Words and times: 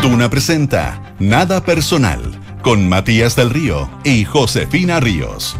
Duna 0.00 0.30
presenta 0.30 1.16
Nada 1.18 1.60
Personal 1.64 2.20
con 2.62 2.88
Matías 2.88 3.34
del 3.34 3.50
Río 3.50 3.90
y 4.04 4.24
Josefina 4.24 5.00
Ríos. 5.00 5.56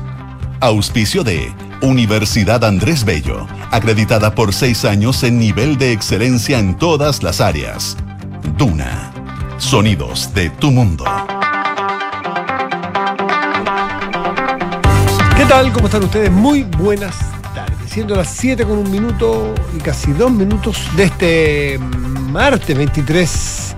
Auspicio 0.60 1.24
de 1.24 1.52
Universidad 1.80 2.64
Andrés 2.64 3.04
Bello, 3.04 3.48
acreditada 3.72 4.32
por 4.32 4.54
seis 4.54 4.84
años 4.84 5.24
en 5.24 5.40
nivel 5.40 5.76
de 5.76 5.90
excelencia 5.90 6.60
en 6.60 6.78
todas 6.78 7.24
las 7.24 7.40
áreas. 7.40 7.96
Duna, 8.56 9.12
sonidos 9.58 10.32
de 10.34 10.50
tu 10.50 10.70
mundo. 10.70 11.04
¿Qué 15.36 15.44
tal? 15.46 15.72
¿Cómo 15.72 15.86
están 15.86 16.04
ustedes? 16.04 16.30
Muy 16.30 16.62
buenas. 16.62 17.31
Siendo 17.92 18.16
las 18.16 18.30
7 18.30 18.64
con 18.64 18.78
un 18.78 18.90
minuto 18.90 19.54
y 19.76 19.78
casi 19.78 20.14
dos 20.14 20.32
minutos 20.32 20.78
de 20.96 21.04
este 21.04 21.78
martes 21.78 22.74
23 22.74 23.76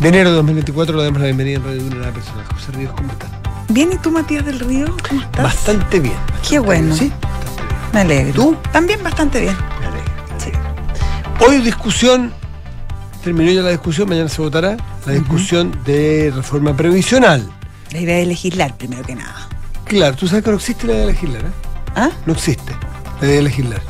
de 0.00 0.08
enero 0.08 0.30
de 0.30 0.36
2024, 0.38 0.96
le 0.96 1.04
damos 1.04 1.20
la 1.20 1.26
bienvenida 1.26 1.58
en 1.58 1.64
Radio 1.64 1.82
Duna 1.84 1.96
a 2.02 2.06
la 2.08 2.12
persona. 2.12 2.44
José 2.52 2.72
Ríos, 2.72 2.92
¿cómo 2.96 3.12
estás? 3.12 3.30
Bien, 3.68 3.92
¿y 3.92 3.98
tú, 3.98 4.10
Matías 4.10 4.44
del 4.44 4.58
Río? 4.58 4.96
¿Cómo 5.08 5.20
estás? 5.20 5.44
Bastante 5.44 6.00
bien. 6.00 6.16
bastante 6.26 6.48
Qué 6.48 6.58
bueno. 6.58 6.86
bien, 6.86 6.98
Sí, 6.98 7.12
bastante 7.22 7.62
bien. 7.62 7.90
Me 7.92 8.00
alegro. 8.00 8.32
¿Tú? 8.34 8.56
También 8.72 9.00
bastante 9.04 9.40
bien. 9.42 9.56
Me 9.78 9.86
alegro. 9.86 10.12
Sí. 10.38 10.50
Hoy 11.46 11.58
discusión, 11.58 12.32
terminó 13.22 13.52
ya 13.52 13.62
la 13.62 13.70
discusión, 13.70 14.08
mañana 14.08 14.28
se 14.28 14.42
votará, 14.42 14.76
la 15.06 15.12
discusión 15.12 15.78
de 15.84 16.32
reforma 16.34 16.76
previsional. 16.76 17.48
La 17.92 18.00
idea 18.00 18.16
de 18.16 18.26
legislar, 18.26 18.76
primero 18.76 19.04
que 19.04 19.14
nada. 19.14 19.48
Claro, 19.84 20.16
tú 20.16 20.26
sabes 20.26 20.42
que 20.42 20.50
no 20.50 20.56
existe 20.56 20.88
la 20.88 20.94
idea 20.94 21.06
de 21.06 21.12
legislar, 21.12 21.44
¿eh? 21.44 21.50
¿Ah? 21.94 22.10
No 22.26 22.32
existe 22.32 22.89
de 23.20 23.42
legislar. 23.42 23.82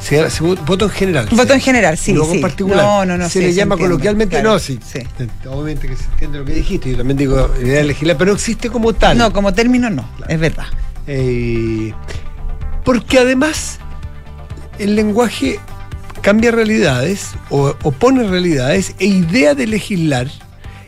Se, 0.00 0.28
se 0.30 0.42
voto 0.42 0.86
en 0.86 0.90
general. 0.90 1.28
Voto 1.30 1.46
se- 1.48 1.54
en 1.54 1.60
general, 1.60 1.96
sí, 1.96 2.12
Luego 2.12 2.30
sí. 2.30 2.36
en 2.36 2.42
particular. 2.42 2.84
No, 2.84 3.04
no, 3.06 3.16
no, 3.18 3.24
Se 3.26 3.34
sí, 3.34 3.38
le 3.40 3.46
se 3.50 3.54
llama 3.54 3.74
entiende, 3.74 3.90
coloquialmente, 3.92 4.34
claro, 4.36 4.52
no, 4.54 4.58
sí. 4.58 4.80
sí. 4.84 4.98
Obviamente 5.48 5.86
que 5.88 5.96
se 5.96 6.04
entiende 6.04 6.38
lo 6.38 6.44
que 6.44 6.54
dijiste. 6.54 6.90
Yo 6.90 6.96
también 6.96 7.16
digo 7.16 7.48
idea 7.62 7.78
de 7.78 7.84
legislar, 7.84 8.16
pero 8.16 8.30
no 8.32 8.36
existe 8.36 8.68
como 8.68 8.92
tal. 8.94 9.16
No, 9.16 9.32
como 9.32 9.54
término 9.54 9.90
no, 9.90 10.08
es 10.28 10.40
verdad. 10.40 10.66
Eh, 11.06 11.92
porque 12.84 13.18
además 13.20 13.78
el 14.78 14.96
lenguaje 14.96 15.60
cambia 16.20 16.50
realidades 16.50 17.30
o 17.50 17.74
opone 17.82 18.24
realidades 18.24 18.94
e 18.98 19.06
idea 19.06 19.54
de 19.54 19.66
legislar 19.66 20.28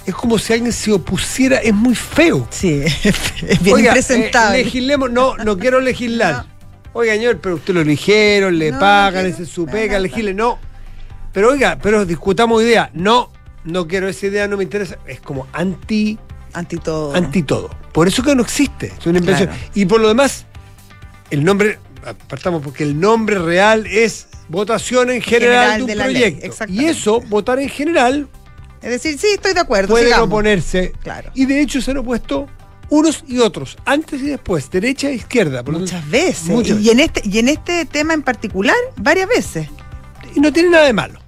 es 0.06 0.14
como 0.14 0.38
si 0.38 0.52
alguien 0.52 0.72
se 0.72 0.92
opusiera, 0.92 1.58
es 1.58 1.72
muy 1.72 1.94
feo. 1.94 2.46
Sí, 2.50 2.82
es 3.46 3.62
bien 3.62 3.76
Oiga, 3.76 3.94
eh, 3.96 4.30
legislemos, 4.52 5.10
no, 5.10 5.36
no 5.36 5.56
quiero 5.58 5.80
legislar. 5.80 6.44
Oiga, 6.94 7.12
señor, 7.14 7.38
pero 7.40 7.56
usted 7.56 7.74
lo 7.74 7.80
eligieron, 7.82 8.58
le 8.58 8.70
No, 8.70 8.78
pagan, 8.78 9.26
esa 9.26 9.42
es 9.42 9.48
su 9.48 9.66
pega, 9.66 9.98
no, 9.98 10.32
no. 10.34 10.58
Pero 11.32 11.50
oiga, 11.50 11.78
pero 11.82 12.06
discutamos 12.06 12.62
idea. 12.62 12.90
No, 12.94 13.30
no 13.64 13.86
quiero 13.88 14.08
esa 14.08 14.26
idea, 14.26 14.46
no 14.48 14.56
me 14.56 14.62
interesa. 14.62 14.96
Es 15.06 15.20
como 15.20 15.46
anti, 15.52 16.18
Anti 16.52 16.76
todo. 16.78 17.14
anti 17.14 17.42
todo. 17.42 17.70
Por 17.92 18.06
eso 18.06 18.22
que 18.22 18.34
no 18.34 18.42
existe. 18.42 18.92
Es 18.98 19.06
una 19.06 19.18
invención. 19.18 19.48
Claro. 19.48 19.62
Y 19.74 19.84
por 19.86 20.00
lo 20.00 20.06
demás, 20.08 20.46
el 21.30 21.44
nombre, 21.44 21.78
apartamos 22.06 22.62
porque 22.62 22.84
el 22.84 22.98
nombre 23.00 23.38
real 23.40 23.86
es 23.88 24.28
votación 24.48 25.10
en 25.10 25.20
general, 25.20 25.72
General 25.72 25.76
de 25.78 25.82
un 25.82 25.88
de 25.88 25.94
la 25.96 26.06
ley, 26.06 26.30
proyecto. 26.36 26.64
y 26.72 26.84
eso, 26.84 27.20
votar 27.22 27.58
en 27.58 27.68
general, 27.68 28.28
Es 28.82 28.90
decir, 28.90 29.18
sí, 29.18 29.28
estoy 29.34 29.54
de 29.54 29.60
acuerdo. 29.60 29.96
sigamos. 29.96 30.28
oponerse. 30.28 30.92
Claro. 31.02 31.30
Y 31.34 31.46
de 31.46 31.60
hecho 31.60 31.80
se 31.80 31.90
han 31.90 31.96
opuesto 31.96 32.46
unos 32.90 33.24
y 33.26 33.38
otros, 33.38 33.76
antes 33.84 34.20
y 34.22 34.26
después, 34.26 34.70
derecha 34.70 35.08
e 35.08 35.14
izquierda. 35.14 35.62
Por 35.62 35.74
Muchas 35.74 36.00
tanto, 36.02 36.10
veces. 36.10 36.48
Muchas 36.48 36.80
y, 36.80 36.90
en 36.90 37.00
este, 37.00 37.22
y 37.24 37.38
en 37.38 37.48
este 37.48 37.84
tema 37.86 38.14
en 38.14 38.22
particular, 38.22 38.76
varias 38.96 39.28
veces. 39.28 39.68
y 40.34 40.40
no 40.40 40.52
tiene 40.52 40.70
nada 40.70 40.86
de 40.86 40.92
malo. 40.92 41.20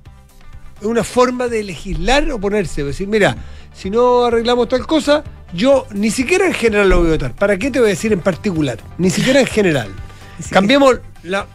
Es 0.81 0.87
una 0.87 1.05
forma 1.05 1.49
de 1.49 1.63
legislar 1.63 2.31
oponerse. 2.31 2.85
Decir, 2.85 3.09
mira, 3.09 3.37
si 3.75 3.89
no 3.91 4.25
arreglamos 4.27 4.69
tal 4.69 4.87
cosa, 4.87 5.25
yo 5.55 5.87
ni 5.93 6.11
siquiera 6.11 6.47
en 6.47 6.53
general 6.55 6.89
lo 6.89 6.99
voy 7.01 7.09
a 7.09 7.13
votar. 7.13 7.35
¿Para 7.35 7.57
qué 7.57 7.71
te 7.71 7.79
voy 7.79 7.89
a 7.89 7.91
decir 7.91 8.13
en 8.13 8.21
particular? 8.21 8.79
Ni 8.99 9.11
siquiera 9.11 9.41
en 9.41 9.47
general. 9.47 9.89
Sí. 10.39 10.51
Cambiemos 10.51 10.97
la, 11.23 11.47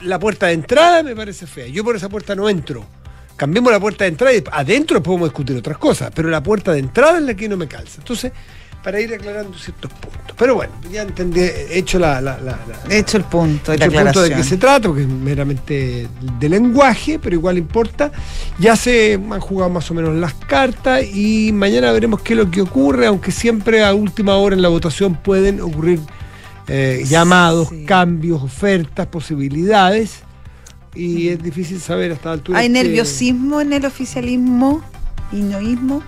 la 0.00 0.18
puerta 0.18 0.46
de 0.46 0.54
entrada, 0.54 1.02
me 1.02 1.14
parece 1.14 1.46
fea. 1.46 1.66
Yo 1.66 1.84
por 1.84 1.94
esa 1.94 2.08
puerta 2.08 2.34
no 2.34 2.48
entro. 2.48 2.86
Cambiemos 3.36 3.70
la 3.70 3.78
puerta 3.78 4.04
de 4.04 4.08
entrada 4.08 4.32
y 4.34 4.42
adentro 4.50 5.02
podemos 5.02 5.28
discutir 5.28 5.54
otras 5.58 5.76
cosas, 5.76 6.10
pero 6.14 6.30
la 6.30 6.42
puerta 6.42 6.72
de 6.72 6.78
entrada 6.78 7.18
es 7.18 7.24
la 7.24 7.34
que 7.34 7.50
no 7.50 7.58
me 7.58 7.68
calza. 7.68 7.96
Entonces, 7.98 8.32
para 8.84 9.00
ir 9.00 9.12
aclarando 9.14 9.56
ciertos 9.58 9.90
puntos. 9.92 10.34
Pero 10.36 10.56
bueno, 10.56 10.72
ya 10.92 11.02
entendí, 11.02 11.40
he 11.40 11.78
hecho 11.78 11.98
la, 11.98 12.20
la- 12.20 12.38
la- 12.38 12.58
la- 12.66 12.94
He 12.94 12.98
hecho 12.98 13.16
el 13.16 13.24
punto 13.24 13.72
y 13.72 13.78
la 13.78 13.86
el 13.86 13.92
punto 13.92 14.20
de 14.22 14.34
qué 14.34 14.42
se 14.44 14.56
trata, 14.58 14.88
porque 14.88 15.02
es 15.02 15.08
meramente 15.08 16.06
de 16.38 16.48
lenguaje, 16.48 17.18
pero 17.18 17.34
igual 17.34 17.56
importa. 17.56 18.12
Ya 18.58 18.76
se 18.76 19.14
han 19.14 19.40
jugado 19.40 19.70
más 19.70 19.90
o 19.90 19.94
menos 19.94 20.14
las 20.16 20.34
cartas 20.34 21.02
y 21.04 21.50
mañana 21.52 21.90
veremos 21.92 22.20
qué 22.20 22.34
es 22.34 22.38
lo 22.40 22.50
que 22.50 22.60
ocurre, 22.62 23.06
aunque 23.06 23.30
siempre 23.32 23.82
a 23.84 23.94
última 23.94 24.36
hora 24.36 24.54
en 24.54 24.62
la 24.62 24.68
votación 24.68 25.14
pueden 25.14 25.60
ocurrir 25.60 26.00
eh, 26.66 27.04
llamados, 27.06 27.68
Sí. 27.68 27.84
cambios, 27.86 28.42
ofertas, 28.42 29.06
posibilidades. 29.06 30.20
Y 30.96 31.28
es 31.28 31.42
difícil 31.42 31.80
saber 31.80 32.12
hasta 32.12 32.28
la 32.30 32.32
altura. 32.34 32.58
Hay 32.58 32.68
nerviosismo 32.68 33.60
en 33.60 33.72
el 33.72 33.84
oficialismo 33.84 34.82
y 35.32 35.40
noísmo, 35.42 36.02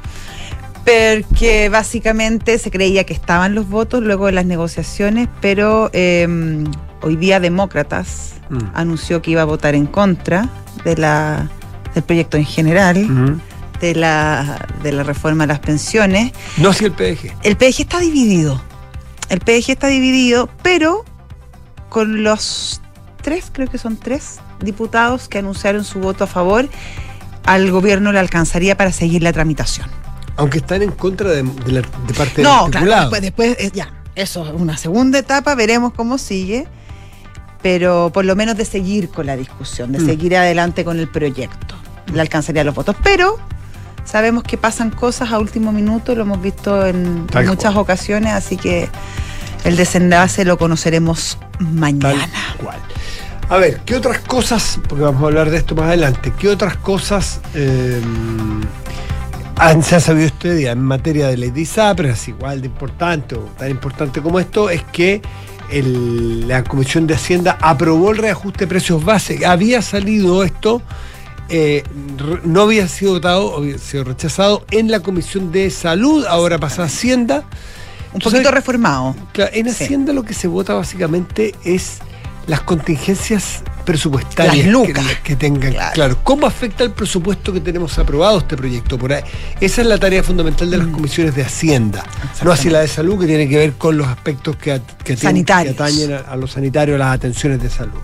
porque 0.86 1.68
básicamente 1.68 2.58
se 2.58 2.70
creía 2.70 3.04
que 3.04 3.12
estaban 3.12 3.54
los 3.54 3.68
votos 3.68 4.02
luego 4.02 4.26
de 4.26 4.32
las 4.32 4.46
negociaciones, 4.46 5.28
pero 5.40 5.90
eh, 5.92 6.26
hoy 7.02 7.16
día 7.16 7.40
Demócratas 7.40 8.36
Mm. 8.48 8.58
anunció 8.74 9.22
que 9.22 9.32
iba 9.32 9.42
a 9.42 9.44
votar 9.44 9.74
en 9.74 9.86
contra 9.86 10.48
de 10.84 10.96
la, 10.96 11.50
del 11.94 12.04
proyecto 12.04 12.36
en 12.36 12.44
general, 12.44 13.40
de, 13.80 13.94
la, 13.94 14.66
de 14.82 14.92
la 14.92 15.02
reforma 15.02 15.44
de 15.44 15.48
las 15.48 15.58
pensiones. 15.58 16.32
No 16.56 16.70
así 16.70 16.84
el 16.84 16.92
PDG. 16.92 17.32
El 17.42 17.56
PDG 17.56 17.80
está 17.80 17.98
dividido. 17.98 18.60
El 19.28 19.40
PDG 19.40 19.70
está 19.70 19.88
dividido, 19.88 20.48
pero 20.62 21.04
con 21.88 22.22
los 22.22 22.80
tres, 23.22 23.50
creo 23.52 23.68
que 23.68 23.78
son 23.78 23.96
tres 23.96 24.38
diputados 24.60 25.28
que 25.28 25.38
anunciaron 25.38 25.84
su 25.84 25.98
voto 25.98 26.24
a 26.24 26.26
favor, 26.26 26.68
al 27.44 27.70
gobierno 27.70 28.12
le 28.12 28.18
alcanzaría 28.18 28.76
para 28.76 28.92
seguir 28.92 29.22
la 29.22 29.32
tramitación. 29.32 29.88
Aunque 30.36 30.58
están 30.58 30.82
en 30.82 30.90
contra 30.90 31.30
de, 31.30 31.42
de 31.42 31.72
la, 31.72 31.80
de 31.80 32.14
parte 32.14 32.42
No, 32.42 32.68
del 32.68 32.82
claro, 32.82 33.10
después, 33.10 33.22
después 33.22 33.56
eh, 33.58 33.70
ya, 33.74 33.90
eso 34.14 34.46
es 34.46 34.52
una 34.52 34.76
segunda 34.76 35.18
etapa, 35.18 35.54
veremos 35.54 35.92
cómo 35.94 36.18
sigue, 36.18 36.66
pero 37.62 38.10
por 38.12 38.24
lo 38.24 38.36
menos 38.36 38.56
de 38.56 38.64
seguir 38.64 39.08
con 39.08 39.26
la 39.26 39.36
discusión, 39.36 39.92
de 39.92 39.98
Mm. 40.00 40.06
seguir 40.06 40.36
adelante 40.36 40.84
con 40.84 40.98
el 41.00 41.08
proyecto, 41.08 41.74
le 42.12 42.20
alcanzaría 42.20 42.64
los 42.64 42.74
votos, 42.74 42.96
pero 43.02 43.38
sabemos 44.04 44.42
que 44.44 44.56
pasan 44.58 44.90
cosas 44.90 45.32
a 45.32 45.38
último 45.38 45.72
minuto, 45.72 46.14
lo 46.14 46.22
hemos 46.22 46.40
visto 46.40 46.86
en 46.86 47.26
Tal 47.26 47.46
muchas 47.46 47.72
cual. 47.72 47.82
ocasiones, 47.82 48.32
así 48.34 48.56
que 48.56 48.88
el 49.64 49.76
desenlace 49.76 50.44
lo 50.44 50.58
conoceremos 50.58 51.38
Tal 51.58 51.72
mañana. 51.72 52.28
cual. 52.62 52.78
A 53.48 53.56
ver, 53.58 53.80
¿qué 53.86 53.94
otras 53.96 54.18
cosas, 54.18 54.78
porque 54.88 55.04
vamos 55.04 55.22
a 55.22 55.26
hablar 55.26 55.50
de 55.50 55.56
esto 55.56 55.74
más 55.74 55.86
adelante, 55.86 56.32
qué 56.38 56.48
otras 56.48 56.76
cosas 56.76 57.40
eh, 57.54 58.00
se 59.82 59.94
han 59.94 60.00
sabido 60.00 60.26
este 60.26 60.54
día 60.54 60.72
en 60.72 60.82
materia 60.82 61.28
de 61.28 61.36
ley 61.36 61.50
de 61.50 61.62
ISAPRES, 61.62 62.12
es 62.20 62.28
igual 62.28 62.60
de 62.60 62.66
importante 62.66 63.34
o 63.34 63.40
tan 63.58 63.70
importante 63.70 64.20
como 64.20 64.38
esto, 64.38 64.70
es 64.70 64.82
que 64.84 65.22
el- 65.72 66.46
la 66.46 66.62
Comisión 66.62 67.06
de 67.06 67.14
Hacienda 67.14 67.58
aprobó 67.60 68.12
el 68.12 68.18
reajuste 68.18 68.60
de 68.60 68.66
precios 68.68 69.04
base. 69.04 69.44
Había 69.46 69.82
salido 69.82 70.44
esto, 70.44 70.82
eh, 71.48 71.82
no 72.44 72.62
había 72.62 72.86
sido 72.88 73.12
votado, 73.14 73.56
había 73.56 73.78
sido 73.78 74.04
rechazado 74.04 74.64
en 74.70 74.90
la 74.90 75.00
Comisión 75.00 75.50
de 75.52 75.70
Salud, 75.70 76.24
ahora 76.26 76.58
pasa 76.58 76.82
a 76.82 76.86
Hacienda. 76.86 77.44
Un 78.12 78.20
poquito 78.20 78.50
reformado. 78.50 79.14
Claro, 79.32 79.50
en 79.54 79.70
Sí. 79.72 79.84
Hacienda 79.84 80.12
lo 80.12 80.22
que 80.22 80.32
se 80.34 80.48
vota 80.48 80.72
básicamente 80.74 81.54
es 81.64 81.98
las 82.46 82.60
contingencias 82.60 83.62
presupuestarias 83.86 84.56
Las 84.58 84.66
lucas. 84.66 85.06
que, 85.06 85.22
que 85.22 85.36
tengan. 85.36 85.72
Claro. 85.72 85.92
Claro. 85.94 86.18
¿cómo 86.22 86.46
afecta 86.46 86.84
el 86.84 86.90
presupuesto 86.90 87.52
que 87.52 87.60
tenemos 87.60 87.98
aprobado 87.98 88.38
este 88.38 88.54
proyecto? 88.56 88.98
Por 88.98 89.14
ahí? 89.14 89.22
Esa 89.60 89.80
es 89.80 89.86
la 89.86 89.96
tarea 89.96 90.22
fundamental 90.22 90.70
de 90.70 90.76
las 90.76 90.88
comisiones 90.88 91.34
de 91.34 91.42
Hacienda. 91.42 92.04
No 92.44 92.52
así 92.52 92.68
la 92.68 92.80
de 92.80 92.88
salud, 92.88 93.18
que 93.18 93.26
tiene 93.26 93.48
que 93.48 93.56
ver 93.56 93.72
con 93.74 93.96
los 93.96 94.06
aspectos 94.08 94.56
que, 94.56 94.72
at- 94.72 94.82
que, 95.02 95.14
atañen 95.14 96.12
a, 96.12 96.18
a 96.30 96.36
los 96.36 96.52
sanitarios, 96.52 96.98
las 96.98 97.14
atenciones 97.14 97.62
de 97.62 97.70
salud. 97.70 98.00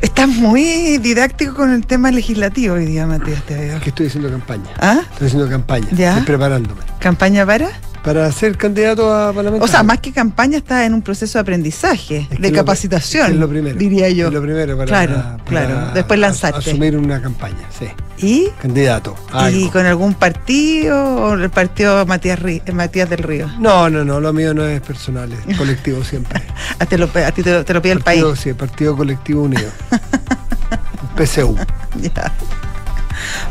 Estás 0.00 0.28
muy 0.28 0.98
didáctico 0.98 1.54
con 1.54 1.70
el 1.70 1.86
tema 1.86 2.10
legislativo 2.10 2.74
hoy 2.74 2.86
día, 2.86 3.06
Matías, 3.06 3.42
te 3.46 3.54
veo. 3.54 3.80
Que 3.80 3.90
estoy 3.90 4.06
haciendo 4.08 4.28
campaña. 4.30 4.70
¿Ah? 4.78 5.00
Estoy 5.12 5.28
haciendo 5.28 5.48
campaña. 5.48 5.86
Ya. 5.92 6.10
Estoy 6.18 6.26
preparándome. 6.26 6.80
¿Campaña 6.98 7.46
para? 7.46 7.68
Para 8.04 8.30
ser 8.32 8.58
candidato 8.58 9.10
a 9.14 9.32
parlamentario. 9.32 9.64
O 9.64 9.66
sea, 9.68 9.82
más 9.82 9.98
que 10.00 10.12
campaña 10.12 10.58
está 10.58 10.84
en 10.84 10.92
un 10.92 11.00
proceso 11.00 11.38
de 11.38 11.40
aprendizaje, 11.40 12.18
Es 12.30 12.36
que 12.36 12.42
de 12.42 12.52
capacitación, 12.52 13.30
es 13.32 13.36
lo 13.38 13.48
primero. 13.48 13.78
diría 13.78 14.10
yo. 14.10 14.26
Es 14.28 14.34
lo 14.34 14.42
primero 14.42 14.76
para, 14.76 14.86
Claro, 14.86 15.14
para 15.14 15.44
claro. 15.44 15.90
Después 15.94 16.20
lanzarte. 16.20 16.58
Asumir 16.70 16.98
una 16.98 17.22
campaña, 17.22 17.66
sí. 17.78 17.86
¿Y? 18.18 18.48
Candidato. 18.60 19.16
a 19.32 19.50
¿Y 19.50 19.54
algo. 19.62 19.72
con 19.72 19.86
algún 19.86 20.12
partido 20.14 21.02
o 21.02 21.32
el 21.34 21.48
partido 21.48 22.04
Matías, 22.04 22.40
del 22.42 23.18
Río? 23.22 23.50
No, 23.58 23.88
no, 23.88 24.04
no, 24.04 24.20
lo 24.20 24.32
mío 24.34 24.52
no 24.52 24.66
es 24.66 24.82
personal, 24.82 25.30
es 25.48 25.56
colectivo 25.58 26.04
siempre. 26.04 26.42
A, 26.78 26.84
te 26.84 26.98
lo, 26.98 27.06
a 27.06 27.30
ti 27.32 27.42
te, 27.42 27.52
lo- 27.52 27.64
te 27.64 27.72
lo 27.72 27.80
pide 27.80 27.94
el 27.94 28.00
país. 28.00 28.22
Partido, 28.22 28.36
sí, 28.36 28.52
Partido 28.52 28.96
Colectivo 28.96 29.42
Unido. 29.44 29.70
PCU. 31.16 31.56
Ya. 32.02 32.32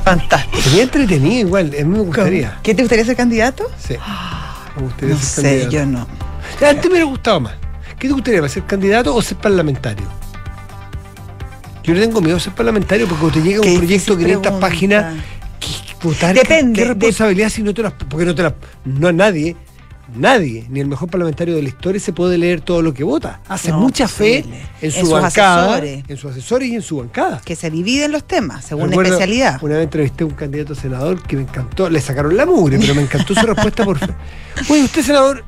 Fantástico. 0.04 0.62
Sería 0.62 0.84
entretenido 0.84 1.48
igual, 1.48 1.68
a 1.68 1.84
mí 1.84 1.98
me 1.98 2.00
gustaría. 2.00 2.60
¿Qué 2.64 2.74
te 2.76 2.82
gustaría 2.84 3.06
ser 3.06 3.16
candidato? 3.16 3.70
Sí. 3.78 3.96
Me 4.76 4.82
gustaría 4.84 5.16
No 5.16 5.22
ser 5.22 5.30
sé, 5.30 5.42
candidato. 5.42 5.72
yo 5.72 5.86
no. 5.86 6.08
Antes 6.68 6.84
me 6.86 6.90
hubiera 6.92 7.06
gustado 7.06 7.40
más. 7.40 7.54
¿Qué 8.00 8.08
te 8.08 8.14
gustaría 8.14 8.48
ser 8.50 8.64
candidato 8.66 9.16
o 9.16 9.22
ser 9.22 9.38
parlamentario? 9.38 10.06
Yo 11.84 11.94
le 11.94 12.02
tengo 12.02 12.22
miedo 12.22 12.38
a 12.38 12.40
ser 12.40 12.54
parlamentario 12.54 13.08
porque 13.08 13.22
cuando 13.22 13.40
te 13.42 13.46
llega 13.46 13.60
un 13.62 13.78
proyecto 13.78 14.16
de 14.16 14.26
difícil 14.26 14.42
500 14.42 14.42
pregunta. 14.42 14.60
páginas, 14.68 15.16
¿qué, 15.60 16.34
Depende, 16.34 16.74
¿qué 16.82 16.88
de- 16.88 16.94
responsabilidad 16.94 17.50
si 17.50 17.62
no 17.64 17.74
te 17.74 17.82
las... 17.82 17.94
Porque 17.94 18.26
no 18.26 18.34
te 18.36 18.44
las... 18.44 18.54
No 18.86 19.12
nadie, 19.12 19.56
nadie, 20.16 20.66
ni 20.70 20.80
el 20.80 20.88
mejor 20.88 21.10
parlamentario 21.10 21.56
de 21.56 21.62
la 21.64 21.70
historia 21.70 22.00
se 22.00 22.14
puede 22.14 22.38
leer 22.38 22.62
todo 22.62 22.82
lo 22.82 22.94
que 22.94 23.04
vota. 23.04 23.42
Hace 23.48 23.72
No, 23.72 23.80
mucha 23.80 24.08
fe 24.08 24.44
en 24.82 24.92
su 24.92 25.00
En 25.00 25.10
bancada, 25.12 25.64
asesores. 25.78 26.04
en 26.08 26.18
sus 26.18 26.32
asesores 26.32 26.70
y 26.70 26.76
en 26.76 26.82
su 26.82 26.98
bancada. 26.98 27.42
Que 27.44 27.56
se 27.56 27.70
dividen 27.72 28.12
los 28.12 28.26
temas 28.26 28.66
según 28.66 28.90
Recuerdo, 28.90 29.14
especialidad. 29.14 29.60
Una 29.64 29.76
vez 29.76 29.84
entrevisté 29.86 30.24
a 30.24 30.28
un 30.28 30.34
candidato 30.34 30.74
a 30.74 30.76
senador 30.76 31.22
que 31.24 31.36
me 31.36 31.44
encantó, 31.44 31.90
le 31.90 32.02
sacaron 32.02 32.36
la 32.38 32.46
mugre, 32.46 32.78
pero 32.80 32.96
me 32.96 33.02
encantó 33.02 33.34
su 33.34 33.46
respuesta 33.46 33.84
por 33.86 33.98
fe. 33.98 34.08
Oye, 34.70 34.84
usted 34.84 35.02
senador, 35.04 35.44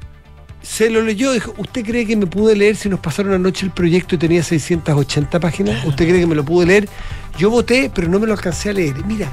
se 0.62 0.90
lo 0.90 1.02
leyó, 1.02 1.32
dijo, 1.32 1.54
¿usted 1.58 1.86
cree 1.86 2.06
que 2.08 2.16
me 2.16 2.26
pude 2.26 2.56
leer 2.56 2.76
si 2.76 2.90
nos 2.90 3.00
pasaron 3.00 3.34
anoche 3.34 3.66
el 3.66 3.72
proyecto 3.72 4.16
y 4.16 4.18
tenía 4.18 4.42
680 4.42 5.40
páginas? 5.40 5.86
¿Usted 5.86 6.08
cree 6.08 6.22
que 6.22 6.28
me 6.28 6.34
lo 6.36 6.44
pude 6.44 6.66
leer? 6.66 6.90
Yo 7.38 7.50
voté, 7.52 7.92
pero 7.94 8.08
no 8.08 8.20
me 8.20 8.26
lo 8.26 8.34
alcancé 8.34 8.70
a 8.70 8.74
leer. 8.74 8.96
Mira, 9.06 9.30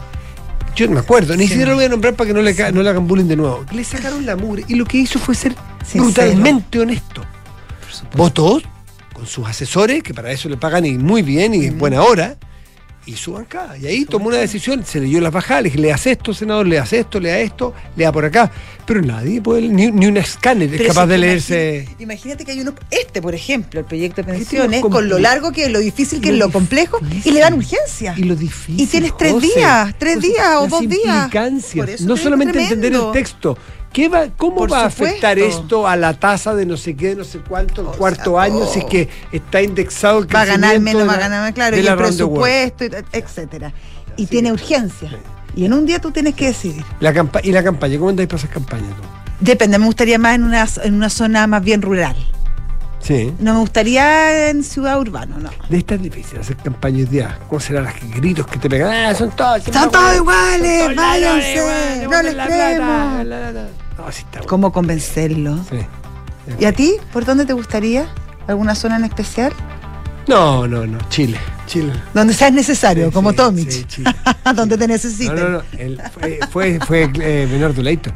yo 0.75 0.87
no 0.87 0.93
me 0.95 1.01
acuerdo, 1.01 1.37
ni 1.37 1.45
Sí. 1.45 1.51
siquiera 1.51 1.71
lo 1.73 1.77
voy 1.77 1.85
a 1.85 1.89
nombrar 1.89 2.15
para 2.15 2.29
que 2.29 2.35
no 2.35 2.41
le, 2.43 2.55
no 2.73 2.83
le 2.83 2.89
hagan 2.91 3.07
bullying 3.07 3.27
de 3.27 3.37
nuevo. 3.37 3.65
Le 3.73 3.85
sacaron 3.85 4.25
la 4.27 4.37
mugre 4.37 4.65
y 4.69 4.75
lo 4.75 4.85
que 4.85 4.99
hizo 4.99 5.19
fue 5.19 5.35
ser 5.35 5.55
Sincero. 5.85 6.05
brutalmente 6.05 6.79
honesto. 6.79 7.23
Votó 8.17 8.61
con 9.13 9.27
sus 9.27 9.47
asesores, 9.47 10.03
que 10.03 10.15
para 10.15 10.31
eso 10.33 10.49
le 10.49 10.57
pagan 10.57 10.85
y 10.87 10.93
muy 10.99 11.23
bien 11.23 11.55
y 11.55 11.67
en 11.67 11.79
buena 11.79 12.03
hora, 12.03 12.37
y 13.07 13.17
su 13.17 13.33
bancada. 13.33 13.77
Y 13.77 13.87
ahí 13.87 14.05
tomó 14.05 14.29
una 14.29 14.37
decisión, 14.39 14.85
se 14.85 15.01
leyó 15.01 15.21
las 15.21 15.33
bajadas, 15.33 15.65
le 15.65 15.69
dije, 15.71 15.81
le 15.81 15.93
hace 15.93 16.13
esto, 16.13 16.33
senador, 16.33 16.67
le 16.67 16.79
hace 16.79 17.01
esto, 17.01 17.19
le 17.19 17.43
esto, 17.43 17.75
lea 17.97 18.13
por 18.13 18.25
acá. 18.25 18.51
Pero 18.87 19.03
nadie 19.03 19.41
puede, 19.41 19.63
ni, 19.63 19.91
ni 19.91 20.07
un 20.07 20.17
escáner 20.17 20.71
es 20.73 20.79
Pero 20.79 20.89
capaz 20.89 21.05
si 21.05 21.09
de 21.11 21.19
leerse. 21.19 21.89
Imagínate 21.99 22.45
que 22.45 22.53
hay 22.53 22.61
uno, 22.61 22.75
este 22.91 23.23
por 23.23 23.35
ejemplo, 23.35 23.81
el 23.81 23.87
proyecto 23.87 24.23
de 24.23 24.25
tiene 24.25 24.39
pensiones, 24.39 24.81
con 24.83 25.09
lo 25.09 25.19
largo 25.19 25.53
que 25.53 25.65
es, 25.65 25.71
lo 25.71 25.79
difícil 25.81 26.21
que 26.21 26.31
es, 26.31 26.35
Lo 26.37 26.47
lo 26.47 26.53
complejo, 26.53 26.99
difícil. 27.01 27.33
y 27.33 27.35
le 27.35 27.41
dan 27.41 27.55
urgencia. 27.55 28.15
Y 28.17 28.25
lo 28.25 28.37
difícil. 28.37 28.81
Y 28.81 28.87
tienes 28.87 29.17
tres 29.17 29.33
José. 29.33 29.47
días, 29.55 29.95
tres 29.99 30.15
José, 30.17 30.27
días 30.29 30.49
o 30.59 30.67
dos 30.69 30.89
días. 30.89 31.31
Por 31.75 31.91
eso 31.91 32.05
No 32.07 32.17
solamente 32.17 32.61
entender 32.61 32.93
el 32.95 33.13
texto. 33.13 33.57
¿Qué 33.93 34.09
va, 34.09 34.29
¿Cómo 34.37 34.56
Por 34.56 34.73
va 34.73 34.83
a 34.83 34.87
afectar 34.87 35.39
esto 35.39 35.87
a 35.87 35.97
la 35.97 36.15
tasa 36.15 36.55
de 36.55 36.65
no 36.65 36.77
sé 36.77 36.97
qué, 36.97 37.09
de 37.09 37.17
no 37.17 37.25
sé 37.25 37.41
cuánto, 37.41 37.83
el 37.83 37.89
O 37.89 37.93
cuarto 37.93 38.33
sea, 38.33 38.43
año, 38.43 38.67
si 38.67 38.79
es 38.81 38.85
que 38.87 39.09
está 39.33 39.61
indexado 39.61 40.21
el 40.21 40.35
va 40.35 40.43
a 40.43 40.44
ganar 40.47 40.81
menos, 40.81 41.06
va 41.06 41.12
a 41.15 41.19
ganar 41.19 41.43
más, 41.43 41.53
claro, 41.53 41.77
y 41.77 41.87
el 41.87 41.97
presupuesto, 41.97 42.85
y- 42.85 42.91
etcétera. 43.12 43.73
Y 44.17 44.27
tiene 44.27 44.50
urgencia. 44.53 45.11
Y 45.55 45.67
en 45.67 45.75
un 45.75 45.85
día 45.85 46.00
tú 46.00 46.11
tienes 46.11 46.35
que 46.35 46.47
decidir. 46.47 46.83
La 47.00 47.12
campa 47.12 47.41
¿Y 47.43 47.53
la 47.53 47.62
campaña? 47.62 47.99
¿Cómo 47.99 48.09
andáis 48.11 48.29
para 48.29 48.39
esas 48.39 48.50
campañas 48.50 48.89
tú? 48.97 49.03
Depende, 49.41 49.79
me 49.79 49.87
gustaría 49.87 50.19
más 50.19 50.37
en 50.37 50.44
una, 50.44 50.67
en 50.85 50.94
una 50.94 51.11
zona 51.11 51.47
más 51.47 51.62
bien 51.62 51.83
rural. 51.83 52.17
Sí. 53.03 53.33
No 53.41 53.55
me 53.55 53.61
gustaría 53.61 54.49
en 54.51 54.63
ciudad 54.63 54.99
urbana, 55.01 55.37
no. 55.39 55.51
De 55.69 55.79
estas 55.79 55.97
es 55.97 56.03
difícil 56.05 56.39
hacer 56.39 56.57
campaña 56.57 56.99
hoy 56.99 57.05
día. 57.07 57.39
¿Cómo 57.49 57.61
serán 57.61 57.85
los 57.85 57.95
gritos 58.15 58.47
que 58.47 58.59
te 58.59 58.71
pegan? 58.71 58.93
¡Ah, 58.93 59.15
son 59.15 59.31
todos! 59.33 59.63
Son 59.65 59.91
todos 59.91 60.17
iguales, 60.17 60.85
son 60.85 60.95
todos 60.95 61.09
váyanse, 61.09 61.55
iguales, 61.55 62.09
no 62.09 62.23
les 62.23 62.35
creemos. 62.47 63.27
No, 63.99 64.13
sí 64.13 64.25
bueno. 64.33 64.47
¿Cómo 64.49 64.73
convencerlo? 64.73 65.57
Sí. 65.69 65.79
¿Y 66.61 66.65
a 66.65 66.73
ti? 66.73 66.95
¿Por 67.13 67.25
dónde 67.25 67.45
te 67.45 67.53
gustaría? 67.53 68.07
¿Alguna 68.47 68.75
zona 68.75 68.97
en 68.97 69.05
especial? 69.05 69.53
No, 70.29 70.67
no, 70.69 70.87
no. 70.87 70.99
Chile. 71.09 71.39
Chile. 71.67 71.93
Donde 72.15 72.35
sea 72.35 72.51
necesario, 72.51 73.07
Sí, 73.07 73.13
como 73.13 73.31
sí, 73.31 73.37
Tomic. 73.37 73.71
sí, 73.71 73.85
Chile. 73.85 74.15
donde 74.55 74.77
te 74.79 74.87
No, 74.87 74.93
necesiten. 74.95 75.35
no, 75.37 75.49
no. 75.49 75.63
El- 75.79 76.01
fue 76.13 76.39
fue, 76.51 76.79
fue 76.87 77.03
eh, 77.21 77.49
Bernardo 77.51 77.83
Leighton. 77.83 78.13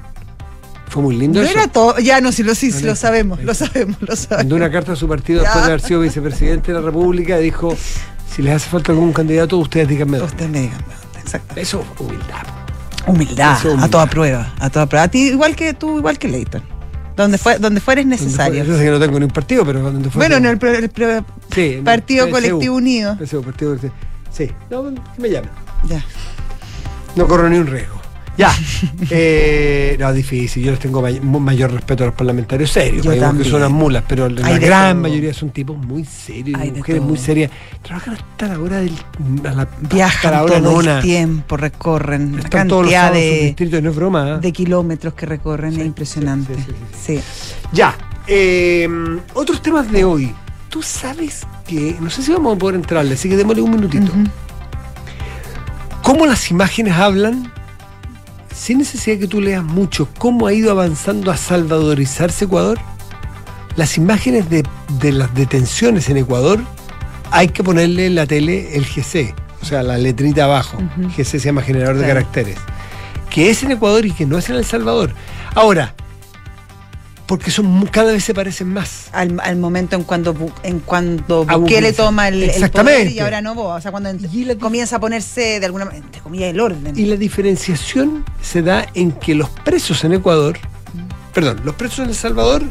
Fue 0.89 1.03
muy 1.03 1.17
lindo 1.17 1.41
No 1.41 1.47
eso. 1.47 1.59
era 1.59 1.67
todo, 1.69 1.99
ya 1.99 2.21
no, 2.21 2.31
sí, 2.33 2.43
lo, 2.43 2.55
sí, 2.55 2.71
No, 2.81 2.87
lo 2.89 2.97
sabemos, 2.97 3.43
lo 3.43 3.55
sabemos, 3.55 3.97
lo 4.01 4.15
sabemos. 4.17 4.39
Mandó 4.45 4.57
una 4.57 4.71
carta 4.71 4.93
a 4.93 4.97
su 4.97 5.09
partido 5.09 5.43
Ya. 5.43 5.49
después 5.49 5.65
de 5.67 5.73
haber 5.73 5.81
sido 5.81 6.01
vicepresidente 6.01 6.73
de 6.73 6.79
la 6.81 6.85
República. 6.85 7.39
Dijo: 7.39 7.77
si 8.35 8.43
les 8.43 8.55
hace 8.55 8.69
falta 8.71 8.93
algún 8.93 9.13
candidato, 9.13 9.59
ustedes 9.59 9.89
díganme. 9.89 10.19
dónde". 10.19 10.33
Usted 10.33 10.49
me 10.49 10.61
diga, 10.63 10.79
exacto. 11.21 11.55
Eso, 11.59 11.85
humildad. 11.99 12.47
Humildad, 13.07 13.59
Eso, 13.59 13.69
humildad. 13.69 13.85
a 13.87 13.91
toda 13.91 14.07
prueba, 14.07 14.55
a 14.59 14.71
toda 14.71 14.87
prueba. 14.87 15.05
A 15.05 15.09
ti 15.09 15.29
igual 15.29 15.55
que 15.57 15.75
tú, 15.75 15.99
igual 15.99 16.19
que 16.19 16.29
Leighton. 16.29 16.63
Donde, 17.17 17.39
fue, 17.39 17.59
donde 17.59 17.81
fueres 17.81 18.05
necesario. 18.05 18.63
Yo 18.63 18.77
sé 18.77 18.85
que 18.85 18.91
no 18.91 18.99
tengo 19.01 19.19
ni 19.19 19.25
un 19.25 19.31
partido, 19.31 19.65
pero 19.65 19.81
donde 19.81 20.11
fue. 20.11 20.21
Bueno, 20.29 20.37
en 20.37 20.45
el, 20.47 21.25
Sí, 21.55 21.81
Partido 21.83 22.27
PSU. 22.27 22.31
Colectivo 22.33 22.77
Unido. 22.77 23.17
PSU, 23.19 23.43
Partido 23.43 23.71
Colectivo. 23.71 23.95
Sí, 24.31 24.51
no, 24.71 24.85
que 24.95 25.21
me 25.23 25.31
llamen. 25.31 25.51
Ya. 25.89 26.05
No 27.15 27.27
corro 27.27 27.49
ni 27.49 27.57
un 27.57 27.67
riesgo. 27.67 27.97
Ya. 28.37 28.53
Eh, 29.11 29.97
no, 29.99 30.13
difícil. 30.13 30.63
Yo 30.65 30.71
les 30.73 30.81
tengo 30.81 31.01
may- 31.01 31.21
mayor 31.21 31.73
respeto 31.73 32.05
a 32.05 32.07
los 32.09 32.15
parlamentarios 32.17 32.71
serios. 32.71 33.05
Yo 33.05 33.13
Hay 33.13 33.19
que 33.19 33.45
son 33.45 33.55
unas 33.57 33.71
mulas, 33.71 34.05
pero 34.07 34.29
la 34.29 34.47
Hay 34.47 34.59
gran 34.59 35.01
mayoría 35.01 35.33
son 35.33 35.51
tipos 35.51 35.77
muy 35.79 36.05
serios, 36.05 36.61
Hay 36.61 36.71
mujeres 36.73 37.01
muy 37.03 37.17
serias. 37.17 37.51
Trabajan 37.83 38.15
hasta 38.15 38.49
la 38.49 38.61
hora 38.61 38.81
del. 38.81 38.93
A 39.47 39.53
la, 39.53 39.69
Viajan 39.91 40.33
la 40.33 40.43
hora 40.45 40.59
todo 40.61 40.73
nona. 40.73 40.97
el 40.99 41.03
tiempo, 41.03 41.57
recorren 41.57 42.37
la 42.37 42.43
Están 42.43 42.69
todos 42.69 42.83
los 42.85 42.93
cantidad 42.93 43.13
de, 43.15 43.41
distritos, 43.47 43.83
no 43.83 43.91
es 43.91 43.97
broma. 43.97 44.31
¿eh? 44.35 44.39
de 44.41 44.53
kilómetros 44.53 45.15
que 45.15 45.25
recorren, 45.27 45.73
Sí, 45.75 45.81
es 45.81 45.87
impresionante. 45.87 46.55
sí, 46.55 46.63
sí, 46.67 47.17
Sí. 47.17 47.21
Ya. 47.73 47.97
eh, 48.27 48.87
otros 49.35 49.63
temas 49.63 49.91
de 49.91 50.05
hoy. 50.05 50.35
Tú 50.69 50.83
sabes 50.83 51.47
que. 51.67 51.97
No 52.01 52.11
sé 52.11 52.23
si 52.23 52.33
vamos 52.33 52.57
a 52.57 52.59
poder 52.59 52.75
entrarle, 52.77 53.15
así 53.15 53.29
que 53.31 53.37
démosle 53.37 53.63
un 53.63 53.71
minutito. 53.71 54.13
Cómo 56.03 56.27
las 56.27 56.51
imágenes 56.51 56.95
hablan, 56.95 57.51
sin 58.57 58.79
necesidad 58.79 59.17
de 59.17 59.21
que 59.21 59.29
tú 59.29 59.41
leas 59.41 59.63
mucho, 59.63 60.09
cómo 60.19 60.47
ha 60.47 60.53
ido 60.53 60.71
avanzando 60.71 61.31
a 61.31 61.37
salvadorizarse 61.37 62.47
Ecuador. 62.47 62.79
Las 63.77 63.99
imágenes 63.99 64.49
de, 64.49 64.65
de 65.01 65.13
las 65.13 65.35
detenciones 65.35 66.09
en 66.09 66.17
Ecuador, 66.17 66.61
hay 67.31 67.49
que 67.49 67.63
ponerle 67.63 68.07
en 68.07 68.15
la 68.15 68.27
tele 68.27 68.77
el 68.77 68.87
GC, 68.87 69.35
o 69.61 69.65
sea, 69.65 69.83
la 69.83 69.99
letrita 69.99 70.45
abajo. 70.45 70.79
GC 71.17 71.25
se 71.25 71.39
llama 71.39 71.61
generador 71.61 71.99
de 71.99 72.07
caracteres. 72.07 72.57
Que 73.29 73.51
es 73.51 73.63
en 73.63 73.73
Ecuador 73.73 74.07
y 74.07 74.13
que 74.13 74.25
no 74.25 74.39
es 74.39 74.49
en 74.49 74.57
El 74.57 74.65
Salvador. 74.65 75.13
Ahora, 75.55 75.95
porque 77.27 77.51
son 77.51 77.87
cada 77.87 78.13
vez 78.13 78.23
se 78.25 78.35
parecen 78.35 78.69
más. 78.73 79.09
Al, 79.13 79.39
al 79.43 79.57
momento 79.57 79.97
en 79.97 80.05
cuando 80.05 80.35
en 80.63 80.79
cuando 80.81 81.45
Bukele 81.45 81.93
toma 81.93 82.29
el, 82.29 82.43
el 82.45 82.51
Exactamente. 82.51 83.01
poder 83.03 83.13
y 83.13 83.19
ahora 83.21 83.41
no 83.43 83.55
vos, 83.55 83.79
o 83.79 83.81
sea, 83.81 83.91
cuando 83.91 84.11
ent- 84.11 84.29
Y 84.33 84.45
la- 84.45 84.57
comienza 84.57 84.97
a 84.97 85.01
ponerse 85.01 85.59
de 85.61 85.67
alguna 85.67 85.85
manera, 85.87 86.07
comillas, 86.23 86.51
el 86.51 86.61
orden. 86.61 86.93
Y 86.97 87.05
la 87.07 87.17
diferenciación 87.17 88.25
se 88.41 88.63
da 88.63 88.87
en 88.95 89.13
que 89.13 89.35
los 89.35 89.49
presos 89.51 90.05
en 90.05 90.13
Ecuador, 90.15 90.59
perdón, 91.35 91.61
los 91.65 91.75
presos 91.75 92.01
en 92.01 92.11
El 92.11 92.15
Salvador, 92.15 92.63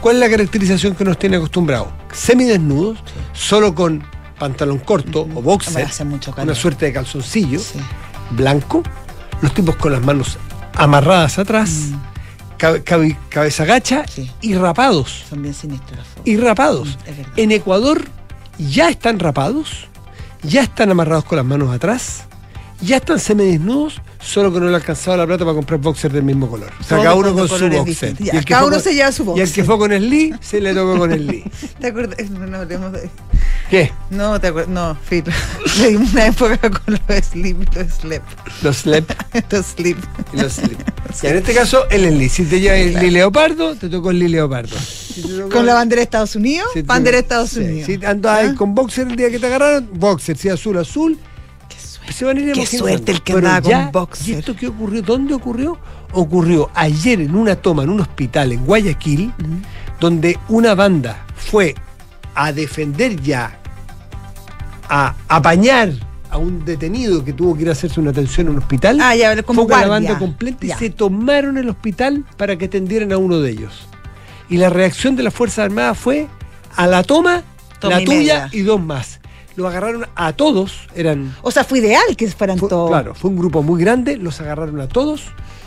¿cuál 0.00 0.16
es 0.16 0.20
la 0.20 0.30
caracterización 0.30 0.94
que 0.94 1.04
nos 1.04 1.18
tiene 1.18 1.36
acostumbrados? 1.36 1.88
Semidesnudos, 2.12 2.98
solo 3.32 3.74
con 3.74 4.04
pantalón 4.38 4.78
corto 4.78 5.22
o 5.34 5.42
boxer, 5.42 5.86
hace 5.86 6.04
mucho 6.04 6.30
calor. 6.32 6.48
una 6.50 6.54
suerte 6.54 6.86
de 6.86 6.92
calzoncillo 6.92 7.58
Sí. 7.58 7.78
blanco, 8.30 8.82
los 9.42 9.52
tipos 9.54 9.74
con 9.76 9.92
las 9.92 10.02
manos 10.02 10.38
amarradas 10.74 11.38
atrás, 11.38 11.70
cabe- 11.90 12.13
cabe- 12.84 13.16
cabeza 13.28 13.64
gacha. 13.64 14.04
Sí. 14.08 14.30
y 14.40 14.54
rapados. 14.54 15.24
Son 15.28 15.42
bien 15.42 15.54
fotos. 15.54 16.22
Y 16.24 16.36
rapados. 16.36 16.88
Mm. 17.06 17.40
En 17.40 17.52
Ecuador 17.52 18.04
ya 18.58 18.88
están 18.88 19.18
rapados, 19.18 19.88
ya 20.42 20.62
están 20.62 20.90
amarrados 20.90 21.24
con 21.24 21.36
las 21.36 21.44
manos 21.46 21.74
atrás, 21.74 22.24
ya 22.80 22.96
están 22.96 23.18
semidesnudos, 23.18 24.00
solo 24.24 24.52
que 24.52 24.58
no 24.60 24.66
le 24.66 24.72
ha 24.72 24.76
alcanzado 24.76 25.16
la 25.16 25.26
plata 25.26 25.44
para 25.44 25.54
comprar 25.54 25.78
boxer 25.80 26.10
del 26.12 26.22
mismo 26.22 26.48
color. 26.48 26.70
O 26.80 26.82
sea, 26.82 26.96
Todo 26.96 27.02
cada 27.02 27.14
uno 27.14 27.34
con 27.34 27.48
su 27.48 27.68
boxer. 27.68 28.16
Y 28.18 28.30
el 28.30 28.38
que 28.44 28.44
cada 28.52 28.64
uno 28.64 28.76
con- 28.76 28.82
se 28.82 28.94
lleva 28.94 29.12
su 29.12 29.22
Y 29.22 29.24
el 29.24 29.28
boxer. 29.28 29.52
que 29.52 29.64
fue 29.64 29.78
con 29.78 29.92
el 29.92 30.08
Lee, 30.10 30.34
se 30.40 30.60
le 30.60 30.74
tocó 30.74 30.98
con 30.98 31.12
el 31.12 31.26
Lee. 31.26 31.44
¿Te 31.80 31.88
acuerdas? 31.88 32.30
No, 32.30 32.46
no, 32.46 32.56
hablemos 32.58 32.92
de- 32.92 33.10
¿Qué? 33.70 33.92
no, 34.10 34.40
te 34.40 34.48
acuerdas, 34.48 34.70
no, 34.72 34.96
Phil. 35.08 35.24
Le 35.80 35.88
dimos 35.90 36.12
una 36.12 36.26
época 36.26 36.58
con 36.58 36.80
los 36.86 37.24
slip, 37.26 37.58
los 37.74 37.92
slip, 37.92 38.22
Los 38.62 38.76
slep 38.78 39.10
los 39.50 39.66
slip. 39.66 39.98
y 40.32 40.36
los 40.40 40.52
slip. 40.52 40.78
Y 41.22 41.26
en 41.26 41.36
este 41.36 41.54
caso, 41.54 41.88
el 41.90 42.18
Lee. 42.18 42.28
Si 42.28 42.44
te 42.44 42.60
lleva 42.60 42.76
el 42.76 42.94
Lee 42.94 43.10
Leopardo, 43.10 43.74
te 43.76 43.88
tocó 43.88 44.10
el 44.10 44.18
Lee 44.18 44.28
Leopardo. 44.28 44.76
Si 44.78 45.22
te 45.22 45.28
tocó- 45.28 45.48
Con 45.50 45.66
la 45.66 45.74
bandera 45.74 46.00
de 46.00 46.04
Estados 46.04 46.34
Unidos, 46.36 46.68
si 46.74 46.82
bandera 46.82 47.16
de 47.16 47.22
Estados 47.22 47.50
sí, 47.50 47.60
Unidos. 47.60 47.86
Si 47.86 48.04
andabas 48.04 48.50
¿Ah? 48.50 48.54
con 48.56 48.74
boxer 48.74 49.08
el 49.08 49.16
día 49.16 49.30
que 49.30 49.38
te 49.38 49.46
agarraron, 49.46 49.88
boxer. 49.94 50.36
Si 50.36 50.48
azul, 50.48 50.76
azul. 50.78 51.18
Qué 52.06 52.12
suerte. 52.12 52.18
Se 52.18 52.24
van 52.24 52.36
a 52.36 52.40
ir 52.40 52.46
Qué 52.46 52.52
emocionando. 52.60 52.88
suerte 52.88 53.12
el 53.12 53.22
que 53.22 53.32
Pero 53.34 53.46
andaba 53.48 53.60
con 53.62 53.70
ya, 53.70 53.90
boxer. 53.90 54.28
¿Y 54.28 54.32
esto 54.38 54.56
qué 54.56 54.66
ocurrió? 54.68 55.02
¿Dónde 55.02 55.34
ocurrió? 55.34 55.78
Ocurrió 56.12 56.70
ayer 56.74 57.20
en 57.20 57.34
una 57.34 57.56
toma 57.56 57.82
en 57.84 57.90
un 57.90 58.00
hospital 58.00 58.52
en 58.52 58.64
Guayaquil, 58.64 59.32
donde 60.00 60.38
una 60.48 60.74
banda 60.74 61.24
fue 61.36 61.74
a 62.34 62.52
defender 62.52 63.20
ya, 63.20 63.58
a 64.88 65.14
apañar 65.28 65.90
a 66.30 66.36
un 66.38 66.64
detenido 66.64 67.24
que 67.24 67.32
tuvo 67.32 67.54
que 67.56 67.62
ir 67.62 67.68
a 67.68 67.72
hacerse 67.72 68.00
una 68.00 68.10
atención 68.10 68.48
en 68.48 68.52
un 68.54 68.58
hospital. 68.58 68.98
Ah, 69.00 69.14
ya, 69.14 69.40
como 69.42 69.62
fue 69.62 69.72
con 69.72 69.80
la 69.80 69.86
banda 69.88 70.18
completa 70.18 70.66
y 70.66 70.68
Ya. 70.68 70.78
se 70.78 70.90
tomaron 70.90 71.58
el 71.58 71.68
hospital 71.68 72.24
para 72.36 72.56
que 72.56 72.64
atendieran 72.66 73.12
a 73.12 73.18
uno 73.18 73.38
de 73.40 73.50
ellos. 73.52 73.86
Y 74.48 74.56
la 74.58 74.68
reacción 74.68 75.16
de 75.16 75.22
las 75.22 75.32
Fuerzas 75.32 75.60
Armadas 75.66 75.96
fue 75.96 76.26
a 76.76 76.86
la 76.86 77.02
toma, 77.02 77.42
la 77.82 78.02
y 78.02 78.04
tuya 78.04 78.16
media. 78.44 78.48
y 78.52 78.60
dos 78.62 78.80
más. 78.82 79.20
Los 79.56 79.66
agarraron 79.68 80.06
a 80.16 80.32
todos, 80.32 80.72
eran... 80.94 81.34
O 81.42 81.50
sea, 81.50 81.64
fue 81.64 81.78
ideal 81.78 82.16
que 82.16 82.28
fueran 82.28 82.58
fue- 82.58 82.68
todos. 82.68 82.90
Claro, 82.90 83.14
fue 83.14 83.30
un 83.30 83.36
grupo 83.36 83.62
muy 83.62 83.80
grande, 83.80 84.16
los 84.16 84.40
agarraron 84.40 84.80
a 84.80 84.88
todos, 84.88 85.22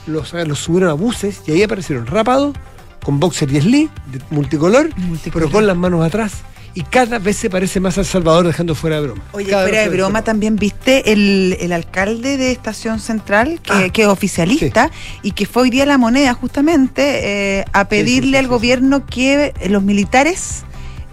los, 0.06 0.34
los 0.34 0.60
subieron 0.60 0.90
a 0.90 0.94
buses 0.94 1.42
y 1.48 1.52
ahí 1.52 1.64
aparecieron 1.64 2.06
rapados, 2.06 2.56
con 3.04 3.20
boxer 3.20 3.52
y 3.52 3.62
slee, 3.62 3.90
de 4.12 4.20
multicolor, 4.32 4.90
Multicolor. 4.98 5.48
pero 5.48 5.52
con 5.52 5.66
las 5.68 5.78
manos 5.78 6.06
atrás. 6.06 6.34
Y 6.74 6.84
cada 6.84 7.18
vez 7.18 7.38
se 7.38 7.50
parece 7.50 7.80
más 7.80 7.98
al 7.98 8.06
Salvador 8.06 8.46
dejando 8.46 8.76
fuera 8.76 8.98
de 8.98 9.08
broma. 9.08 9.24
Oye, 9.32 9.50
Cada 9.50 9.64
fuera 9.64 9.82
de 9.82 9.90
broma, 9.90 10.24
también 10.24 10.58
viste 10.58 11.12
el, 11.12 11.58
el 11.60 11.72
alcalde 11.74 12.38
de 12.38 12.52
Estación 12.52 13.00
Central, 13.00 13.60
que, 13.64 13.72
Ah, 13.74 13.90
que 13.90 14.04
es 14.04 14.08
oficialista, 14.08 14.92
y 15.24 15.32
que 15.32 15.48
fue 15.48 15.64
hoy 15.64 15.70
día 15.72 15.88
la 15.88 15.98
moneda 15.98 16.36
justamente 16.36 17.60
eh, 17.62 17.66
a 17.74 17.88
pedirle 17.88 18.32
sí, 18.32 18.38
al 18.38 18.48
gobierno 18.48 19.06
que 19.08 19.54
eh, 19.60 19.70
los 19.70 19.82
militares 19.82 20.66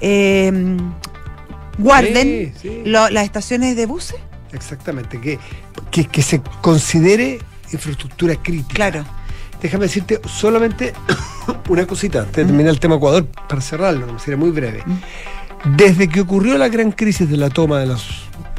eh, 0.02 0.52
guarden 1.78 2.52
Sí, 2.61 2.69
sí. 2.69 2.83
lo- 2.85 3.09
las 3.11 3.25
estaciones 3.25 3.76
de 3.76 3.87
buses. 3.87 4.16
Exactamente, 4.52 5.21
que, 5.21 5.38
que, 5.90 6.04
que 6.07 6.23
se 6.23 6.40
considere 6.62 7.40
infraestructura 7.73 8.37
crítica. 8.37 8.75
Claro. 8.75 9.04
Déjame 9.61 9.85
decirte 9.87 10.21
solamente 10.26 10.93
una 11.69 11.87
cosita, 11.87 12.21
antes 12.21 12.37
de 12.37 12.45
terminar 12.45 12.71
el 12.73 12.78
tema 12.81 12.97
Ecuador, 12.97 13.26
para 13.26 13.61
cerrarlo, 13.61 14.07
no 14.07 14.19
será 14.19 14.37
muy 14.37 14.50
breve. 14.50 14.85
Desde 15.76 16.09
que 16.09 16.21
ocurrió 16.21 16.59
la 16.59 16.69
gran 16.69 16.93
crisis 16.93 17.28
de 17.28 17.37
la 17.38 17.49
toma 17.50 17.78
de 17.81 17.87
los, 17.87 18.07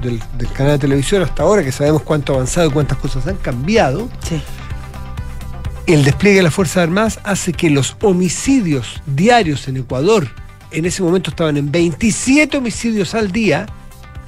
del, 0.02 0.20
del 0.38 0.52
canal 0.52 0.74
de 0.74 0.80
televisión 0.80 1.22
hasta 1.22 1.44
ahora, 1.44 1.64
que 1.64 1.72
sabemos 1.72 2.02
cuánto 2.02 2.34
ha 2.34 2.36
avanzado 2.38 2.68
y 2.68 2.72
cuántas 2.72 2.98
cosas 2.98 3.28
han 3.28 3.36
cambiado, 3.38 4.10
Sí. 4.28 4.42
el 5.86 6.04
despliegue 6.04 6.38
de 6.38 6.44
las 6.44 6.54
Fuerzas 6.54 6.78
Armadas 6.78 7.20
hace 7.24 7.54
que 7.54 7.70
los 7.70 7.96
homicidios 8.02 9.02
diarios 9.06 9.68
en 9.68 9.78
Ecuador, 9.78 10.28
en 10.76 10.86
ese 10.86 11.02
momento 11.02 11.30
estaban 11.30 11.56
en 11.56 11.72
27 11.72 12.58
homicidios 12.58 13.16
al 13.16 13.32
día, 13.32 13.66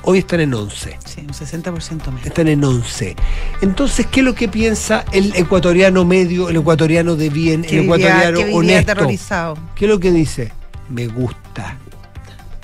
hoy 0.04 0.20
están 0.20 0.40
en 0.40 0.54
11. 0.54 0.98
Sí, 1.06 1.22
un 1.22 1.34
60% 1.34 2.06
menos. 2.08 2.26
Están 2.26 2.48
en 2.48 2.64
11. 2.64 3.16
Entonces, 3.62 4.06
¿qué 4.08 4.22
es 4.22 4.26
lo 4.26 4.34
que 4.34 4.48
piensa 4.48 5.04
el 5.12 5.36
ecuatoriano 5.36 6.06
medio, 6.06 6.48
el 6.48 6.56
ecuatoriano 6.56 7.18
de 7.18 7.30
bien, 7.30 7.66
el 7.70 7.80
ecuatoriano 7.80 8.40
que 8.40 8.54
honesto? 8.54 8.92
aterrorizado. 8.94 9.58
¿Qué 9.76 9.86
es 9.86 9.92
lo 9.92 10.00
que 10.00 10.12
dice? 10.12 10.54
Me 10.90 11.08
gusta. 11.08 11.78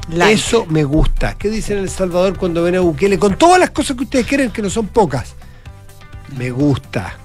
Like. 0.10 0.34
Eso 0.34 0.66
me 0.68 0.86
gusta. 0.86 1.38
¿Qué 1.38 1.50
dicen 1.50 1.78
en 1.78 1.84
El 1.84 1.90
Salvador 1.90 2.38
cuando 2.38 2.64
ven 2.64 2.76
a 2.76 2.80
Bukele? 2.80 3.20
Con 3.20 3.38
todas 3.38 3.60
las 3.60 3.72
cosas 3.72 3.98
que 3.98 4.04
ustedes 4.04 4.26
quieren, 4.26 4.50
que 4.50 4.62
no 4.62 4.70
son 4.70 4.88
pocas. 4.88 5.36
Me 6.38 6.52
gusta. 6.52 7.18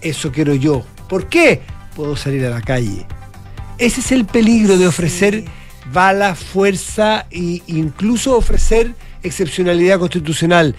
Eso 0.00 0.32
quiero 0.32 0.54
yo. 0.54 0.84
¿Por 1.06 1.26
qué? 1.26 1.60
Puedo 1.94 2.16
salir 2.16 2.46
a 2.46 2.50
la 2.50 2.62
calle. 2.62 3.06
Ese 3.76 4.00
es 4.00 4.12
el 4.12 4.24
peligro 4.24 4.78
de 4.78 4.86
ofrecer 4.86 5.34
Sí. 5.34 5.44
Bala, 5.92 6.34
fuerza 6.34 7.26
e 7.30 7.62
incluso 7.66 8.36
ofrecer 8.36 8.94
excepcionalidad 9.22 9.98
constitucional. 9.98 10.74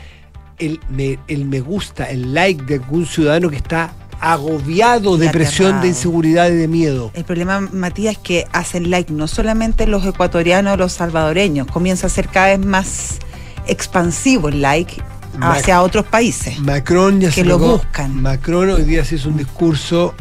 El 0.57 0.79
me, 0.89 1.19
el 1.27 1.45
me 1.45 1.61
gusta, 1.61 2.05
el 2.05 2.33
like 2.33 2.63
de 2.65 2.75
algún 2.75 3.05
ciudadano 3.05 3.49
que 3.49 3.55
está 3.55 3.93
agobiado 4.19 5.17
de 5.17 5.29
presión, 5.29 5.81
de 5.81 5.89
inseguridad 5.89 6.49
y 6.49 6.55
de 6.55 6.67
miedo. 6.67 7.11
El 7.13 7.23
problema, 7.23 7.61
Matías, 7.61 8.13
es 8.13 8.17
que 8.19 8.47
hacen 8.51 8.89
like 8.89 9.11
no 9.13 9.27
solamente 9.27 9.87
los 9.87 10.05
ecuatorianos, 10.05 10.77
los 10.77 10.93
salvadoreños, 10.93 11.67
comienza 11.67 12.07
a 12.07 12.09
ser 12.09 12.27
cada 12.27 12.47
vez 12.47 12.59
más 12.59 13.19
expansivo 13.67 14.49
el 14.49 14.61
like 14.61 15.01
hacia 15.39 15.81
otros 15.81 16.05
países. 16.05 16.59
Macron 16.59 17.21
ya 17.21 17.29
Que 17.29 17.35
se 17.35 17.43
lo 17.45 17.57
buscan. 17.57 18.21
Macron 18.21 18.69
hoy 18.71 18.83
día 18.83 19.05
se 19.05 19.15
hizo 19.15 19.29
un 19.29 19.37
discurso 19.37 20.13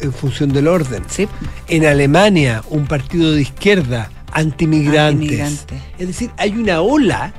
en 0.00 0.12
función 0.12 0.52
del 0.52 0.68
orden. 0.68 1.04
¿sí? 1.08 1.26
En 1.68 1.86
Alemania, 1.86 2.62
un 2.68 2.86
partido 2.86 3.32
de 3.32 3.40
izquierda 3.40 4.10
antimigrantes. 4.36 5.40
Antimigrantes. 5.40 5.82
Es 5.98 6.06
decir, 6.06 6.30
hay 6.36 6.52
una 6.52 6.80
ola, 6.80 7.32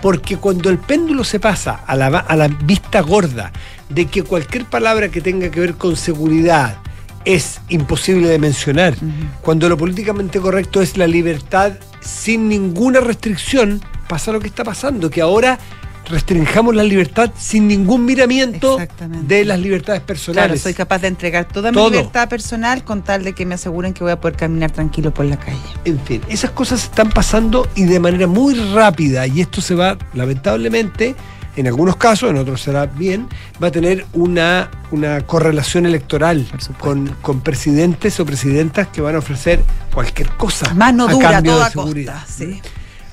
porque 0.00 0.36
cuando 0.36 0.70
el 0.70 0.78
péndulo 0.78 1.24
se 1.24 1.40
pasa 1.40 1.80
a 1.86 1.96
la, 1.96 2.06
a 2.06 2.36
la 2.36 2.48
vista 2.48 3.00
gorda 3.00 3.52
de 3.88 4.06
que 4.06 4.22
cualquier 4.22 4.64
palabra 4.64 5.08
que 5.08 5.20
tenga 5.20 5.50
que 5.50 5.60
ver 5.60 5.74
con 5.74 5.96
seguridad 5.96 6.78
es 7.24 7.60
imposible 7.68 8.28
de 8.28 8.38
mencionar, 8.38 8.94
cuando 9.40 9.68
lo 9.68 9.78
políticamente 9.78 10.40
correcto 10.40 10.82
es 10.82 10.98
la 10.98 11.06
libertad 11.06 11.72
sin 12.00 12.48
ninguna 12.48 13.00
restricción, 13.00 13.80
pasa 14.08 14.30
lo 14.30 14.40
que 14.40 14.48
está 14.48 14.62
pasando, 14.62 15.08
que 15.08 15.22
ahora 15.22 15.58
restringamos 16.06 16.74
la 16.74 16.82
libertad 16.82 17.30
sin 17.36 17.66
ningún 17.68 18.04
miramiento 18.04 18.78
de 19.22 19.44
las 19.44 19.58
libertades 19.58 20.00
Claro, 20.02 20.06
personales. 20.06 20.60
soy 20.62 20.74
capaz 20.74 20.98
de 21.00 21.08
entregar 21.08 21.46
toda 21.48 21.72
Todo. 21.72 21.90
mi 21.90 21.96
libertad 21.96 22.28
personal 22.28 22.84
con 22.84 23.02
tal 23.02 23.24
de 23.24 23.32
que 23.32 23.46
me 23.46 23.54
aseguren 23.54 23.92
que 23.94 24.04
voy 24.04 24.12
a 24.12 24.20
poder 24.20 24.36
caminar 24.36 24.70
tranquilo 24.70 25.12
por 25.12 25.24
la 25.26 25.38
calle. 25.38 25.58
En 25.84 25.98
fin, 26.00 26.20
esas 26.28 26.50
cosas 26.50 26.84
están 26.84 27.10
pasando 27.10 27.68
y 27.74 27.84
de 27.84 28.00
manera 28.00 28.26
muy 28.26 28.54
rápida 28.72 29.26
y 29.26 29.40
esto 29.40 29.60
se 29.60 29.74
va, 29.74 29.96
lamentablemente, 30.14 31.14
en 31.56 31.66
algunos 31.68 31.96
casos, 31.96 32.30
en 32.30 32.36
otros 32.36 32.60
será 32.62 32.86
bien, 32.86 33.28
va 33.62 33.68
a 33.68 33.70
tener 33.70 34.04
una, 34.12 34.70
una 34.90 35.20
correlación 35.20 35.86
electoral 35.86 36.46
con, 36.80 37.06
con 37.22 37.40
presidentes 37.42 38.18
o 38.18 38.26
presidentas 38.26 38.88
que 38.88 39.00
van 39.00 39.14
a 39.14 39.18
ofrecer 39.18 39.60
cualquier 39.92 40.28
cosa. 40.30 40.74
Mano 40.74 41.06
a 41.08 41.12
dura, 41.12 41.40
de 41.40 41.48
toda 41.48 41.70
seguridad. 41.70 42.14
costa. 42.14 42.32
Sí. 42.32 42.60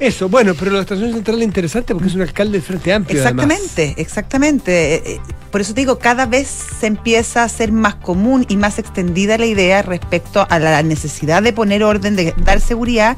Eso, 0.01 0.29
bueno, 0.29 0.53
pero 0.57 0.71
la 0.71 0.79
estación 0.81 1.13
central 1.13 1.37
es 1.37 1.43
interesante 1.43 1.93
porque 1.93 2.09
es 2.09 2.15
un 2.15 2.21
alcalde 2.21 2.53
del 2.53 2.63
Frente 2.63 2.91
Amplio. 2.91 3.21
además. 3.23 3.45
Exactamente, 3.45 4.01
exactamente. 4.01 4.95
Eh, 4.95 5.03
eh, 5.05 5.19
Por 5.51 5.61
eso 5.61 5.75
te 5.75 5.81
digo, 5.81 5.99
cada 5.99 6.25
vez 6.25 6.47
se 6.79 6.87
empieza 6.87 7.43
a 7.43 7.49
ser 7.49 7.71
más 7.71 7.95
común 7.95 8.45
y 8.49 8.57
más 8.57 8.79
extendida 8.79 9.37
la 9.37 9.45
idea 9.45 9.83
respecto 9.83 10.47
a 10.49 10.57
la 10.59 10.81
necesidad 10.81 11.43
de 11.43 11.53
poner 11.53 11.83
orden, 11.83 12.15
de 12.15 12.33
dar 12.43 12.59
seguridad. 12.61 13.15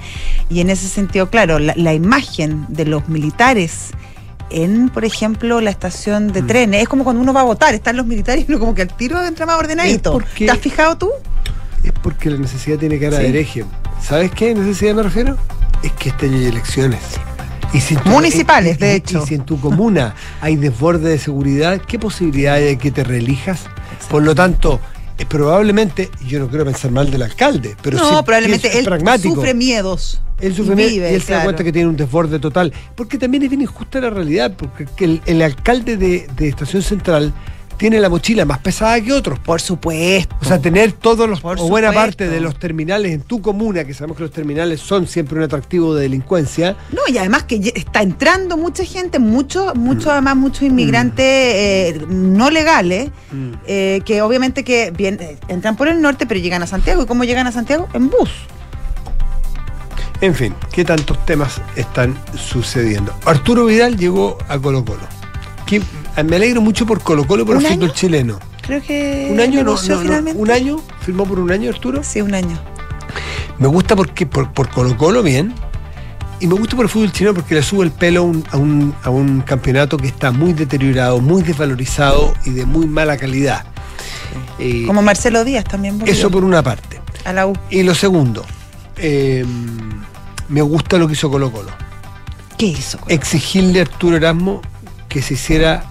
Y 0.49 0.59
en 0.59 0.69
ese 0.69 0.89
sentido, 0.89 1.29
claro, 1.29 1.57
la, 1.57 1.73
la 1.77 1.93
imagen 1.93 2.65
de 2.67 2.83
los 2.85 3.07
militares 3.07 3.91
en, 4.49 4.89
por 4.89 5.05
ejemplo, 5.05 5.61
la 5.61 5.69
estación 5.69 6.27
Mm. 6.27 6.31
de 6.33 6.41
trenes, 6.41 6.81
es 6.83 6.89
como 6.89 7.05
cuando 7.05 7.21
uno 7.21 7.33
va 7.33 7.41
a 7.41 7.45
votar, 7.45 7.73
están 7.73 7.95
los 7.95 8.05
militares 8.05 8.43
y 8.45 8.51
uno 8.51 8.59
como 8.59 8.75
que 8.75 8.81
al 8.81 8.89
tiro 8.95 9.23
entra 9.23 9.45
más 9.45 9.57
ordenadito. 9.57 10.11
Porque- 10.11 10.47
¿Te 10.47 10.51
has 10.51 10.57
fijado 10.59 10.97
tú? 10.97 11.09
Es 11.83 11.93
porque 12.03 12.29
la 12.29 12.37
necesidad 12.39 12.77
tiene 12.77 12.99
cara 12.99 13.17
Sí. 13.17 13.23
de 13.23 13.29
hereje. 13.29 13.65
¿Sabes 14.01 14.31
qué 14.31 14.53
necesidad 14.53 14.95
me 14.95 15.03
refiero? 15.03 15.37
Es 15.83 15.91
que 15.93 16.09
este 16.09 16.25
año 16.27 16.37
hay 16.37 16.45
elecciones. 16.45 16.99
Y 17.73 17.81
si 17.81 17.95
tu- 17.95 18.09
Municipales, 18.09 18.77
y- 18.77 18.79
de 18.79 18.93
y- 18.93 18.95
hecho. 18.95 19.23
Y 19.23 19.27
si 19.27 19.35
en 19.35 19.45
tu 19.45 19.59
comuna 19.59 20.15
hay 20.41 20.55
desborde 20.55 21.09
de 21.09 21.17
seguridad, 21.19 21.81
¿qué 21.81 21.99
posibilidad 21.99 22.55
hay 22.55 22.63
de 22.65 22.77
que 22.77 22.91
te 22.91 23.03
reelijas? 23.03 23.61
Por 24.09 24.23
lo 24.23 24.33
tanto, 24.35 24.79
eh, 25.17 25.25
probablemente, 25.25 26.09
yo 26.27 26.39
no 26.39 26.47
quiero 26.47 26.65
pensar 26.65 26.91
mal 26.91 27.09
del 27.11 27.21
alcalde, 27.23 27.75
pero 27.81 27.97
no, 27.97 28.09
sí 28.09 28.15
probablemente 28.25 28.67
es 28.67 28.75
él 28.75 28.85
pragmático. 28.85 29.35
sufre 29.35 29.53
miedos. 29.53 30.21
Él 30.39 30.53
sufre 30.55 30.73
y 30.73 30.75
miedo 30.75 30.89
vive, 30.91 31.11
y 31.11 31.15
él 31.15 31.21
se 31.21 31.33
da 31.33 31.43
cuenta 31.43 31.63
que 31.63 31.71
tiene 31.71 31.87
un 31.87 31.95
desborde 31.95 32.37
total. 32.39 32.73
Porque 32.95 33.17
también 33.17 33.43
es 33.43 33.49
bien 33.49 33.61
injusta 33.61 34.01
la 34.01 34.09
realidad, 34.09 34.53
porque 34.57 34.85
que 34.95 35.05
el, 35.05 35.21
el 35.25 35.41
alcalde 35.41 35.95
de, 35.97 36.27
de 36.35 36.47
Estación 36.49 36.81
Central 36.81 37.33
tiene 37.83 37.99
la 37.99 38.07
mochila 38.07 38.45
más 38.45 38.59
pesada 38.59 39.01
que 39.01 39.11
otros. 39.11 39.39
Por 39.39 39.59
supuesto. 39.59 40.33
O 40.41 40.45
sea, 40.45 40.57
tener 40.57 40.93
todos 40.93 41.27
los, 41.29 41.41
Por 41.41 41.59
o 41.59 41.67
buena 41.67 41.89
supuesto. 41.89 41.93
parte 42.17 42.29
de 42.29 42.39
los 42.39 42.57
terminales 42.57 43.11
en 43.11 43.23
tu 43.23 43.41
comuna, 43.41 43.83
que 43.83 43.93
sabemos 43.93 44.15
que 44.15 44.23
los 44.23 44.31
terminales 44.31 44.79
son 44.79 45.05
siempre 45.05 45.37
un 45.37 45.43
atractivo 45.43 45.93
de 45.93 46.03
delincuencia, 46.03 46.77
No, 46.93 47.01
y 47.13 47.17
además 47.17 47.43
que 47.43 47.73
está 47.75 48.01
entrando 48.01 48.55
mucha 48.55 48.85
gente, 48.85 49.19
mucho, 49.19 49.73
mucho 49.75 50.07
Mm. 50.07 50.11
además 50.13 50.35
muchos 50.37 50.61
inmigrantes 50.61 51.25
eh, 51.27 52.05
no 52.07 52.49
legales, 52.49 53.09
eh, 53.67 53.99
que 54.05 54.21
obviamente 54.21 54.63
que 54.63 54.91
bien, 54.91 55.17
eh, 55.19 55.35
entran 55.49 55.75
por 55.75 55.89
el 55.89 56.01
norte, 56.01 56.25
pero 56.25 56.39
llegan 56.39 56.63
a 56.63 56.67
Santiago. 56.67 57.03
¿Y 57.03 57.05
cómo 57.05 57.25
llegan 57.25 57.47
a 57.47 57.51
Santiago? 57.51 57.89
En 57.93 58.09
bus. 58.09 58.29
en 60.21 60.33
fin, 60.33 60.55
qué 60.71 60.85
tantos 60.85 61.17
temas 61.25 61.59
están 61.75 62.17
sucediendo. 62.37 63.13
Arturo 63.25 63.65
Vidal 63.65 63.97
llegó 63.97 64.37
a 64.47 64.57
Colo 64.57 64.85
Colo. 64.85 65.01
Que- 65.65 65.81
me 66.22 66.36
alegro 66.36 66.62
mucho 66.62 66.86
por 66.86 67.01
Colo 67.01 67.25
Colo 67.25 67.46
por 67.46 67.58
el 67.58 67.65
¿Un 67.65 67.72
fútbol 67.72 67.93
chileno. 67.93 68.39
Creo 68.62 68.82
que 68.82 69.29
Un 69.32 69.39
año, 69.39 69.63
no, 69.63 69.75
no, 69.75 70.32
un 70.36 70.51
año, 70.51 70.79
firmó 71.01 71.25
por 71.25 71.39
un 71.39 71.51
año 71.51 71.70
Arturo. 71.70 72.01
Sí, 72.03 72.22
un 72.22 72.34
año. 72.34 72.58
Me 73.58 73.67
gusta 73.67 73.96
porque 73.96 74.25
por, 74.25 74.51
por 74.53 74.70
Colo 74.70 74.96
Colo 74.98 75.24
bien. 75.24 75.53
Y 76.39 76.48
me 76.48 76.55
gusta 76.55 76.75
por 76.75 76.86
el 76.86 76.89
fútbol 76.89 77.12
chileno 77.12 77.34
porque 77.34 77.55
le 77.55 77.63
sube 77.63 77.86
el 77.86 77.91
pelo 77.91 78.20
a 78.22 78.24
un, 78.24 78.43
a 78.51 78.58
un- 78.58 78.93
a 79.03 79.10
un 79.10 79.41
campeonato 79.41 79.98
que 79.98 80.08
está 80.08 80.32
muy 80.32 80.53
deteriorado, 80.53 81.20
muy 81.22 81.41
desvalorizado 81.41 82.34
y 82.46 82.51
de 82.51 82.65
muy 82.65 82.86
mala 82.86 83.17
calidad. 83.17 83.65
Eh, 84.60 84.84
Como 84.86 85.01
Marcelo 85.01 85.43
Díaz 85.46 85.63
también 85.65 85.98
volvió 86.00 86.13
eso 86.13 86.29
por 86.29 86.43
una 86.43 86.62
parte. 86.62 87.00
a 87.25 87.32
la 87.34 87.48
U. 87.48 87.53
Y 87.70 87.84
lo 87.84 87.96
segundo, 87.96 88.46
eh, 88.98 89.46
me 90.50 90.62
gusta 90.62 90.98
lo 90.98 91.08
que 91.08 91.13
hizo 91.13 91.29
Colo 91.32 91.51
Colo. 91.51 91.72
¿Qué 92.58 92.65
hizo? 92.67 92.98
Exigirle 93.08 93.79
a 93.79 93.84
Arturo 93.84 94.17
Erasmo 94.17 94.62
que 95.08 95.22
se 95.22 95.36
hiciera 95.36 95.84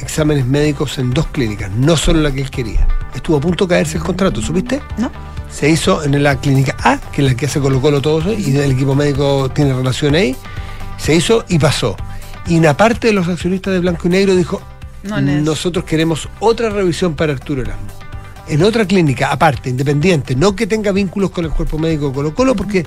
exámenes 0.00 0.46
médicos 0.46 0.98
en 0.98 1.10
dos 1.10 1.26
clínicas, 1.28 1.70
no 1.72 1.96
solo 1.96 2.20
la 2.20 2.32
que 2.32 2.42
él 2.42 2.50
quería. 2.50 2.86
Estuvo 3.14 3.36
a 3.36 3.40
punto 3.40 3.66
de 3.66 3.74
caerse 3.74 3.98
el 3.98 4.04
contrato, 4.04 4.40
¿supiste? 4.40 4.80
¿No? 4.96 5.10
Se 5.50 5.68
hizo 5.68 6.04
en 6.04 6.22
la 6.22 6.36
clínica 6.36 6.76
A, 6.82 6.98
que 6.98 7.22
es 7.22 7.30
la 7.30 7.36
que 7.36 7.46
hace 7.46 7.60
Colo 7.60 7.80
Colo 7.80 8.00
todos, 8.00 8.26
y 8.26 8.56
el 8.56 8.72
equipo 8.72 8.94
médico 8.94 9.50
tiene 9.54 9.72
relación 9.72 10.14
ahí. 10.14 10.36
Se 10.98 11.14
hizo 11.14 11.44
y 11.48 11.58
pasó. 11.58 11.96
Y 12.46 12.58
una 12.58 12.76
parte 12.76 13.08
de 13.08 13.12
los 13.12 13.28
accionistas 13.28 13.72
de 13.72 13.80
Blanco 13.80 14.08
y 14.08 14.10
Negro 14.10 14.34
dijo, 14.34 14.60
No, 15.02 15.20
nosotros 15.20 15.84
queremos 15.84 16.28
otra 16.40 16.70
revisión 16.70 17.14
para 17.14 17.32
Arturo 17.32 17.62
Erasmo. 17.62 17.86
En 18.46 18.62
otra 18.62 18.86
clínica, 18.86 19.30
aparte, 19.30 19.68
independiente, 19.68 20.34
no 20.34 20.56
que 20.56 20.66
tenga 20.66 20.90
vínculos 20.92 21.30
con 21.30 21.44
el 21.44 21.50
cuerpo 21.50 21.78
médico 21.78 22.08
de 22.08 22.14
Colo 22.14 22.34
Colo, 22.34 22.54
porque... 22.56 22.84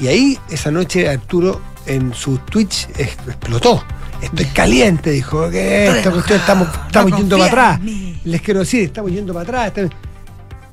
Y 0.00 0.06
ahí, 0.06 0.38
esa 0.48 0.70
noche, 0.70 1.06
Arturo 1.08 1.60
en 1.86 2.14
su 2.14 2.38
Twitch 2.38 2.88
explotó. 2.96 3.84
Estoy 4.22 4.46
caliente, 4.46 5.10
dijo. 5.10 5.48
que 5.50 5.86
esta 5.98 6.10
cuestión 6.10 6.38
estamos, 6.40 6.68
estamos 6.86 7.10
no 7.12 7.18
yendo 7.18 7.38
para 7.38 7.48
atrás. 7.48 7.80
Les 8.24 8.40
quiero 8.42 8.60
decir, 8.60 8.84
estamos 8.84 9.10
yendo 9.10 9.32
para 9.32 9.42
atrás. 9.44 9.66
estamos- 9.68 9.90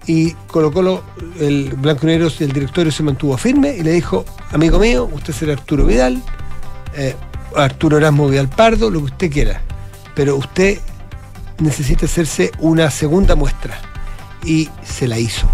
Y 0.05 0.31
Colo 0.47 0.71
Colo, 0.71 1.03
el 1.39 1.73
Blanco 1.77 2.01
y 2.03 2.07
Negro 2.07 2.29
y 2.39 2.43
el 2.43 2.51
directorio 2.51 2.91
se 2.91 3.03
mantuvo 3.03 3.37
firme 3.37 3.75
y 3.77 3.83
le 3.83 3.91
dijo, 3.91 4.25
amigo 4.51 4.79
mío, 4.79 5.09
usted 5.11 5.33
será 5.33 5.53
Arturo 5.53 5.85
Vidal, 5.85 6.21
eh, 6.95 7.15
Arturo 7.55 7.97
Erasmo 7.97 8.27
Vidal 8.29 8.47
Pardo, 8.49 8.89
lo 8.89 8.99
que 8.99 9.05
usted 9.05 9.31
quiera. 9.31 9.61
Pero 10.15 10.35
usted 10.37 10.79
necesita 11.59 12.05
hacerse 12.05 12.51
una 12.59 12.89
segunda 12.91 13.35
muestra. 13.35 13.79
Y 14.45 14.69
se 14.83 15.07
la 15.07 15.19
hizo. 15.19 15.47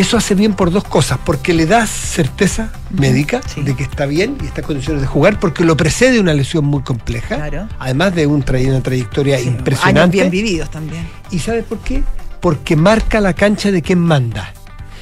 Y 0.00 0.02
eso 0.02 0.16
hace 0.16 0.34
bien 0.34 0.54
por 0.54 0.70
dos 0.70 0.82
cosas, 0.84 1.18
porque 1.26 1.52
le 1.52 1.66
da 1.66 1.86
certeza 1.86 2.72
médica 2.88 3.42
sí. 3.46 3.60
de 3.60 3.76
que 3.76 3.82
está 3.82 4.06
bien 4.06 4.38
y 4.42 4.46
está 4.46 4.62
en 4.62 4.66
condiciones 4.68 5.02
de 5.02 5.06
jugar, 5.06 5.38
porque 5.38 5.62
lo 5.62 5.76
precede 5.76 6.18
una 6.18 6.32
lesión 6.32 6.64
muy 6.64 6.80
compleja, 6.82 7.36
Claro. 7.36 7.68
además 7.78 8.14
de 8.14 8.26
un 8.26 8.42
tra- 8.42 8.66
una 8.66 8.80
trayectoria 8.82 9.36
Años 9.36 9.48
impresionante. 9.48 10.16
bien 10.16 10.30
vividos 10.30 10.70
también. 10.70 11.06
¿Y 11.30 11.38
sabes 11.40 11.64
por 11.66 11.80
qué? 11.80 12.02
Porque 12.40 12.76
marca 12.76 13.20
la 13.20 13.34
cancha 13.34 13.70
de 13.70 13.82
quien 13.82 13.98
manda. 13.98 14.54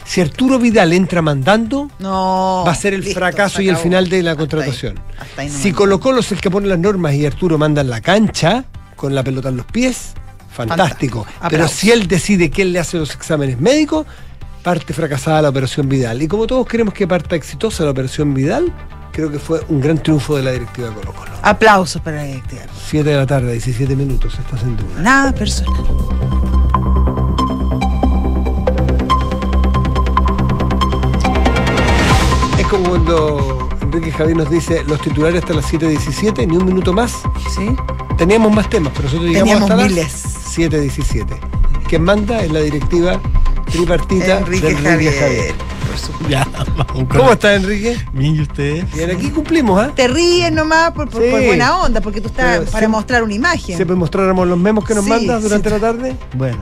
Si 0.04 0.20
Arturo 0.20 0.58
Vidal 0.58 0.92
entra 0.92 1.22
mandando, 1.22 1.88
No. 2.00 2.64
va 2.66 2.72
a 2.72 2.74
ser 2.74 2.92
el 2.94 3.02
listo, 3.02 3.20
fracaso 3.20 3.62
y 3.62 3.68
el 3.68 3.76
final 3.76 4.08
de 4.08 4.24
la 4.24 4.32
Hasta 4.32 4.42
ahí, 4.42 4.48
contratación. 4.48 5.00
hasta 5.20 5.42
ahí 5.42 5.48
Si. 5.48 5.70
Colo 5.70 6.00
Colo 6.00 6.18
es 6.22 6.32
el 6.32 6.40
que 6.40 6.50
pone 6.50 6.66
las 6.66 6.80
normas 6.80 7.14
y 7.14 7.24
Arturo 7.24 7.56
manda 7.56 7.82
en 7.82 7.90
la 7.90 8.00
cancha, 8.00 8.64
con 8.96 9.14
la 9.14 9.22
pelota 9.22 9.50
en 9.50 9.58
los 9.58 9.66
pies, 9.66 10.14
fantástico. 10.52 11.22
Fantástico. 11.22 11.48
Pero 11.50 11.68
si 11.68 11.92
él 11.92 12.08
decide 12.08 12.50
quién 12.50 12.72
le 12.72 12.80
hace 12.80 12.96
los 12.98 13.14
exámenes 13.14 13.60
médicos, 13.60 14.04
parte 14.62 14.92
fracasada 14.92 15.42
la 15.42 15.48
operación 15.48 15.88
Vidal. 15.88 16.22
Y 16.22 16.28
como 16.28 16.46
todos 16.46 16.66
queremos 16.66 16.94
que 16.94 17.06
parta 17.06 17.36
exitosa 17.36 17.84
la 17.84 17.90
operación 17.90 18.34
Vidal, 18.34 18.72
creo 19.12 19.30
que 19.30 19.38
fue 19.38 19.60
un 19.68 19.80
gran 19.80 20.02
triunfo 20.02 20.36
de 20.36 20.42
la 20.42 20.52
directiva 20.52 20.88
de 20.88 20.94
Colo 20.94 21.12
Colo. 21.12 21.30
Aplausos 21.42 22.00
para 22.02 22.18
la 22.18 22.24
directiva. 22.24 22.62
7 22.88 23.08
de 23.08 23.16
la 23.16 23.26
tarde, 23.26 23.52
17 23.52 23.96
minutos, 23.96 24.38
estás 24.38 24.62
en 24.62 24.76
duda. 24.76 25.00
Nada 25.00 25.32
personal. 25.32 25.74
Es 32.58 32.66
como 32.66 32.88
cuando 32.90 33.68
Enrique 33.82 34.10
Javier 34.12 34.36
nos 34.36 34.50
dice 34.50 34.82
los 34.84 35.00
titulares 35.00 35.42
hasta 35.42 35.54
las 35.54 35.72
7.17, 35.72 36.46
ni 36.46 36.56
un 36.56 36.66
minuto 36.66 36.92
más. 36.92 37.12
¿Sí? 37.54 37.68
Teníamos 38.16 38.52
más 38.52 38.68
temas, 38.68 38.92
pero 38.94 39.04
nosotros 39.04 39.28
llegamos 39.30 39.48
Teníamos 39.54 39.70
hasta 39.70 39.84
miles. 39.88 40.24
las 40.24 40.58
7.17. 40.58 41.38
Quien 41.88 42.02
manda 42.02 42.42
es 42.42 42.50
la 42.52 42.60
directiva 42.60 43.20
tripartita 43.70 44.38
Enrique, 44.38 44.66
de 44.66 44.72
Enrique 44.72 44.88
Javier. 44.90 45.20
Javier. 45.20 45.54
Ya, 46.28 46.46
vamos 46.76 47.06
¿Cómo 47.16 47.32
está 47.32 47.54
Enrique? 47.54 47.98
Bien, 48.12 48.36
¿y 48.36 48.40
ustedes? 48.42 48.92
Bien, 48.94 49.10
aquí 49.10 49.30
cumplimos, 49.30 49.80
¿ah? 49.80 49.90
Te 49.94 50.06
ríes 50.08 50.52
nomás 50.52 50.92
por, 50.92 51.08
por- 51.08 51.22
Sí. 51.22 51.30
por 51.30 51.42
buena 51.44 51.78
onda, 51.78 52.00
porque 52.00 52.20
tú 52.20 52.28
estás 52.28 52.44
Pero 52.46 52.58
para 52.60 52.70
siempre- 52.70 52.88
mostrar 52.88 53.22
una 53.24 53.34
imagen. 53.34 53.76
Siempre 53.76 53.96
mostráramos 53.96 54.46
los 54.46 54.58
memos 54.58 54.84
que 54.84 54.94
nos 54.94 55.04
Sí, 55.04 55.10
mandas 55.10 55.42
durante 55.42 55.68
sí. 55.68 55.74
la 55.74 55.80
tarde. 55.80 56.16
Bueno, 56.34 56.58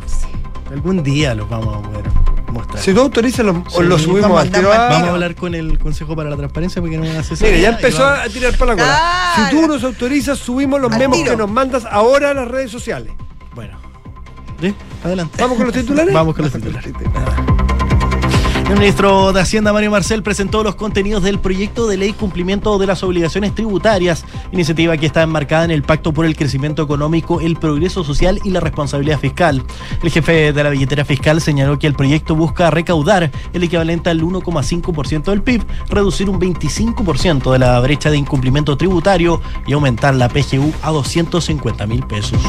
algún 0.70 1.02
día 1.02 1.34
los 1.34 1.48
vamos 1.50 1.76
a 1.76 1.82
poder 1.88 2.04
mostrar. 2.50 2.82
Si 2.82 2.94
tú 2.94 3.00
autorizas, 3.00 3.44
los, 3.44 3.56
los 3.80 4.02
subimos 4.02 4.22
vamos 4.22 4.40
al 4.42 4.48
a 4.48 4.52
tiro. 4.52 4.68
Vamos 4.70 5.08
a 5.08 5.10
hablar 5.12 5.34
con 5.34 5.54
el 5.54 5.78
Consejo 5.78 6.16
para 6.16 6.30
la 6.30 6.36
Transparencia 6.36 6.80
porque 6.80 6.96
no 6.96 7.02
me 7.04 7.16
hace 7.18 7.34
Mira, 7.44 7.58
ya 7.58 7.68
empezó 7.70 8.06
a 8.06 8.24
tirar 8.28 8.56
para 8.56 8.74
la 8.74 8.82
cola. 8.82 9.32
Si 9.50 9.54
tú 9.56 9.66
nos 9.66 9.84
autorizas, 9.84 10.38
subimos 10.38 10.80
los 10.80 10.90
tiro. 10.96 11.10
que 11.32 11.36
nos 11.36 11.50
mandas 11.50 11.84
ahora 11.90 12.30
a 12.30 12.34
las 12.34 12.48
redes 12.48 12.70
sociales. 12.70 13.12
Bueno, 13.54 13.78
¿Sí? 14.60 14.74
adelante. 15.04 15.36
¿Vamos 15.40 15.56
con 15.56 15.66
los 15.66 15.74
titulares? 15.74 16.14
Vamos 16.14 16.34
con 16.34 16.44
los 16.44 16.52
titulares. 16.52 16.92
El 18.68 18.80
ministro 18.80 19.32
de 19.32 19.40
Hacienda, 19.40 19.72
Mario 19.72 19.92
Marcel, 19.92 20.24
presentó 20.24 20.64
los 20.64 20.74
contenidos 20.74 21.22
del 21.22 21.38
proyecto 21.38 21.86
de 21.86 21.96
ley 21.96 22.12
cumplimiento 22.12 22.78
de 22.78 22.88
las 22.88 23.04
obligaciones 23.04 23.54
tributarias, 23.54 24.24
iniciativa 24.50 24.96
que 24.96 25.06
está 25.06 25.22
enmarcada 25.22 25.64
en 25.64 25.70
el 25.70 25.84
Pacto 25.84 26.12
por 26.12 26.26
el 26.26 26.34
Crecimiento 26.34 26.82
Económico, 26.82 27.40
el 27.40 27.54
Progreso 27.54 28.02
Social 28.02 28.40
y 28.42 28.50
la 28.50 28.58
Responsabilidad 28.58 29.20
Fiscal. 29.20 29.62
El 30.02 30.10
jefe 30.10 30.52
de 30.52 30.64
la 30.64 30.70
billetera 30.70 31.04
fiscal 31.04 31.40
señaló 31.40 31.78
que 31.78 31.86
el 31.86 31.94
proyecto 31.94 32.34
busca 32.34 32.68
recaudar 32.70 33.30
el 33.52 33.62
equivalente 33.62 34.10
al 34.10 34.20
1,5% 34.20 35.22
del 35.26 35.42
PIB, 35.42 35.62
reducir 35.88 36.28
un 36.28 36.40
25% 36.40 37.52
de 37.52 37.58
la 37.60 37.78
brecha 37.78 38.10
de 38.10 38.18
incumplimiento 38.18 38.76
tributario 38.76 39.40
y 39.64 39.74
aumentar 39.74 40.16
la 40.16 40.28
PGU 40.28 40.72
a 40.82 40.90
250 40.90 41.86
mil 41.86 42.04
pesos. 42.04 42.40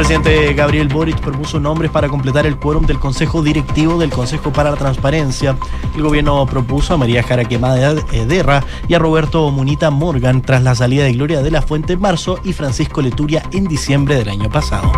El 0.00 0.06
presidente 0.06 0.54
Gabriel 0.54 0.88
Boric 0.88 1.20
propuso 1.20 1.60
nombres 1.60 1.90
para 1.90 2.08
completar 2.08 2.46
el 2.46 2.56
quórum 2.56 2.86
del 2.86 2.98
Consejo 2.98 3.42
Directivo 3.42 3.98
del 3.98 4.08
Consejo 4.08 4.50
para 4.50 4.70
la 4.70 4.76
Transparencia. 4.78 5.58
El 5.94 6.02
gobierno 6.02 6.46
propuso 6.46 6.94
a 6.94 6.96
María 6.96 7.22
Jara 7.22 7.44
Quemada 7.44 7.94
Ederra 8.10 8.64
y 8.88 8.94
a 8.94 8.98
Roberto 8.98 9.50
Munita 9.50 9.90
Morgan 9.90 10.40
tras 10.40 10.62
la 10.62 10.74
salida 10.74 11.04
de 11.04 11.12
Gloria 11.12 11.42
de 11.42 11.50
la 11.50 11.60
Fuente 11.60 11.92
en 11.92 12.00
marzo 12.00 12.40
y 12.44 12.54
Francisco 12.54 13.02
Leturia 13.02 13.42
en 13.52 13.68
diciembre 13.68 14.14
del 14.14 14.30
año 14.30 14.48
pasado. 14.48 14.90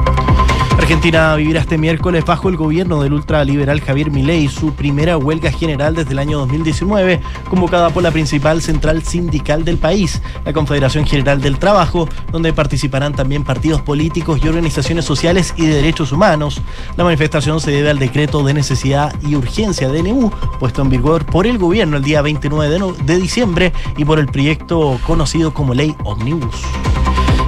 Argentina 0.82 1.36
vivirá 1.36 1.60
este 1.60 1.78
miércoles 1.78 2.24
bajo 2.24 2.48
el 2.48 2.56
gobierno 2.56 3.02
del 3.02 3.12
ultraliberal 3.12 3.80
Javier 3.80 4.10
Milei 4.10 4.48
su 4.48 4.72
primera 4.74 5.16
huelga 5.16 5.52
general 5.52 5.94
desde 5.94 6.10
el 6.10 6.18
año 6.18 6.38
2019, 6.38 7.20
convocada 7.48 7.90
por 7.90 8.02
la 8.02 8.10
principal 8.10 8.60
central 8.60 9.02
sindical 9.04 9.64
del 9.64 9.78
país, 9.78 10.20
la 10.44 10.52
Confederación 10.52 11.06
General 11.06 11.40
del 11.40 11.58
Trabajo, 11.58 12.08
donde 12.32 12.52
participarán 12.52 13.14
también 13.14 13.44
partidos 13.44 13.80
políticos 13.80 14.40
y 14.42 14.48
organizaciones 14.48 15.04
sociales 15.04 15.54
y 15.56 15.66
de 15.66 15.76
derechos 15.76 16.10
humanos. 16.10 16.60
La 16.96 17.04
manifestación 17.04 17.60
se 17.60 17.70
debe 17.70 17.88
al 17.90 18.00
decreto 18.00 18.42
de 18.42 18.52
necesidad 18.52 19.14
y 19.22 19.36
urgencia 19.36 19.88
DNU, 19.88 20.30
puesto 20.58 20.82
en 20.82 20.90
vigor 20.90 21.24
por 21.24 21.46
el 21.46 21.58
gobierno 21.58 21.96
el 21.96 22.02
día 22.02 22.22
29 22.22 22.68
de, 22.68 22.78
no- 22.80 22.92
de 22.92 23.16
diciembre 23.18 23.72
y 23.96 24.04
por 24.04 24.18
el 24.18 24.26
proyecto 24.26 24.98
conocido 25.06 25.54
como 25.54 25.74
Ley 25.74 25.94
Omnibus. 26.04 26.56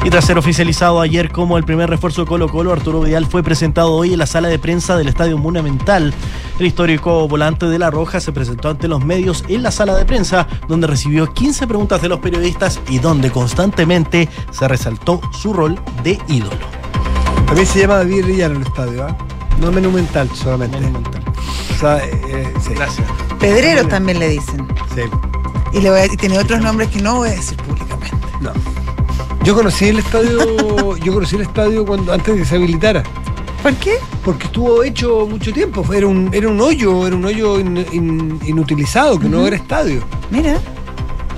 Y 0.04 0.10
tras 0.10 0.26
ser 0.26 0.36
oficializado 0.36 1.00
ayer 1.00 1.32
como 1.32 1.56
el 1.56 1.64
primer 1.64 1.88
refuerzo 1.88 2.22
de 2.22 2.28
Colo 2.28 2.48
Colo, 2.50 2.72
Arturo 2.72 3.00
Vidal 3.00 3.24
fue 3.26 3.42
presentado 3.42 3.92
hoy 3.94 4.12
en 4.12 4.18
la 4.18 4.26
sala 4.26 4.48
de 4.48 4.58
prensa 4.58 4.98
del 4.98 5.08
Estadio 5.08 5.38
Monumental. 5.38 6.12
El 6.58 6.66
histórico 6.66 7.26
volante 7.26 7.64
de 7.66 7.78
La 7.78 7.90
Roja 7.90 8.20
se 8.20 8.30
presentó 8.30 8.68
ante 8.68 8.86
los 8.86 9.02
medios 9.02 9.44
en 9.48 9.62
la 9.62 9.70
sala 9.70 9.94
de 9.94 10.04
prensa, 10.04 10.46
donde 10.68 10.86
recibió 10.88 11.32
15 11.32 11.66
preguntas 11.66 12.02
de 12.02 12.10
los 12.10 12.20
periodistas 12.20 12.80
y 12.90 12.98
donde 12.98 13.30
constantemente 13.30 14.28
se 14.50 14.68
resaltó 14.68 15.22
su 15.32 15.54
rol 15.54 15.80
de 16.02 16.18
ídolo. 16.28 16.58
A 17.48 17.54
mí 17.54 17.64
se 17.64 17.80
llama 17.80 17.96
David 17.96 18.26
Rillano 18.26 18.56
el 18.56 18.62
estadio, 18.66 19.04
¿ah? 19.06 19.16
No 19.58 19.72
monumental 19.72 20.28
solamente. 20.34 20.80
Monumental. 20.80 21.22
O 21.74 21.78
sea, 21.80 22.04
eh, 22.04 22.20
eh, 22.28 22.54
sí. 22.60 22.74
Gracias. 22.74 23.06
Pedreros 23.40 23.88
también 23.88 24.18
le 24.18 24.28
dicen. 24.28 24.68
Sí. 24.94 25.00
Y, 25.72 25.80
le 25.80 25.90
voy 25.90 26.00
a- 26.00 26.06
y 26.06 26.16
tiene 26.16 26.38
otros 26.38 26.60
nombres 26.60 26.88
que 26.90 27.00
no 27.00 27.16
voy 27.16 27.28
a 27.30 27.32
decir 27.32 27.56
públicamente. 27.58 28.16
No. 28.42 28.52
Yo 29.44 29.54
conocí 29.54 29.86
el 29.86 29.98
estadio, 29.98 30.96
yo 31.04 31.12
conocí 31.12 31.36
el 31.36 31.42
estadio 31.42 31.84
cuando 31.84 32.12
antes 32.12 32.34
de 32.34 32.40
que 32.40 32.46
se 32.46 32.56
habilitara, 32.56 33.02
¿Por 33.62 33.74
qué? 33.76 33.96
porque 34.24 34.44
estuvo 34.44 34.82
hecho 34.82 35.26
mucho 35.28 35.52
tiempo, 35.52 35.84
era 35.92 36.06
un, 36.06 36.30
era 36.32 36.48
un 36.48 36.60
hoyo, 36.60 37.06
era 37.06 37.16
un 37.16 37.24
hoyo 37.24 37.58
in- 37.60 37.84
in- 37.92 38.40
inutilizado, 38.46 39.18
que 39.18 39.28
no 39.28 39.46
era 39.46 39.56
estadio. 39.56 40.02
Mira. 40.30 40.58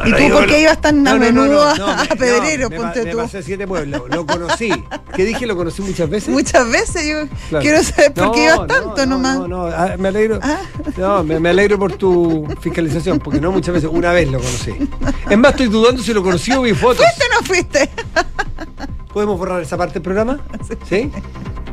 ¿Y 0.04 0.12
tú 0.12 0.28
por 0.34 0.46
qué 0.46 0.60
ibas 0.62 0.80
tan 0.80 1.06
a 1.08 1.14
menudo 1.16 1.62
a- 1.62 1.74
me- 2.10 2.16
Pedrero? 2.16 2.68
me 2.70 2.76
ponte 2.76 3.04
me 3.04 3.10
tú. 3.12 3.16
pasé 3.18 3.42
siete 3.42 3.66
pueblos, 3.66 4.02
lo 4.10 4.26
conocí. 4.26 4.70
¿Qué 5.14 5.24
dije? 5.24 5.46
¿Lo 5.46 5.56
conocí 5.56 5.82
muchas 5.82 6.10
veces? 6.10 6.28
Muchas 6.28 6.70
veces 6.70 7.06
yo 7.06 7.26
Claro. 7.48 7.62
quiero 7.62 7.82
saber 7.82 8.12
por 8.12 8.32
qué 8.32 8.44
ibas 8.44 8.66
tanto 8.66 8.96
no, 8.96 9.06
nomás. 9.06 9.38
No, 9.38 9.48
no, 9.48 9.66
ah, 9.66 9.94
me 9.98 10.08
alegro. 10.08 10.38
Ah. 10.42 10.58
No, 10.96 11.24
me, 11.24 11.40
me 11.40 11.48
alegro 11.50 11.78
por 11.78 11.92
tu 11.92 12.46
fiscalización, 12.60 13.18
porque 13.18 13.40
no 13.40 13.50
muchas 13.52 13.74
veces, 13.74 13.88
una 13.92 14.12
vez 14.12 14.30
lo 14.30 14.38
conocí. 14.38 14.74
Es 15.30 15.38
más, 15.38 15.52
estoy 15.52 15.68
dudando 15.68 16.02
si 16.02 16.12
lo 16.12 16.22
conocí 16.22 16.52
o 16.52 16.62
vi 16.62 16.74
fotos. 16.74 17.04
¿Fuiste 17.04 17.24
o 17.24 17.40
no 17.40 17.46
fuiste? 17.46 17.90
¿Podemos 19.12 19.38
borrar 19.38 19.62
esa 19.62 19.76
parte 19.78 19.94
del 19.94 20.02
programa? 20.02 20.38
¿Sí? 20.88 21.10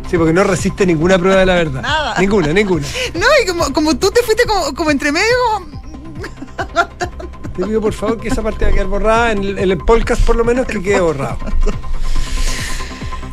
Sí, 0.10 0.18
porque 0.18 0.32
no 0.34 0.44
resiste 0.44 0.86
ninguna 0.86 1.18
prueba 1.18 1.40
de 1.40 1.46
la 1.46 1.56
verdad. 1.56 1.82
Nada. 1.82 2.16
Ninguna, 2.20 2.54
ninguna. 2.54 2.86
No, 3.16 3.26
y 3.44 3.48
como, 3.48 3.74
como 3.74 3.98
tú 3.98 4.12
te 4.12 4.22
fuiste 4.22 4.46
como, 4.46 4.74
como 4.76 4.92
entre 4.92 5.12
medio, 5.12 5.26
como- 5.54 5.84
Te 7.56 7.66
pido 7.66 7.82
por 7.82 7.94
favor 7.94 8.20
que 8.20 8.30
esa 8.30 8.42
parte 8.42 8.66
va 8.66 8.72
a 8.72 8.74
quedar 8.74 8.88
borrada, 8.88 9.32
en 9.32 9.38
el, 9.40 9.58
en 9.60 9.72
el 9.72 9.78
podcast 9.78 10.22
por 10.24 10.36
lo 10.36 10.44
menos 10.44 10.66
que 10.66 10.82
quede 10.82 11.00
borrado. 11.02 11.38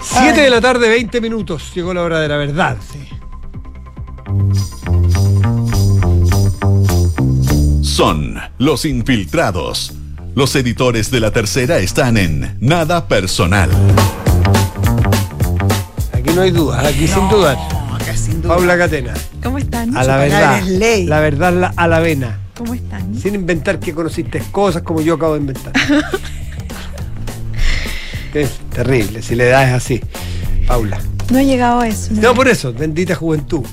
7 0.02 0.40
de 0.40 0.50
la 0.50 0.60
tarde, 0.60 0.88
20 0.88 1.20
minutos. 1.20 1.72
Llegó 1.74 1.94
la 1.94 2.02
hora 2.02 2.20
de 2.20 2.28
la 2.28 2.36
verdad. 2.36 2.76
Son 7.82 8.38
los 8.58 8.84
infiltrados. 8.84 9.92
Los 10.34 10.54
editores 10.54 11.10
de 11.10 11.20
la 11.20 11.30
tercera 11.32 11.78
están 11.78 12.16
en 12.16 12.56
Nada 12.60 13.08
Personal. 13.08 13.70
Aquí 16.12 16.30
no 16.34 16.42
hay 16.42 16.50
duda, 16.50 16.86
aquí 16.86 17.08
sin 17.08 17.28
dudar. 17.28 17.56
No, 17.88 17.96
acá 17.96 18.16
sin 18.16 18.40
duda. 18.42 18.54
Paula 18.54 18.78
Catena. 18.78 19.14
¿Cómo 19.42 19.58
están? 19.58 19.96
A 19.96 20.04
la 20.04 20.16
verdad. 20.16 20.62
ley. 20.64 21.06
La 21.06 21.20
verdad 21.20 21.52
la- 21.52 21.72
a 21.76 21.88
la 21.88 21.98
vena. 22.00 22.39
¿Cómo 22.60 22.74
están? 22.74 23.18
Sin 23.18 23.34
inventar 23.34 23.80
que 23.80 23.94
conociste 23.94 24.42
cosas 24.52 24.82
como 24.82 25.00
yo 25.00 25.14
acabo 25.14 25.32
de 25.32 25.40
inventar. 25.40 25.72
es 28.34 28.50
terrible, 28.68 29.22
si 29.22 29.34
le 29.34 29.46
das 29.46 29.72
así. 29.72 29.98
Paula. 30.66 31.00
No 31.30 31.38
he 31.38 31.46
llegado 31.46 31.80
a 31.80 31.88
eso. 31.88 32.12
No, 32.12 32.34
por 32.34 32.48
eso, 32.48 32.74
bendita 32.74 33.14
juventud. 33.14 33.64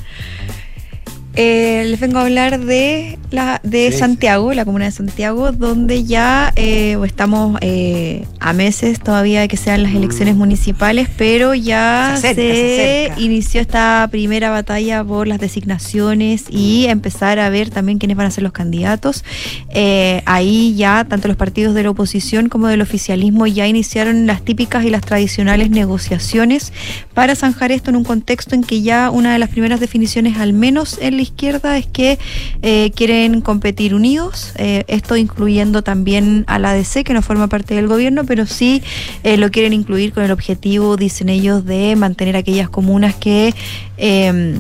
Eh, 1.40 1.86
les 1.88 2.00
vengo 2.00 2.18
a 2.18 2.22
hablar 2.24 2.60
de 2.60 3.20
la 3.30 3.62
de 3.64 3.92
Sí, 3.92 4.00
Santiago, 4.00 4.54
la 4.54 4.66
comuna 4.66 4.86
de 4.86 4.92
Santiago, 4.92 5.52
donde 5.52 6.04
ya 6.04 6.52
eh, 6.56 6.98
estamos 7.06 7.58
eh, 7.62 8.26
a 8.40 8.54
meses 8.54 9.00
todavía 9.00 9.42
de 9.42 9.48
que 9.48 9.56
sean 9.58 9.84
las 9.84 9.94
elecciones 9.94 10.36
municipales, 10.36 11.08
pero 11.16 11.54
ya 11.54 12.16
Se 12.20 12.30
acerca, 12.30 12.42
se, 12.42 12.76
se 12.76 13.06
acerca. 13.06 13.22
inició 13.22 13.62
esta 13.62 14.08
primera 14.10 14.50
batalla 14.50 15.04
por 15.04 15.28
las 15.28 15.40
designaciones 15.40 16.46
y 16.50 16.88
empezar 16.88 17.38
a 17.40 17.50
ver 17.50 17.70
también 17.70 18.00
quiénes 18.00 18.18
van 18.18 18.26
a 18.26 18.32
ser 18.32 18.44
los 18.44 18.54
candidatos. 18.54 19.24
Eh, 19.70 20.24
ahí 20.26 20.74
ya 20.76 21.06
tanto 21.08 21.28
los 21.28 21.38
partidos 21.38 21.76
de 21.76 21.84
la 21.84 21.92
oposición 21.92 22.50
como 22.50 22.68
del 22.68 22.82
oficialismo 22.82 23.46
ya 23.46 23.68
iniciaron 23.68 24.26
las 24.26 24.42
típicas 24.44 24.86
y 24.86 24.90
las 24.90 25.02
tradicionales 25.02 25.70
negociaciones 25.70 26.74
para 27.14 27.36
zanjar 27.36 27.72
esto 27.72 27.92
en 27.92 27.98
un 27.98 28.04
contexto 28.04 28.56
en 28.56 28.64
que 28.64 28.82
ya 28.82 29.12
una 29.12 29.34
de 29.34 29.40
las 29.40 29.50
primeras 29.50 29.80
definiciones, 29.80 30.38
al 30.38 30.54
menos 30.54 30.98
en 31.00 31.18
izquierda, 31.28 31.78
es 31.78 31.88
que 31.88 32.18
eh, 32.62 32.92
quieren 32.96 33.42
competir 33.42 33.94
unidos, 33.94 34.54
eh, 34.56 34.84
esto 34.88 35.16
incluyendo 35.16 35.84
también 35.84 36.44
a 36.48 36.60
la 36.60 36.72
ADC, 36.72 37.04
que 37.04 37.14
no 37.14 37.22
forma 37.22 37.48
parte 37.48 37.76
del 37.76 37.88
gobierno, 37.88 38.26
pero 38.26 38.46
sí 38.46 38.82
eh, 39.24 39.38
lo 39.38 39.52
quieren 39.52 39.74
incluir 39.74 40.14
con 40.14 40.24
el 40.24 40.32
objetivo, 40.32 40.98
dicen 40.98 41.30
ellos, 41.30 41.66
de 41.66 41.96
mantener 41.96 42.36
aquellas 42.36 42.70
comunas 42.70 43.16
que... 43.16 43.54
eh, 43.98 44.58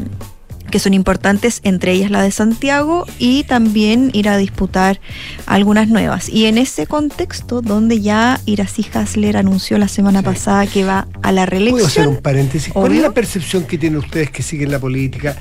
que 0.69 0.79
son 0.79 0.93
importantes, 0.93 1.61
entre 1.63 1.93
ellas 1.93 2.11
la 2.11 2.21
de 2.21 2.31
Santiago, 2.31 3.05
y 3.19 3.43
también 3.43 4.09
ir 4.13 4.29
a 4.29 4.37
disputar 4.37 4.99
algunas 5.45 5.87
nuevas. 5.87 6.29
Y 6.29 6.45
en 6.45 6.57
ese 6.57 6.87
contexto, 6.87 7.61
donde 7.61 8.01
ya 8.01 8.39
Iracy 8.45 8.85
Hasler 8.93 9.37
anunció 9.37 9.77
la 9.77 9.87
semana 9.87 10.21
pasada 10.21 10.67
que 10.67 10.83
va 10.83 11.07
a 11.21 11.31
la 11.31 11.45
¿Puedo 11.45 11.85
hacer 11.85 12.07
un 12.07 12.15
reelección, 12.15 12.15
paréntesis? 12.21 12.73
¿Cuál 12.73 12.93
es 12.93 13.01
la 13.01 13.13
percepción 13.13 13.63
que 13.63 13.77
tienen 13.77 13.99
ustedes 13.99 14.29
que 14.29 14.43
siguen 14.43 14.71
la 14.71 14.79
política? 14.79 15.37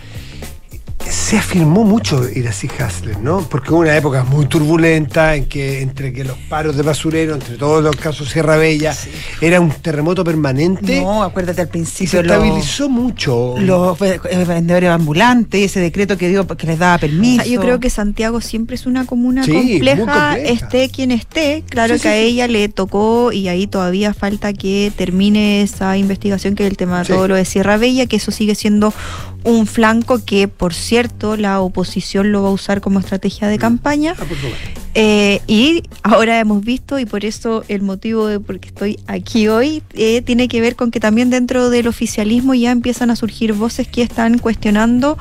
Se 1.10 1.36
afirmó 1.38 1.82
mucho 1.84 2.22
Iracy 2.28 2.68
Hasler, 2.78 3.18
¿no? 3.20 3.40
Porque 3.48 3.72
hubo 3.72 3.80
una 3.80 3.96
época 3.96 4.22
muy 4.24 4.46
turbulenta 4.46 5.34
en 5.34 5.46
que 5.46 5.80
entre 5.80 6.12
que 6.12 6.22
los 6.24 6.36
paros 6.48 6.76
de 6.76 6.82
basurero, 6.82 7.34
entre 7.34 7.56
todos 7.56 7.82
los 7.82 7.96
casos 7.96 8.28
Sierra 8.30 8.56
Bella, 8.56 8.94
era 9.40 9.60
un 9.60 9.70
terremoto 9.70 10.22
permanente 10.22 11.00
No, 11.00 11.24
acuérdate 11.24 11.62
al 11.62 11.66
y 11.66 11.68
se 11.68 11.72
principio. 11.72 12.22
lo- 12.22 12.32
estabilizó 12.34 12.88
mucho. 12.88 13.54
los 13.58 13.98
ve- 13.98 14.20
eh, 14.30 14.44
vendedores 14.46 14.90
ambulantes, 14.90 15.62
ese 15.62 15.80
decreto 15.80 16.16
que 16.16 16.28
dio 16.28 16.46
que 16.46 16.66
les 16.66 16.78
daba 16.78 16.98
permiso. 16.98 17.44
Yo 17.44 17.60
creo 17.60 17.80
que 17.80 17.90
Santiago 17.90 18.40
siempre 18.40 18.76
es 18.76 18.86
una 18.86 19.04
comuna 19.04 19.42
Sí, 19.44 19.52
compleja, 19.52 19.96
compleja. 19.96 20.38
esté 20.38 20.88
quien 20.90 21.10
esté. 21.10 21.64
Claro 21.68 21.94
Sí, 21.96 22.02
que 22.02 22.08
sí, 22.08 22.14
a 22.14 22.18
sí. 22.18 22.24
ella 22.26 22.46
le 22.48 22.68
tocó 22.68 23.32
y 23.32 23.48
ahí 23.48 23.66
todavía 23.66 24.14
falta 24.14 24.52
que 24.52 24.92
termine 24.96 25.62
esa 25.62 25.96
investigación 25.96 26.54
que 26.54 26.64
es 26.64 26.70
el 26.70 26.76
tema 26.76 27.00
de 27.00 27.06
Sí. 27.06 27.12
todo 27.14 27.26
lo 27.26 27.34
de 27.34 27.44
Sierra 27.44 27.76
Bella, 27.78 28.06
que 28.06 28.16
eso 28.16 28.30
sigue 28.30 28.54
siendo 28.54 28.92
un 29.46 29.66
flanco 29.66 30.24
que, 30.24 30.48
por 30.48 30.74
cierto, 30.74 31.37
la 31.37 31.61
oposición 31.61 32.32
lo 32.32 32.42
va 32.42 32.48
a 32.48 32.52
usar 32.52 32.80
como 32.80 32.98
estrategia 32.98 33.48
de 33.48 33.59
campaña. 33.59 34.14
Ah. 34.18 34.24
Eh, 34.98 35.42
y 35.46 35.82
ahora 36.02 36.40
hemos 36.40 36.64
visto, 36.64 36.98
y 36.98 37.04
por 37.04 37.26
eso 37.26 37.64
el 37.68 37.82
motivo 37.82 38.26
de 38.28 38.40
por 38.40 38.59
qué 38.61 38.68
estoy 38.68 38.98
aquí 39.06 39.46
hoy, 39.46 39.82
eh, 39.92 40.22
tiene 40.22 40.48
que 40.48 40.62
ver 40.62 40.74
con 40.74 40.90
que 40.90 41.00
también 41.00 41.28
dentro 41.28 41.68
del 41.68 41.87
oficialismo 41.87 42.54
ya 42.54 42.70
empiezan 42.70 43.11
a 43.11 43.16
surgir 43.16 43.52
voces 43.52 43.87
que 43.87 44.00
están 44.00 44.38
cuestionando 44.38 45.18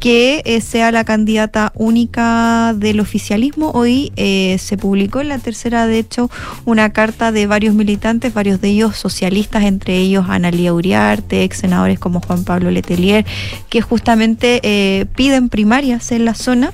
que 0.00 0.42
eh, 0.44 0.60
sea 0.60 0.92
la 0.92 1.04
candidata 1.04 1.72
única 1.74 2.74
del 2.76 3.00
oficialismo. 3.00 3.70
Hoy 3.72 4.12
eh, 4.16 4.56
se 4.58 4.76
publicó 4.76 5.20
en 5.20 5.28
la 5.28 5.38
tercera, 5.38 5.86
de 5.86 5.98
hecho, 5.98 6.30
una 6.64 6.92
carta 6.92 7.32
de 7.32 7.46
varios 7.46 7.74
militantes, 7.74 8.32
varios 8.32 8.60
de 8.60 8.68
ellos 8.68 8.96
socialistas, 8.96 9.64
entre 9.64 9.98
ellos 9.98 10.26
Analía 10.28 10.72
Uriarte, 10.72 11.42
ex 11.42 11.58
senadores 11.58 11.98
como 11.98 12.20
Juan 12.20 12.44
Pablo 12.44 12.70
Letelier, 12.70 13.26
que 13.68 13.82
justamente 13.82 14.60
eh, 14.62 15.06
piden 15.14 15.48
primarias 15.48 16.12
en 16.12 16.24
la 16.24 16.34
zona. 16.34 16.72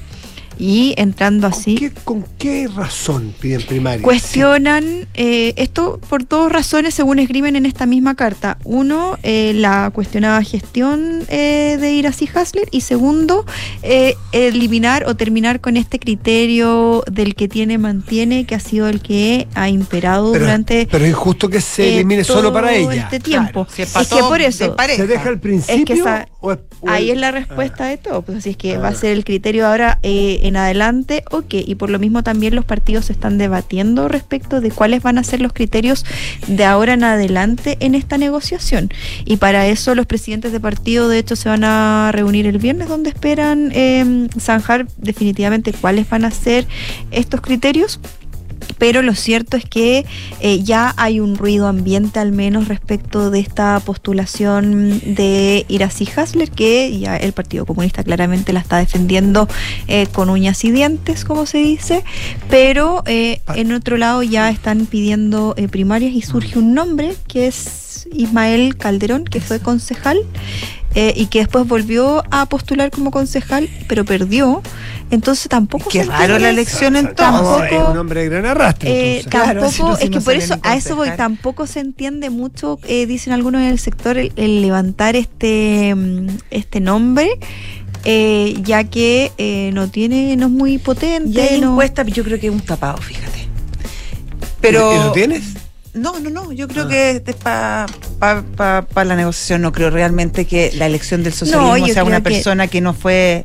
Y 0.59 0.95
entrando 0.97 1.47
así, 1.47 1.75
¿Qué- 1.77 1.91
¿Con 2.05 2.25
qué 2.39 2.69
razón 2.75 3.35
piden 3.41 3.63
primaria? 3.63 4.03
cuestionan 4.03 5.07
eh, 5.15 5.55
esto 5.57 6.01
por 6.09 6.27
dos 6.27 6.51
razones 6.51 6.95
según 6.95 7.19
escriben 7.19 7.57
en 7.57 7.67
esta 7.67 7.87
misma 7.87 8.15
carta. 8.15 8.59
Uno, 8.65 9.19
eh, 9.23 9.53
la 9.55 9.91
cuestionada 9.95 10.43
gestión 10.43 11.23
eh, 11.29 11.77
de 11.81 11.93
Iracy 11.93 12.29
Hasler 12.35 12.69
y 12.71 12.81
segundo, 12.83 13.45
eh, 13.83 14.15
eliminar 14.33 15.05
o 15.07 15.15
terminar 15.15 15.61
con 15.61 15.77
este 15.77 15.99
criterio 15.99 17.03
del 17.11 17.35
que 17.35 17.49
tiene 17.49 17.79
mantiene 17.79 18.45
que 18.47 18.55
ha 18.55 18.61
sido 18.61 18.89
el 18.89 19.01
que 19.01 19.47
ha 19.55 19.69
imperado 19.69 20.33
pero, 20.33 20.45
durante 20.45 20.87
pero 20.91 21.05
es 21.05 21.11
injusto 21.11 21.49
que 21.49 21.61
se 21.61 21.85
eh, 21.85 21.95
elimine 21.97 22.25
solo 22.25 22.53
para 22.53 22.73
todo 22.75 22.91
ella. 22.93 23.03
este 23.05 23.21
tiempo. 23.21 23.67
Si 23.71 23.83
es 23.83 23.91
pasó 23.93 24.17
que 24.17 24.23
por 24.23 24.41
eso. 24.41 24.77
¿Se 24.97 25.07
deja 25.07 25.29
al 25.29 25.39
principio? 25.41 25.75
Es 25.77 25.85
que 25.85 25.93
esa- 25.95 26.29
o 26.41 26.53
es- 26.53 26.59
o 26.81 26.89
Ahí 26.91 27.11
el- 27.11 27.17
es 27.17 27.21
la 27.21 27.31
respuesta 27.31 27.87
de 27.87 27.97
todo, 27.97 28.23
pues 28.23 28.39
así 28.39 28.51
es 28.51 28.57
que 28.57 28.75
Ah. 28.77 28.79
va 28.81 28.89
a 28.89 28.95
ser 28.95 29.13
el 29.13 29.25
criterio 29.25 29.67
ahora 29.67 29.99
eh, 30.03 30.41
en 30.45 30.57
adelante, 30.57 31.25
ok, 31.31 31.55
y 31.67 31.75
por 31.75 31.89
lo 31.89 31.99
mismo 31.99 32.23
también 32.23 32.55
los 32.55 32.67
partidos 32.67 33.07
se 33.07 33.15
están 33.15 33.39
debatiendo 33.39 34.09
respecto 34.09 34.61
de 34.61 34.71
cuáles 34.71 35.03
van 35.03 35.17
a 35.17 35.25
ser 35.25 35.41
los 35.41 35.55
criterios 35.55 36.05
de 36.47 36.67
ahora 36.67 36.93
en 36.93 37.03
adelante 37.03 37.79
en 37.81 37.95
esta 37.95 38.19
negociación. 38.19 38.91
Y 39.25 39.39
para 39.39 39.67
eso 39.67 39.95
los 39.95 40.05
presidentes 40.05 40.53
de 40.53 40.61
partido, 40.61 41.09
de 41.09 41.19
hecho, 41.19 41.35
se 41.35 41.49
van 41.49 41.65
a 41.65 42.11
reunir 42.13 42.47
el 42.47 42.59
viernes, 42.59 42.89
donde 42.89 43.09
esperan 43.09 43.71
eh, 43.73 44.29
zanjar 44.39 44.87
definitivamente 44.99 45.73
cuáles 45.73 46.09
van 46.11 46.27
a 46.27 46.31
ser 46.31 46.67
estos 47.11 47.41
criterios 47.41 47.99
pero 48.79 49.03
lo 49.03 49.15
cierto 49.15 49.57
es 49.57 49.65
que 49.65 50.05
eh, 50.41 50.63
ya 50.63 50.95
hay 50.97 51.21
un 51.21 51.37
ruido 51.37 51.67
ambiente 51.67 52.19
al 52.19 52.33
menos 52.33 52.69
respecto 52.69 53.31
de 53.31 53.41
esta 53.41 53.81
postulación 53.81 55.01
de 55.15 55.65
Iracy 55.69 56.09
Hasler, 56.15 56.51
que 56.51 56.99
ya 56.99 57.17
el 57.17 57.33
Partido 57.33 57.67
Comunista 57.67 58.05
claramente 58.05 58.53
la 58.53 58.61
está 58.61 58.79
defendiendo 58.79 59.49
eh, 59.89 60.07
con 60.07 60.31
uñas 60.31 60.65
y 60.65 60.71
dientes, 60.71 61.25
como 61.25 61.47
se 61.47 61.59
dice, 61.59 62.05
pero 62.49 63.03
eh, 63.07 63.41
en 63.55 63.73
otro 63.73 63.97
lado 63.97 64.23
ya 64.23 64.51
están 64.51 64.87
pidiendo 64.87 65.55
primarias 65.71 66.13
y 66.13 66.23
surge 66.23 66.59
un 66.59 66.75
nombre 66.75 67.15
que 67.27 67.47
es 67.47 68.09
Ismael 68.13 68.77
Calderón, 68.77 69.25
que 69.25 69.41
fue 69.41 69.61
concejal. 69.61 70.19
Eh, 70.95 71.13
y 71.17 71.27
que 71.27 71.41
después 71.41 71.67
volvió 71.67 72.23
a 72.31 72.47
postular 72.47 72.91
como 72.91 73.11
concejal, 73.11 73.69
pero 73.89 74.05
perdió. 74.05 74.63
Entonces 75.11 75.49
tampoco 75.49 75.91
Qué 75.91 76.03
se 76.05 76.11
raro 76.11 76.39
la 76.39 76.49
entiende- 76.51 76.51
elección 76.51 76.93
No, 76.95 76.99
entonces. 77.01 77.73
es 77.73 77.89
un 77.89 77.97
hombre 77.99 78.23
de 78.23 78.29
gran 78.31 78.47
arrastre. 78.47 78.91
eh, 78.91 79.17
entonces. 79.21 79.31
Claro, 79.31 79.61
tampoco, 79.61 79.73
si 79.73 79.83
no, 79.83 79.97
si 79.97 80.05
es 80.05 80.11
que 80.11 80.17
no 80.19 80.25
por 80.25 80.35
eso, 80.35 80.57
a 80.63 80.77
eso 80.77 80.97
voy, 80.97 81.11
tampoco 81.17 81.67
se 81.67 81.81
entiende 81.81 82.31
mucho, 82.31 82.79
eh, 82.89 83.07
dicen 83.07 83.33
algunos 83.33 83.61
en 83.61 83.69
el 83.69 83.79
sector, 83.79 84.17
el, 84.19 84.33
el 84.37 84.63
levantar 84.63 85.15
este, 85.17 85.95
mm, 85.95 86.27
este 86.51 86.81
nombre, 86.81 87.39
eh, 88.05 88.57
ya 88.63 88.85
que 88.85 89.33
eh, 89.39 89.71
no 89.75 89.89
tiene, 89.89 90.37
no 90.37 90.47
es 90.47 90.53
muy 90.53 90.79
potente. 90.79 91.31
Y 91.31 91.41
hay 91.41 91.61
no- 91.61 91.73
encuestas, 91.73 92.07
yo 92.07 92.25
creo 92.25 92.41
que 92.41 92.47
es 92.49 92.53
un 92.53 92.61
tapado, 92.61 92.97
fíjate. 92.99 93.41
¿Y 93.41 93.47
Pero. 94.61 95.05
lo 95.05 95.13
tienes? 95.13 95.43
No, 95.95 96.19
no, 96.19 96.29
no. 96.31 96.53
Yo 96.53 96.67
creo 96.69 96.85
Ah. 96.85 96.89
que 96.89 97.23
es 97.25 97.35
para 97.37 97.87
pa, 98.19 98.43
pa- 98.57 98.83
pa 98.83 99.05
la 99.05 99.15
negociación. 99.17 99.63
No 99.63 99.73
creo 99.73 99.91
realmente 99.91 100.45
que 100.45 100.73
la 100.75 100.87
elección 100.87 101.23
del 101.23 101.33
socialismo 101.33 101.87
sea 101.89 102.05
una 102.05 102.17
que- 102.23 102.31
persona 102.31 102.67
que 102.69 102.81
no 102.81 102.95
fue 102.95 103.45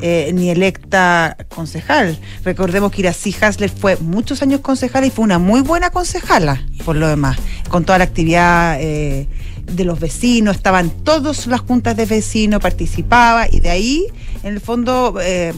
eh, 0.00 0.30
ni 0.32 0.48
electa 0.50 1.36
concejal. 1.50 2.18
Recordemos 2.42 2.90
que 2.90 3.02
Iracy 3.02 3.34
Hasler 3.38 3.68
fue 3.70 3.96
muchos 3.98 4.40
años 4.40 4.60
concejala 4.60 5.06
y 5.06 5.10
fue 5.10 5.24
una 5.24 5.38
muy 5.38 5.60
buena 5.60 5.90
concejala, 5.90 6.64
por 6.86 6.96
lo 6.96 7.06
demás, 7.06 7.36
con 7.68 7.84
toda 7.84 7.98
la 7.98 8.04
actividad 8.04 8.78
eh, 8.80 9.28
de 9.66 9.84
los 9.84 10.00
vecinos, 10.00 10.56
estaban 10.56 10.88
todas 10.88 11.46
las 11.48 11.60
juntas 11.60 11.96
de 11.98 12.06
vecinos, 12.06 12.60
participaba 12.62 13.46
y 13.50 13.60
de 13.60 13.70
ahí, 13.70 14.06
en 14.42 14.54
el 14.54 14.60
fondo, 14.60 15.16
eh, 15.20 15.52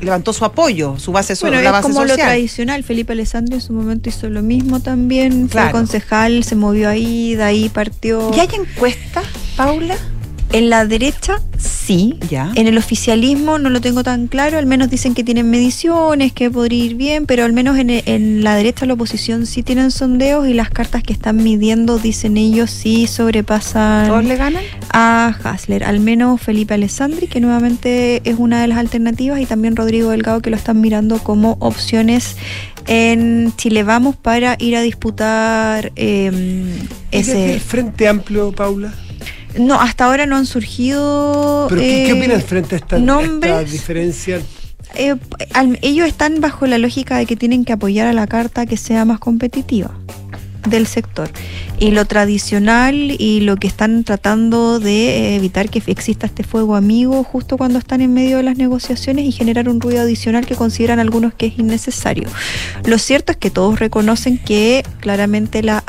levantó 0.00 0.32
su 0.32 0.44
apoyo, 0.44 0.98
su 0.98 1.12
base, 1.12 1.34
Bueno, 1.40 1.56
la 1.60 1.64
es 1.66 1.72
base 1.72 1.82
como 1.82 2.02
lo 2.04 2.10
social. 2.10 2.28
tradicional. 2.28 2.84
Felipe 2.84 3.12
Alessandro 3.12 3.54
en 3.54 3.60
su 3.60 3.72
momento 3.72 4.08
hizo 4.08 4.28
lo 4.28 4.42
mismo 4.42 4.80
también. 4.80 5.48
Claro. 5.48 5.70
Fue 5.70 5.80
concejal, 5.80 6.44
se 6.44 6.54
movió 6.56 6.88
ahí, 6.88 7.34
de 7.34 7.42
ahí 7.42 7.68
partió. 7.68 8.30
¿Y 8.34 8.40
hay 8.40 8.48
encuestas, 8.54 9.24
Paula? 9.56 9.96
En 10.52 10.70
la 10.70 10.86
derecha, 10.86 11.40
sí. 11.58 12.18
Ya. 12.30 12.52
En 12.54 12.66
el 12.66 12.78
oficialismo 12.78 13.58
no 13.58 13.68
lo 13.68 13.80
tengo 13.80 14.02
tan 14.02 14.26
claro, 14.26 14.58
al 14.58 14.66
menos 14.66 14.88
dicen 14.88 15.14
que 15.14 15.24
tienen 15.24 15.50
mediciones, 15.50 16.32
que 16.32 16.50
podría 16.50 16.84
ir 16.84 16.94
bien, 16.94 17.26
pero 17.26 17.44
al 17.44 17.52
menos 17.52 17.76
en, 17.78 17.90
en 17.90 18.44
la 18.44 18.54
derecha 18.54 18.86
la 18.86 18.94
oposición 18.94 19.46
sí 19.46 19.62
tienen 19.62 19.90
sondeos 19.90 20.48
y 20.48 20.54
las 20.54 20.70
cartas 20.70 21.02
que 21.02 21.12
están 21.12 21.42
midiendo, 21.42 21.98
dicen 21.98 22.36
ellos, 22.36 22.70
sí 22.70 23.06
sobrepasan 23.06 24.08
¿Todos 24.08 24.24
le 24.24 24.36
ganan? 24.36 24.62
a 24.92 25.36
Hasler, 25.44 25.84
al 25.84 26.00
menos 26.00 26.40
Felipe 26.40 26.74
Alessandri, 26.74 27.26
que 27.26 27.40
nuevamente 27.40 28.22
es 28.24 28.36
una 28.38 28.60
de 28.62 28.68
las 28.68 28.78
alternativas, 28.78 29.40
y 29.40 29.46
también 29.46 29.76
Rodrigo 29.76 30.10
Delgado, 30.10 30.40
que 30.40 30.50
lo 30.50 30.56
están 30.56 30.80
mirando 30.80 31.18
como 31.18 31.56
opciones 31.60 32.36
en 32.86 33.52
Chile 33.56 33.82
Vamos 33.82 34.16
para 34.16 34.56
ir 34.60 34.76
a 34.76 34.80
disputar 34.80 35.92
eh, 35.96 36.30
¿Y 37.10 37.16
desde 37.16 37.44
el 37.44 37.50
ese... 37.56 37.60
Frente 37.60 38.08
Amplio, 38.08 38.52
Paula? 38.52 38.94
No, 39.58 39.80
hasta 39.80 40.04
ahora 40.06 40.26
no 40.26 40.36
han 40.36 40.46
surgido... 40.46 41.66
¿Pero 41.68 41.80
qué, 41.80 41.86
qué 41.88 42.08
eh, 42.10 42.12
opinas 42.12 42.44
frente 42.44 42.74
a 42.74 42.78
esta, 42.78 42.98
nombres. 42.98 43.52
esta 43.52 43.70
diferencia? 43.70 44.40
eh, 44.94 45.14
al- 45.54 45.78
ellos 45.82 46.06
están 46.06 46.40
bajo 46.40 46.66
la 46.66 46.78
lógica 46.78 47.16
de 47.18 47.26
que 47.26 47.36
tienen 47.36 47.64
que 47.64 47.72
apoyar 47.72 48.06
a 48.06 48.12
la 48.12 48.26
carta 48.26 48.66
que 48.66 48.76
sea 48.76 49.04
más 49.04 49.18
competitiva. 49.18 49.90
Del 50.68 50.86
sector. 50.86 51.30
Y 51.78 51.90
lo 51.90 52.04
tradicional 52.06 52.94
y 53.18 53.40
lo 53.40 53.56
que 53.56 53.66
están 53.66 54.04
tratando 54.04 54.80
de 54.80 55.36
evitar 55.36 55.68
que 55.68 55.82
exista 55.86 56.26
este 56.26 56.42
fuego 56.42 56.76
amigo 56.76 57.22
justo 57.22 57.56
cuando 57.56 57.78
están 57.78 58.00
en 58.00 58.14
medio 58.14 58.38
de 58.38 58.42
las 58.42 58.56
negociaciones 58.56 59.24
y 59.24 59.32
generar 59.32 59.68
un 59.68 59.80
ruido 59.80 60.02
adicional 60.02 60.46
que 60.46 60.54
consideran 60.54 60.98
algunos 60.98 61.34
que 61.34 61.46
es 61.46 61.58
innecesario. 61.58 62.28
Lo 62.84 62.98
cierto 62.98 63.32
es 63.32 63.38
que 63.38 63.50
todos 63.50 63.78
reconocen 63.78 64.38
que 64.38 64.84
claramente 65.00 65.62
la, 65.62 65.84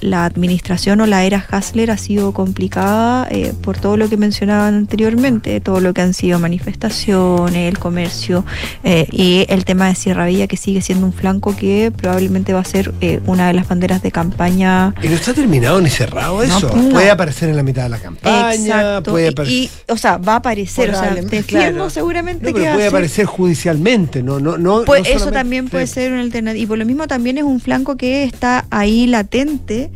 la 0.00 0.24
administración 0.24 1.00
o 1.00 1.06
la 1.06 1.24
era 1.24 1.44
Hasler 1.50 1.90
ha 1.90 1.98
sido 1.98 2.32
complicada 2.32 3.26
eh, 3.30 3.52
por 3.62 3.78
todo 3.78 3.96
lo 3.96 4.08
que 4.08 4.16
mencionaban 4.16 4.74
anteriormente, 4.74 5.60
todo 5.60 5.80
lo 5.80 5.92
que 5.94 6.02
han 6.02 6.14
sido 6.14 6.38
manifestaciones, 6.38 7.68
el 7.68 7.78
comercio 7.78 8.44
eh, 8.84 9.06
y 9.10 9.46
el 9.48 9.64
tema 9.64 9.88
de 9.88 9.94
Sierra 9.94 10.26
Villa 10.26 10.46
que 10.46 10.56
sigue 10.56 10.80
siendo 10.80 11.06
un 11.06 11.12
flanco 11.12 11.54
que 11.56 11.92
probablemente 11.94 12.52
va 12.52 12.60
a 12.60 12.64
ser 12.64 12.94
eh, 13.00 13.20
una 13.26 13.46
de 13.48 13.54
las 13.54 13.68
banderas 13.68 14.02
de 14.02 14.10
campaña 14.20 14.94
Y 15.02 15.08
no 15.08 15.14
está 15.14 15.34
terminado 15.34 15.78
ni 15.80 15.90
cerrado 15.90 16.42
eso. 16.42 16.74
no. 16.74 16.88
Puede 16.88 17.10
aparecer 17.10 17.50
en 17.50 17.56
la 17.56 17.62
mitad 17.62 17.82
de 17.82 17.88
la 17.90 17.98
campaña, 17.98 18.54
Exacto. 18.54 19.10
puede 19.12 19.26
Y- 19.26 19.28
aparecer. 19.30 19.54
Y, 19.58 19.70
o 19.92 19.96
sea, 19.98 20.16
va 20.16 20.32
a 20.32 20.36
aparecer, 20.36 20.90
o 20.90 20.92
sea, 20.94 21.14
te 21.14 21.42
firmo 21.42 21.44
claro. 21.44 21.90
seguramente 21.90 22.46
No, 22.46 22.48
que 22.48 22.52
pero 22.54 22.64
va 22.64 22.70
a 22.70 22.74
puede 22.76 22.88
aparecer 22.88 23.26
judicialmente, 23.26 24.22
no, 24.22 24.40
no, 24.40 24.56
no. 24.56 24.82
Pues 24.86 25.02
no 25.08 25.14
eso 25.16 25.30
también 25.30 25.68
puede 25.68 25.86
ser 25.86 26.12
una 26.12 26.22
alternativa. 26.22 26.62
Y 26.62 26.66
por 26.66 26.78
lo 26.78 26.86
mismo 26.86 27.06
también 27.06 27.36
es 27.38 27.44
un 27.44 27.60
flanco 27.60 27.96
que 27.96 28.24
está 28.24 28.64
ahí 28.70 29.06
latente 29.06 29.90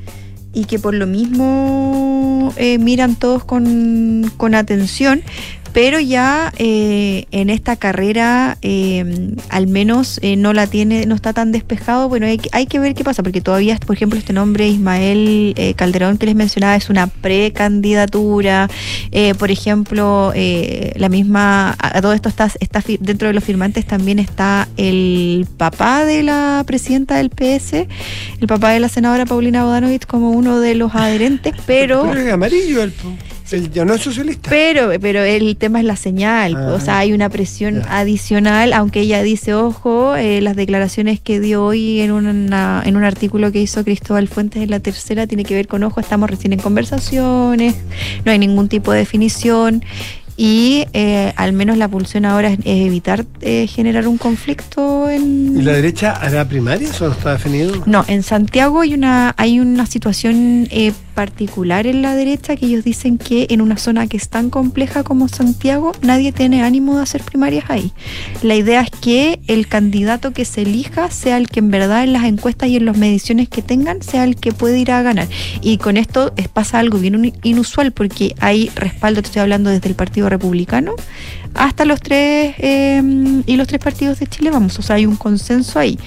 y 0.53 0.65
que 0.67 0.79
por 0.79 0.95
lo 0.95 1.07
mismo 1.07 2.53
eh, 2.57 2.79
miran 2.79 3.15
todos 3.17 3.45
con, 3.45 4.31
con 4.37 4.55
atención. 4.55 5.23
Pero 5.73 6.01
ya 6.01 6.53
eh, 6.59 7.27
en 7.31 7.49
esta 7.49 7.77
carrera, 7.77 8.59
eh, 8.61 9.35
al 9.51 9.69
menos 9.69 10.19
eh, 10.23 10.37
no 10.37 10.53
la 10.53 10.67
tiene, 10.67 11.07
no 11.07 11.15
está 11.15 11.33
tan 11.33 11.53
despejado. 11.53 12.09
Bueno, 12.09 12.27
hay, 12.27 12.39
que- 12.39 12.49
hay 12.53 12.67
que 12.67 12.79
ver 12.81 12.95
qué 12.95 13.05
pasa, 13.05 13.23
porque 13.23 13.41
todavía, 13.41 13.79
por 13.87 13.95
ejemplo, 13.95 14.19
este 14.19 14.33
nombre 14.33 14.67
Ismael 14.69 15.55
eh, 15.57 15.75
Calderón 15.75 16.19
que 16.19 16.27
les 16.27 16.35
mencionaba 16.35 16.75
es 16.77 16.91
una 16.91 17.07
precandidatura. 17.07 18.69
Eh, 19.13 19.35
por 19.35 19.51
ejemplo, 19.51 20.33
eh, 20.35 20.93
la 20.97 21.09
misma, 21.09 21.77
a, 21.79 22.01
todo 22.03 22.13
esto 22.15 22.29
está, 22.29 22.51
está 22.61 22.83
dentro 22.99 23.29
de 23.29 23.35
los 23.35 23.45
firmantes 23.45 23.87
también 23.87 24.19
está 24.19 24.67
el 24.77 25.47
papá 25.57 26.05
de 26.05 26.23
la 26.23 26.65
presidenta 26.67 27.17
del 27.17 27.31
PS, 27.31 27.87
el 28.41 28.47
papá 28.49 28.71
de 28.71 28.81
la 28.81 28.89
senadora 28.89 29.25
Paulina 29.25 29.65
Bodanovich 29.65 30.07
como 30.07 30.31
uno 30.31 30.59
de 30.61 30.75
los 30.75 30.95
adherentes, 30.95 31.55
pero... 31.67 32.03
Pero 32.09 32.21
es 32.21 32.33
amarillo, 32.33 32.83
el, 32.83 32.93
el- 33.53 33.71
ya 33.71 33.85
no 33.85 33.95
es 33.95 34.03
socialista. 34.03 34.49
Pero, 34.51 34.91
pero 35.01 35.23
el 35.23 35.57
tema 35.57 35.81
es 35.81 35.85
la 35.85 35.97
señal, 35.97 36.55
Ah, 36.57 36.73
o 36.75 36.81
sea, 36.81 36.99
hay 36.99 37.13
una 37.13 37.29
presión 37.29 37.83
ya. 37.83 37.99
adicional, 37.99 38.73
aunque 38.73 39.01
ella 39.01 39.23
dice, 39.23 39.55
ojo, 39.55 40.17
eh, 40.17 40.41
las 40.41 40.57
declaraciones 40.57 41.21
que 41.21 41.41
dio 41.41 41.65
hoy 41.65 42.01
en, 42.01 42.13
una, 42.13 42.83
en 42.85 42.97
un 42.97 43.05
artículo 43.05 43.53
que 43.53 43.61
hizo 43.61 43.85
Cristóbal 43.85 44.29
Fuentes 44.29 44.63
en 44.63 44.71
la 44.71 44.81
tercera 44.81 45.27
tiene 45.27 45.45
que 45.45 45.55
ver 45.55 45.69
con, 45.69 45.83
ojo, 45.83 46.01
estamos 46.01 46.29
recién 46.31 46.53
en 46.53 46.61
conversaciones, 46.61 47.75
no 48.25 48.33
hay 48.33 48.39
ningún 48.39 48.69
tipo 48.69 48.93
de 48.93 48.99
definición. 49.01 49.85
Y 50.43 50.87
eh, 50.95 51.35
al 51.37 51.53
menos 51.53 51.77
la 51.77 51.87
pulsión 51.87 52.25
ahora 52.25 52.49
es, 52.49 52.61
es 52.61 52.87
evitar 52.87 53.27
eh, 53.43 53.67
generar 53.67 54.09
un 54.09 54.17
conflicto 54.17 55.11
en... 55.11 55.55
¿Y 55.55 55.61
la 55.61 55.73
derecha 55.73 56.13
hará 56.13 56.49
primarias 56.49 56.99
o 57.03 57.09
no 57.09 57.13
está 57.13 57.33
definido? 57.33 57.83
No, 57.85 58.07
en 58.09 58.23
Santiago 58.23 58.81
hay 58.81 58.95
una, 58.95 59.35
hay 59.37 59.61
una 59.61 59.85
situación 59.85 60.67
eh, 60.71 60.95
particular 61.15 61.87
en 61.87 62.01
la 62.01 62.15
derecha 62.15 62.57
que 62.57 62.65
ellos 62.65 62.85
dicen 62.85 63.19
que 63.19 63.49
en 63.51 63.61
una 63.61 63.77
zona 63.77 64.07
que 64.07 64.17
es 64.17 64.31
tan 64.31 64.49
compleja 64.49 65.03
como 65.03 65.29
Santiago 65.29 65.93
nadie 66.01 66.33
tiene 66.33 66.63
ánimo 66.63 66.97
de 66.97 67.03
hacer 67.03 67.23
primarias 67.23 67.67
ahí. 67.69 67.93
La 68.41 68.55
idea 68.55 68.81
es 68.81 68.91
que 68.91 69.41
el 69.47 69.67
candidato 69.67 70.31
que 70.31 70.47
se 70.47 70.63
elija 70.63 71.11
sea 71.11 71.37
el 71.37 71.49
que 71.49 71.59
en 71.59 71.71
verdad 71.71 72.05
en 72.05 72.15
las 72.15 72.25
encuestas 72.25 72.71
y 72.71 72.77
en 72.77 72.87
las 72.87 72.97
mediciones 72.97 73.51
que 73.51 73.61
tengan 73.61 74.03
sea 74.03 74.25
el 74.25 74.37
que 74.37 74.53
puede 74.53 74.79
ir 74.79 74.93
a 74.93 75.03
ganar. 75.03 75.29
Y 75.61 75.77
con 75.77 75.99
esto 75.99 76.33
es, 76.39 76.49
pasa 76.49 76.79
algo 76.79 76.97
bien 76.97 77.35
inusual 77.43 77.93
porque 77.93 78.35
hay 78.41 78.71
respaldo, 78.75 79.21
te 79.21 79.27
estoy 79.27 79.43
hablando 79.43 79.69
desde 79.69 79.91
el 79.91 79.95
Partido 79.97 80.30
Republicano 80.31 80.95
hasta 81.55 81.85
los 81.85 82.01
tres 82.01 82.55
eh, 82.59 83.03
y 83.47 83.57
los 83.57 83.67
tres 83.67 83.81
partidos 83.81 84.19
de 84.21 84.27
Chile, 84.27 84.51
vamos, 84.51 84.79
o 84.79 84.83
sea, 84.83 84.97
hay 84.97 85.07
un 85.07 85.17
consenso 85.17 85.79
ahí. 85.79 85.99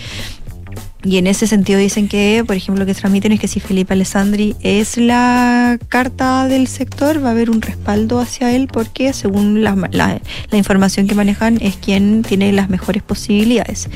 Y 1.03 1.17
en 1.17 1.27
ese 1.27 1.47
sentido 1.47 1.79
dicen 1.79 2.07
que, 2.07 2.43
por 2.47 2.55
ejemplo, 2.55 2.83
lo 2.83 2.85
que 2.85 2.93
transmiten 2.93 3.31
es 3.33 3.39
que 3.39 3.47
si 3.49 3.59
Felipe 3.59 3.93
Alessandri 3.93 4.55
es 4.61 4.95
la 4.97 5.77
carta 5.89 6.47
del 6.47 6.67
sector, 6.67 7.23
va 7.23 7.29
a 7.29 7.31
haber 7.31 7.49
un 7.49 7.61
respaldo 7.61 8.19
hacia 8.19 8.55
él 8.55 8.67
porque, 8.71 9.11
según 9.13 9.63
la, 9.63 9.75
la- 9.91 10.21
la 10.49 10.57
información 10.57 11.07
que 11.07 11.15
manejan, 11.15 11.57
es 11.61 11.75
quien 11.75 12.21
tiene 12.23 12.51
las 12.53 12.69
mejores 12.69 13.03
posibilidades. 13.03 13.89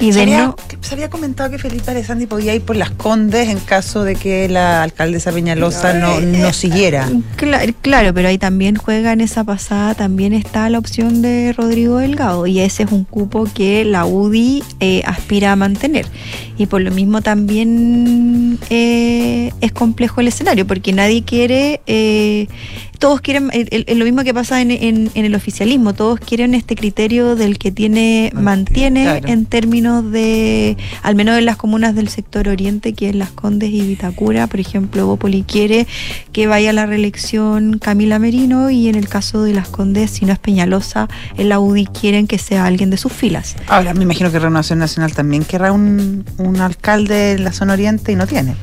Y 0.00 0.12
se, 0.12 0.22
había, 0.22 0.46
no, 0.46 0.56
que 0.56 0.76
se 0.80 0.94
había 0.94 1.08
comentado 1.10 1.50
que 1.50 1.58
Felipe 1.58 1.90
Alessandri 1.90 2.26
podía 2.26 2.54
ir 2.54 2.62
por 2.62 2.74
las 2.76 2.90
Condes 2.90 3.48
en 3.48 3.58
caso 3.60 4.02
de 4.02 4.16
que 4.16 4.48
la 4.48 4.82
alcaldesa 4.82 5.30
Peñalosa 5.30 5.92
no, 5.94 6.20
no 6.20 6.52
siguiera. 6.52 7.08
Cla- 7.36 7.74
Claro, 7.82 8.12
pero 8.14 8.28
ahí 8.28 8.38
también 8.38 8.76
juega 8.76 9.12
en 9.12 9.20
esa 9.20 9.44
pasada, 9.44 9.94
también 9.94 10.32
está 10.32 10.68
la 10.70 10.78
opción 10.78 11.22
de 11.22 11.52
Rodrigo 11.56 11.98
Delgado 11.98 12.46
y 12.46 12.60
ese 12.60 12.84
es 12.84 12.92
un 12.92 13.04
cupo 13.04 13.46
que 13.52 13.84
la 13.84 14.04
UDI 14.06 14.62
eh, 14.80 15.02
aspira 15.06 15.52
a 15.52 15.56
mantener. 15.56 16.06
Y 16.58 16.66
por 16.66 16.80
lo 16.80 16.90
mismo 16.90 17.22
también 17.22 18.58
eh, 18.68 19.52
es 19.60 19.72
complejo 19.72 20.20
el 20.20 20.28
escenario, 20.28 20.66
porque 20.66 20.92
nadie 20.92 21.22
quiere, 21.22 21.80
eh, 21.86 22.46
todos 23.00 23.20
quieren, 23.22 23.48
el- 23.52 23.84
el- 23.88 23.98
lo 23.98 24.04
mismo 24.04 24.22
que 24.22 24.32
pasa 24.34 24.60
en, 24.60 24.70
en- 24.70 25.10
en 25.14 25.24
el 25.24 25.34
oficialismo, 25.34 25.94
todos 25.94 26.20
quieren 26.20 26.54
este 26.54 26.76
criterio 26.76 27.34
del 27.34 27.58
que 27.58 27.72
tiene, 27.72 28.30
mantiene 28.34 29.02
claro. 29.04 29.26
en 29.26 29.46
términos 29.46 30.10
de, 30.12 30.76
al 31.02 31.14
menos 31.16 31.38
en 31.38 31.46
las 31.46 31.56
comunas 31.56 31.94
del 31.94 32.08
sector 32.08 32.46
oriente, 32.48 32.92
que 32.92 33.08
es 33.08 33.16
Las 33.16 33.30
Condes 33.30 33.70
y 33.70 33.80
Vitacura, 33.80 34.46
por 34.46 34.60
ejemplo, 34.60 35.06
Bópoli 35.06 35.42
quiere 35.42 35.86
que 36.32 36.46
vaya 36.46 36.70
a 36.70 36.72
la 36.74 36.84
reelección 36.86 37.78
Camila 37.78 38.18
Merino 38.18 38.68
y 38.70 38.88
en 38.88 38.94
el 38.96 39.08
caso 39.08 39.42
de 39.44 39.54
Las 39.54 39.68
Condes, 39.68 40.10
si 40.10 40.26
no 40.26 40.32
es 40.34 40.38
Peñalosa, 40.38 41.08
en 41.38 41.48
la 41.48 41.58
UDI 41.58 41.86
quieren 41.86 42.26
que 42.26 42.36
sea 42.38 42.66
alguien 42.66 42.90
de 42.90 42.98
sus 42.98 43.12
filas. 43.12 43.56
Ahora, 43.66 43.94
me 43.94 44.02
imagino 44.04 44.30
que 44.30 44.38
Renovación 44.38 44.78
Nacional 44.78 45.14
también 45.14 45.44
querrá 45.44 45.72
un, 45.72 46.24
un 46.36 46.60
alcalde 46.60 47.32
en 47.32 47.44
la 47.44 47.52
zona 47.52 47.72
oriente 47.72 48.12
y 48.12 48.16
no 48.16 48.26
tiene. 48.26 48.54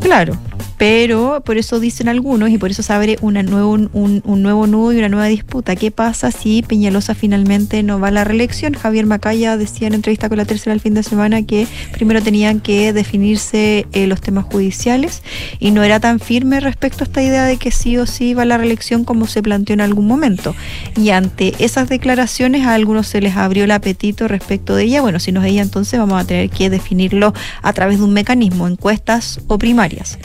Claro, 0.00 0.34
pero 0.76 1.42
por 1.44 1.56
eso 1.56 1.80
dicen 1.80 2.08
algunos 2.08 2.50
y 2.50 2.58
por 2.58 2.70
eso 2.70 2.82
se 2.82 2.92
abre 2.92 3.16
una 3.20 3.42
nuevo, 3.42 3.72
un, 3.72 4.22
nuevo 4.24 4.66
nudo 4.66 4.92
y 4.92 4.98
una 4.98 5.08
nueva 5.08 5.26
disputa. 5.26 5.76
¿Qué 5.76 5.90
pasa 5.90 6.30
si 6.30 6.62
Peñalosa 6.62 7.14
finalmente 7.14 7.82
no 7.82 8.00
va 8.00 8.08
a 8.08 8.10
la 8.10 8.24
reelección? 8.24 8.74
Javier 8.74 9.06
Macaya 9.06 9.56
decía 9.56 9.86
en 9.86 9.94
entrevista 9.94 10.28
con 10.28 10.38
la 10.38 10.44
tercera 10.44 10.74
el 10.74 10.80
fin 10.80 10.94
de 10.94 11.02
semana 11.02 11.42
que 11.42 11.66
primero 11.92 12.22
tenían 12.22 12.60
que 12.60 12.92
definirse 12.92 13.86
eh, 13.92 14.06
los 14.06 14.20
temas 14.20 14.44
judiciales 14.44 15.22
y 15.58 15.70
no 15.70 15.82
era 15.82 16.00
tan 16.00 16.18
firme 16.20 16.60
respecto 16.60 17.04
a 17.04 17.06
esta 17.06 17.22
idea 17.22 17.44
de 17.44 17.56
que 17.56 17.70
sí 17.70 17.96
o 17.96 18.06
sí 18.06 18.34
va 18.34 18.42
a 18.42 18.46
la 18.46 18.58
reelección 18.58 19.04
como 19.04 19.26
se 19.26 19.42
planteó 19.42 19.74
en 19.74 19.80
algún 19.80 20.06
momento. 20.06 20.54
Y 20.96 21.10
ante 21.10 21.54
esas 21.58 21.88
declaraciones 21.88 22.66
a 22.66 22.74
algunos 22.74 23.06
se 23.06 23.20
les 23.20 23.36
abrió 23.36 23.64
el 23.64 23.70
apetito 23.70 24.28
respecto 24.28 24.74
de 24.74 24.84
ella. 24.84 25.02
Bueno, 25.02 25.20
si 25.20 25.32
no 25.32 25.42
es 25.42 25.50
ella, 25.50 25.62
entonces 25.62 25.98
vamos 25.98 26.20
a 26.20 26.26
tener 26.26 26.50
que 26.50 26.70
definirlo 26.70 27.32
a 27.62 27.72
través 27.72 27.98
de 27.98 28.04
un 28.04 28.12
mecanismo, 28.12 28.66
encuestas 28.66 29.40
o 29.46 29.58
primarias. 29.58 30.18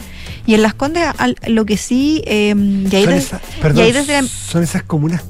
Y 0.50 0.56
en 0.56 0.64
Las 0.64 0.74
Condes, 0.74 1.08
al- 1.20 1.36
lo 1.48 1.64
que 1.64 1.78
sí, 1.78 2.24
eh, 2.26 2.56
y 2.58 2.96
ahí 2.96 3.04
son, 3.04 3.14
des- 3.14 3.26
esas, 3.26 3.42
y 3.58 3.62
perdón, 3.62 3.84
ahí 3.84 3.92
desde 3.92 4.20
la- 4.20 4.28
son 4.28 4.64
esas 4.64 4.82
comunas 4.82 5.22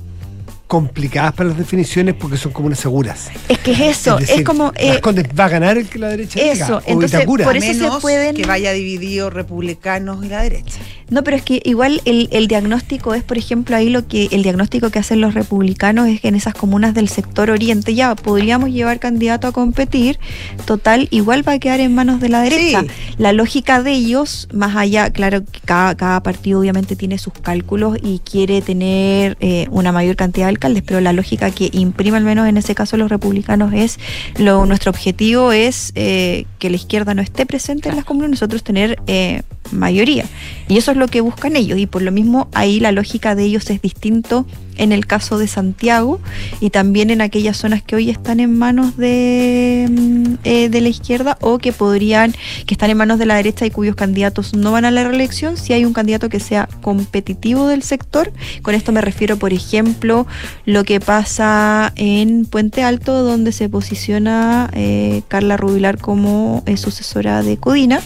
complicadas 0.70 1.34
para 1.34 1.50
las 1.50 1.58
definiciones 1.58 2.14
porque 2.14 2.38
son 2.38 2.52
comunas 2.52 2.80
seguras. 2.80 3.32
es 3.50 3.58
que 3.58 3.72
es 3.72 3.80
eso, 3.98 4.20
es, 4.20 4.28
decir, 4.28 4.44
como... 4.44 4.72
eh, 4.76 5.02
va 5.38 5.46
a 5.46 5.50
ganar 5.50 5.80
el 5.80 5.90
que 5.90 5.98
la 5.98 6.10
derecha 6.10 6.40
diga, 6.40 6.54
eso, 6.54 6.78
o 6.78 6.82
entonces, 6.86 7.26
por 7.26 7.58
eso 7.58 7.74
se 7.74 7.74
Menos 7.74 8.02
pueden- 8.02 8.36
que 8.36 8.46
vaya 8.46 8.72
dividido 8.72 9.32
republicanos 9.32 10.24
y 10.24 10.30
la 10.30 10.44
derecha. 10.44 10.78
No, 11.10 11.24
pero 11.24 11.38
es 11.38 11.42
que 11.44 11.60
igual 11.66 12.02
el, 12.06 12.30
el 12.32 12.48
diagnóstico 12.48 13.16
es, 13.16 13.24
por 13.24 13.40
ejemplo, 13.40 13.76
ahí 13.76 13.90
lo 13.90 14.08
que 14.08 14.28
el 14.30 14.44
diagnóstico 14.44 14.92
que 14.92 15.00
hacen 15.00 15.22
los 15.22 15.34
republicanos 15.34 16.08
es 16.08 16.22
que 16.22 16.28
en 16.28 16.36
esas 16.36 16.54
comunas 16.54 16.94
del 16.94 17.10
sector 17.10 17.50
oriente 17.50 17.96
ya 17.96 18.14
podríamos 18.14 18.70
llevar 18.70 19.00
candidato 19.00 19.48
a 19.48 19.52
competir, 19.52 20.20
total, 20.66 21.08
igual 21.10 21.48
va 21.48 21.54
a 21.54 21.60
quedar 21.60 21.80
en 21.80 21.96
manos 21.96 22.22
de 22.22 22.30
la 22.30 22.42
derecha. 22.44 22.82
Sí. 22.82 22.88
La 23.18 23.34
lógica 23.34 23.82
de 23.82 23.94
ellos, 23.94 24.48
más 24.54 24.76
allá, 24.76 25.10
claro, 25.10 25.44
que 25.44 25.62
cada, 25.66 25.96
cada 25.96 26.22
partido 26.22 26.60
obviamente 26.60 26.96
tiene 26.96 27.18
sus 27.18 27.34
cálculos 27.34 27.98
y 28.04 28.20
quiere 28.20 28.62
tener 28.62 29.36
eh, 29.40 29.66
una 29.72 29.92
mayor 29.92 30.16
cantidad 30.16 30.46
de 30.46 30.59
alcaldes, 30.60 30.84
pero 30.86 31.00
la 31.00 31.14
lógica 31.14 31.50
que 31.52 31.70
imprime 31.72 32.18
al 32.18 32.24
menos 32.24 32.48
en 32.48 32.58
ese 32.58 32.76
caso 32.76 32.98
los 32.98 33.10
republicanos 33.10 33.74
es, 33.74 33.98
lo, 34.38 34.66
nuestro 34.66 34.92
objetivo 34.92 35.52
es 35.52 35.94
eh, 35.96 36.46
que 36.60 36.70
la 36.70 36.76
izquierda 36.76 37.14
no 37.14 37.22
esté 37.22 37.46
presente 37.46 37.90
en 37.90 37.96
las 37.96 38.06
comunas, 38.06 38.30
nosotros 38.32 38.64
tener 38.64 39.00
eh, 39.08 39.44
mayoría. 39.72 40.26
Y 40.68 40.78
eso 40.78 40.92
es 40.92 40.98
lo 40.98 41.08
que 41.08 41.22
buscan 41.22 41.56
ellos. 41.56 41.80
Y 41.80 41.88
por 41.88 42.02
lo 42.02 42.12
mismo 42.12 42.50
ahí 42.54 42.80
la 42.80 42.92
lógica 42.92 43.36
de 43.36 43.44
ellos 43.46 43.70
es 43.70 43.82
distinto 43.82 44.46
en 44.80 44.92
el 44.92 45.06
caso 45.06 45.38
de 45.38 45.48
Santiago 45.48 46.20
y 46.60 46.72
también 46.72 47.10
en 47.12 47.22
aquellas 47.22 47.58
zonas 47.58 47.84
que 47.84 47.96
hoy 47.96 48.10
están 48.10 48.40
en 48.40 48.58
manos 48.58 48.98
de, 48.98 49.88
mm, 49.90 50.34
eh, 50.44 50.70
de 50.70 50.82
la 50.82 50.90
izquierda 50.90 51.38
o 51.42 51.60
que 51.60 51.72
podrían, 51.72 52.34
que 52.66 52.74
están 52.74 52.90
en 52.90 52.98
manos 52.98 53.20
de 53.20 53.26
la 53.26 53.36
derecha 53.36 53.66
y 53.66 53.72
cuyos 53.72 53.96
candidatos 53.96 54.56
no 54.56 54.72
van 54.72 54.86
a 54.86 54.92
la 54.92 55.04
reelección, 55.04 55.58
si 55.58 55.74
hay 55.74 55.86
un 55.86 55.94
candidato 55.94 56.30
que 56.30 56.40
sea 56.40 56.68
competitivo 56.82 57.68
del 57.68 57.84
sector. 57.84 58.32
Con 58.62 58.74
esto 58.74 58.92
me 58.92 59.02
refiero, 59.02 59.38
por 59.38 59.54
ejemplo, 59.54 60.26
lo 60.66 60.84
que 60.84 61.00
pasa 61.00 61.94
en 61.96 62.46
Puente 62.46 62.84
Alto, 62.84 63.24
donde 63.24 63.52
se 63.52 63.70
posiciona 63.70 64.70
eh, 64.74 65.22
Carla 65.28 65.58
Rubilar 65.58 65.98
como 66.00 66.64
eh, 66.66 66.78
sucesora 66.78 67.44
de 67.44 67.58
Codina. 67.58 68.02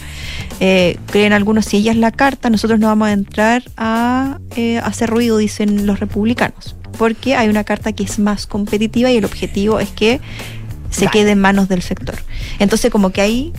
Eh, 0.60 0.98
creen 1.10 1.32
algunos, 1.32 1.66
si 1.66 1.78
ella 1.78 1.92
es 1.92 1.98
la 1.98 2.10
carta, 2.10 2.50
nosotros 2.50 2.78
no 2.78 2.86
vamos 2.86 3.08
a 3.08 3.12
entrar 3.12 3.62
a 3.76 4.38
eh, 4.56 4.78
hacer 4.78 5.10
ruido, 5.10 5.36
dicen 5.36 5.86
los 5.86 6.00
republicanos, 6.00 6.63
porque 6.98 7.36
hay 7.36 7.48
una 7.48 7.64
carta 7.64 7.92
que 7.92 8.04
es 8.04 8.18
más 8.18 8.46
competitiva 8.46 9.10
y 9.10 9.16
el 9.16 9.24
objetivo 9.24 9.80
es 9.80 9.90
que 9.90 10.20
se 10.90 11.08
quede 11.08 11.32
en 11.32 11.40
manos 11.40 11.68
del 11.68 11.82
sector. 11.82 12.16
Entonces, 12.58 12.90
como 12.90 13.10
que 13.10 13.20
hay 13.20 13.52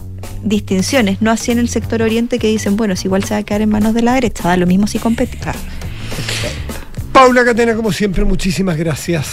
distinciones, 0.43 1.21
no 1.21 1.31
así 1.31 1.51
en 1.51 1.59
el 1.59 1.69
sector 1.69 2.01
oriente 2.01 2.39
que 2.39 2.47
dicen, 2.47 2.77
bueno, 2.77 2.95
si 2.95 3.07
igual 3.07 3.23
se 3.23 3.33
va 3.33 3.39
a 3.39 3.43
quedar 3.43 3.61
en 3.61 3.69
manos 3.69 3.93
de 3.93 4.01
la 4.01 4.13
derecha, 4.13 4.47
da 4.47 4.57
lo 4.57 4.67
mismo 4.67 4.87
si 4.87 4.99
compete. 4.99 5.37
Paula 7.11 7.45
Catena, 7.45 7.75
como 7.75 7.91
siempre, 7.91 8.25
muchísimas 8.25 8.77
gracias. 8.77 9.27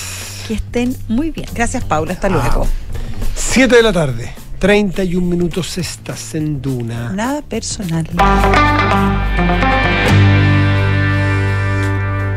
Que 0.47 0.55
estén 0.55 0.97
muy 1.09 1.31
bien. 1.31 1.49
Gracias, 1.55 1.85
Paula. 1.85 2.13
Hasta 2.13 2.29
luego. 2.29 2.67
7 3.35 3.77
de 3.77 3.83
la 3.83 3.93
tarde, 3.93 4.33
31 4.59 5.27
minutos 5.27 5.79
estás 5.79 6.35
en 6.35 6.61
Duna. 6.61 7.13
Nada 7.13 7.43
personal. 7.43 8.09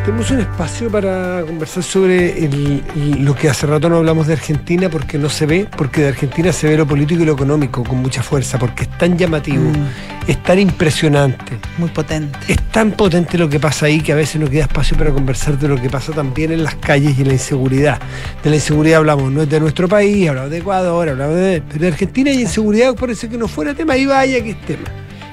Tenemos 0.06 0.30
un 0.30 0.40
espacio 0.40 0.92
para 0.92 1.42
conversar 1.48 1.82
sobre 1.82 2.46
el- 2.46 2.84
el- 2.96 3.26
lo 3.26 3.34
que 3.34 3.50
hace 3.50 3.66
rato 3.66 3.90
no 3.90 3.98
hablamos 3.98 4.28
de 4.28 4.34
Argentina 4.34 4.88
porque 4.88 5.18
no 5.18 5.30
se 5.30 5.48
ve, 5.48 5.68
porque 5.76 6.02
de 6.02 6.10
Argentina 6.10 6.54
se 6.54 6.68
ve 6.70 6.78
lo 6.78 6.86
político 6.86 7.24
y 7.24 7.26
lo 7.26 7.34
económico 7.34 7.84
con 7.84 7.98
mucha 8.04 8.22
fuerza, 8.22 8.60
porque 8.60 8.84
es 8.84 8.98
tan 9.00 9.18
llamativo, 9.18 9.64
Mm. 9.64 10.30
es 10.30 10.44
tan 10.44 10.60
impresionante, 10.60 11.58
Muy 11.80 11.90
potente. 11.90 12.38
es 12.48 12.62
tan 12.72 12.92
potente 12.92 13.36
lo 13.40 13.50
que 13.50 13.60
pasa 13.60 13.88
ahí 13.88 14.00
que 14.00 14.12
a 14.14 14.16
veces 14.16 14.40
no 14.40 14.48
queda 14.48 14.64
espacio 14.66 14.96
para 14.96 15.10
conversar 15.10 15.58
de 15.58 15.68
lo 15.68 15.82
que 15.82 15.90
pasa 15.90 16.12
también 16.12 16.52
en 16.52 16.64
las 16.64 16.76
calles 16.76 17.18
y 17.18 17.22
en 17.24 17.28
la 17.30 17.34
inseguridad. 17.34 18.00
De 18.44 18.52
la 18.52 18.58
inseguridad 18.58 19.00
hablamos, 19.00 19.32
no 19.32 19.42
es 19.42 19.50
de 19.50 19.60
nuestro 19.60 19.88
país, 19.88 20.30
hablamos 20.30 20.52
de 20.52 20.60
Ecuador, 20.60 21.10
hablamos 21.10 21.36
de... 21.36 21.64
Pero 21.68 21.80
de 21.82 21.88
Argentina 21.88 22.30
hay 22.30 22.42
inseguridad, 22.42 22.94
parece 22.96 23.28
que 23.28 23.40
no 23.40 23.48
fuera 23.48 23.74
tema, 23.74 23.98
y 23.98 24.06
vaya 24.06 24.40
que 24.44 24.52
es 24.52 24.62
tema. 24.62 24.84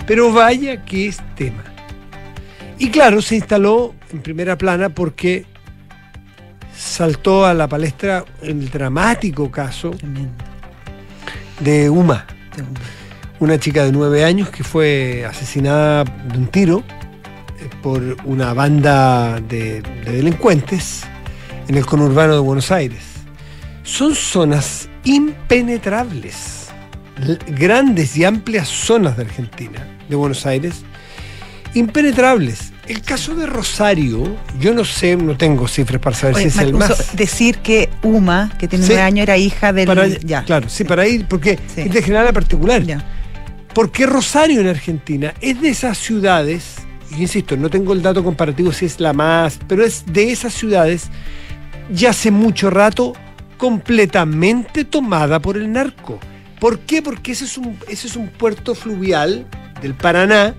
Pero 0.07 0.33
vaya 0.33 0.83
que 0.83 1.09
es 1.09 1.19
tema. 1.37 1.63
Y 2.83 2.91
claro, 2.91 3.23
se 3.23 3.37
instaló 3.37 3.95
en 4.13 4.23
primera 4.23 4.59
plana 4.59 4.89
porque 4.89 5.47
saltó 6.77 7.47
a 7.47 7.55
la 7.55 7.69
palestra 7.69 8.25
el 8.43 8.69
dramático 8.71 9.53
caso 9.53 9.93
de 11.61 11.89
Uma, 11.89 12.27
una 13.39 13.57
chica 13.61 13.85
de 13.85 13.93
nueve 13.93 14.25
años 14.25 14.51
que 14.51 14.65
fue 14.65 15.25
asesinada 15.25 16.03
de 16.03 16.37
un 16.37 16.49
tiro 16.49 16.83
eh, 17.61 17.71
por 17.85 18.17
una 18.25 18.53
banda 18.53 19.39
de, 19.39 19.81
de 19.81 20.13
delincuentes 20.17 21.05
en 21.69 21.77
el 21.77 21.87
conurbano 21.87 22.35
de 22.35 22.41
Buenos 22.41 22.73
Aires. 22.73 23.05
Son 23.85 24.13
zonas 24.17 24.89
impenetrables, 25.05 26.67
grandes 27.47 28.17
y 28.17 28.25
amplias 28.25 28.67
zonas 28.67 29.17
de 29.17 29.23
Argentina, 29.23 29.87
de 30.09 30.17
Buenos 30.17 30.45
Aires, 30.47 30.83
impenetrables. 31.75 32.72
El 32.89 33.01
caso 33.03 33.35
de 33.37 33.47
Rosario, 33.47 34.37
yo 34.59 34.75
no 34.75 34.85
sé, 34.85 35.17
no 35.17 35.37
tengo 35.37 35.69
cifras 35.69 36.01
para 36.01 36.17
saber 36.17 36.37
Oye, 36.37 36.51
si 36.51 36.59
es 36.59 36.65
el 36.65 36.75
más. 36.75 37.17
Decir 37.17 37.59
que 37.59 37.89
Uma, 38.03 38.51
que 38.59 38.67
tiene 38.67 38.85
Sí. 38.85 38.91
nueve 38.93 39.03
años, 39.07 39.23
era 39.23 39.37
hija 39.37 39.73
del. 39.73 39.87
Para, 39.87 40.09
ya. 40.09 40.43
Claro, 40.45 40.69
sí, 40.69 40.83
para 40.85 41.07
ir, 41.07 41.27
porque 41.29 41.59
Sí. 41.73 41.83
es 41.83 41.93
de 41.93 42.03
general 42.03 42.27
a 42.27 42.33
particular. 42.33 42.83
Ya. 42.83 43.05
Porque 43.73 44.05
Rosario 44.05 44.61
en 44.61 44.67
Argentina 44.67 45.33
es 45.41 45.61
de 45.61 45.69
esas 45.69 45.97
ciudades, 45.97 46.75
y 47.17 47.23
insisto, 47.23 47.57
no 47.57 47.71
tengo 47.71 47.93
el 47.93 48.03
dato 48.03 48.23
comparativo 48.25 48.73
si 48.73 48.87
es 48.87 48.99
la 48.99 49.13
más, 49.13 49.59
pero 49.69 49.85
es 49.85 50.05
de 50.07 50.33
esas 50.33 50.53
ciudades 50.53 51.09
ya 51.93 52.11
hace 52.11 52.31
mucho 52.33 52.69
rato 52.69 53.13
completamente 53.59 54.85
tomada 54.85 55.41
por 55.41 55.57
el 55.57 55.71
narco. 55.73 56.19
¿Por 56.59 56.81
qué? 56.81 57.01
Porque 57.01 57.33
ese 57.33 57.45
es 57.45 57.57
un, 57.59 57.79
ese 57.89 58.09
es 58.09 58.17
un 58.17 58.29
puerto 58.29 58.75
fluvial 58.75 59.47
del 59.81 59.95
Paraná 59.95 60.55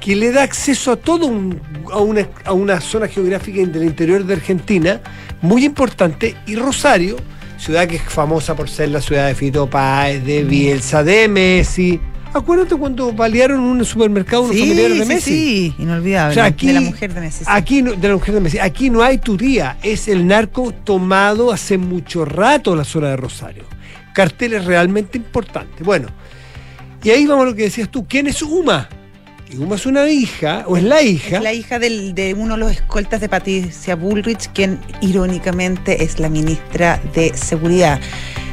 que 0.00 0.16
le 0.16 0.32
da 0.32 0.42
acceso 0.42 0.92
a 0.92 0.96
todo 0.96 1.26
un- 1.26 1.60
a, 1.92 1.98
una, 1.98 2.26
a 2.44 2.52
una 2.52 2.80
zona 2.80 3.06
geográfica 3.08 3.64
del 3.66 3.84
interior 3.84 4.24
de 4.24 4.34
Argentina 4.34 5.00
muy 5.42 5.64
importante 5.64 6.34
y 6.46 6.56
Rosario, 6.56 7.16
ciudad 7.58 7.86
que 7.86 7.96
es 7.96 8.02
famosa 8.02 8.56
por 8.56 8.68
ser 8.70 8.88
la 8.88 9.00
ciudad 9.00 9.26
de 9.26 9.34
Fito 9.34 9.68
Páez, 9.68 10.24
de 10.24 10.44
Bielsa, 10.44 11.04
de 11.04 11.28
Messi. 11.28 12.00
Acuérdate 12.32 12.76
cuando 12.76 13.12
balearon 13.12 13.60
un 13.60 13.84
supermercado 13.84 14.42
unos 14.44 14.54
Sí, 14.54 14.60
familiares 14.62 14.98
de 14.98 15.02
sí, 15.04 15.08
Messi. 15.08 15.30
sí, 15.30 15.74
inolvidable. 15.80 16.30
O 16.30 16.34
sea, 16.34 16.44
aquí- 16.44 16.68
de 16.68 16.72
la 16.74 16.80
mujer 16.80 17.12
de 17.12 17.20
Messi. 17.20 17.38
sí. 17.44 17.50
Aquí 17.52 17.82
no, 17.82 17.92
de 17.92 18.08
la 18.08 18.14
mujer 18.14 18.34
de 18.34 18.40
Messi. 18.40 18.58
Aquí 18.60 18.88
no 18.88 19.02
hay 19.02 19.18
tutía. 19.18 19.76
Es 19.82 20.06
el 20.08 20.26
narco 20.26 20.72
tomado 20.84 21.52
hace 21.52 21.76
mucho 21.76 22.24
rato 22.24 22.76
la 22.76 22.84
zona 22.84 23.08
de 23.08 23.16
Rosario. 23.16 23.64
Carteles 24.14 24.64
realmente 24.64 25.18
importantes. 25.18 25.84
Bueno, 25.84 26.08
y 27.02 27.10
ahí 27.10 27.26
vamos 27.26 27.42
a 27.46 27.48
lo 27.50 27.54
que 27.54 27.62
decías 27.64 27.88
tú. 27.90 28.06
¿Quién 28.08 28.28
es 28.28 28.40
Uma? 28.42 28.88
Y 29.52 29.56
Uma 29.58 29.74
es 29.74 29.86
una 29.86 30.08
hija, 30.08 30.64
o 30.66 30.76
es 30.76 30.84
la 30.84 31.02
hija. 31.02 31.36
Es 31.38 31.42
la 31.42 31.52
hija 31.52 31.78
del- 31.78 32.14
de 32.14 32.34
uno 32.34 32.54
de 32.54 32.60
los 32.60 32.70
escoltas 32.72 33.20
de 33.20 33.28
Patricia 33.28 33.96
Bullrich, 33.96 34.48
quien 34.52 34.78
irónicamente 35.00 36.04
es 36.04 36.20
la 36.20 36.28
ministra 36.28 37.00
de 37.14 37.36
Seguridad. 37.36 38.00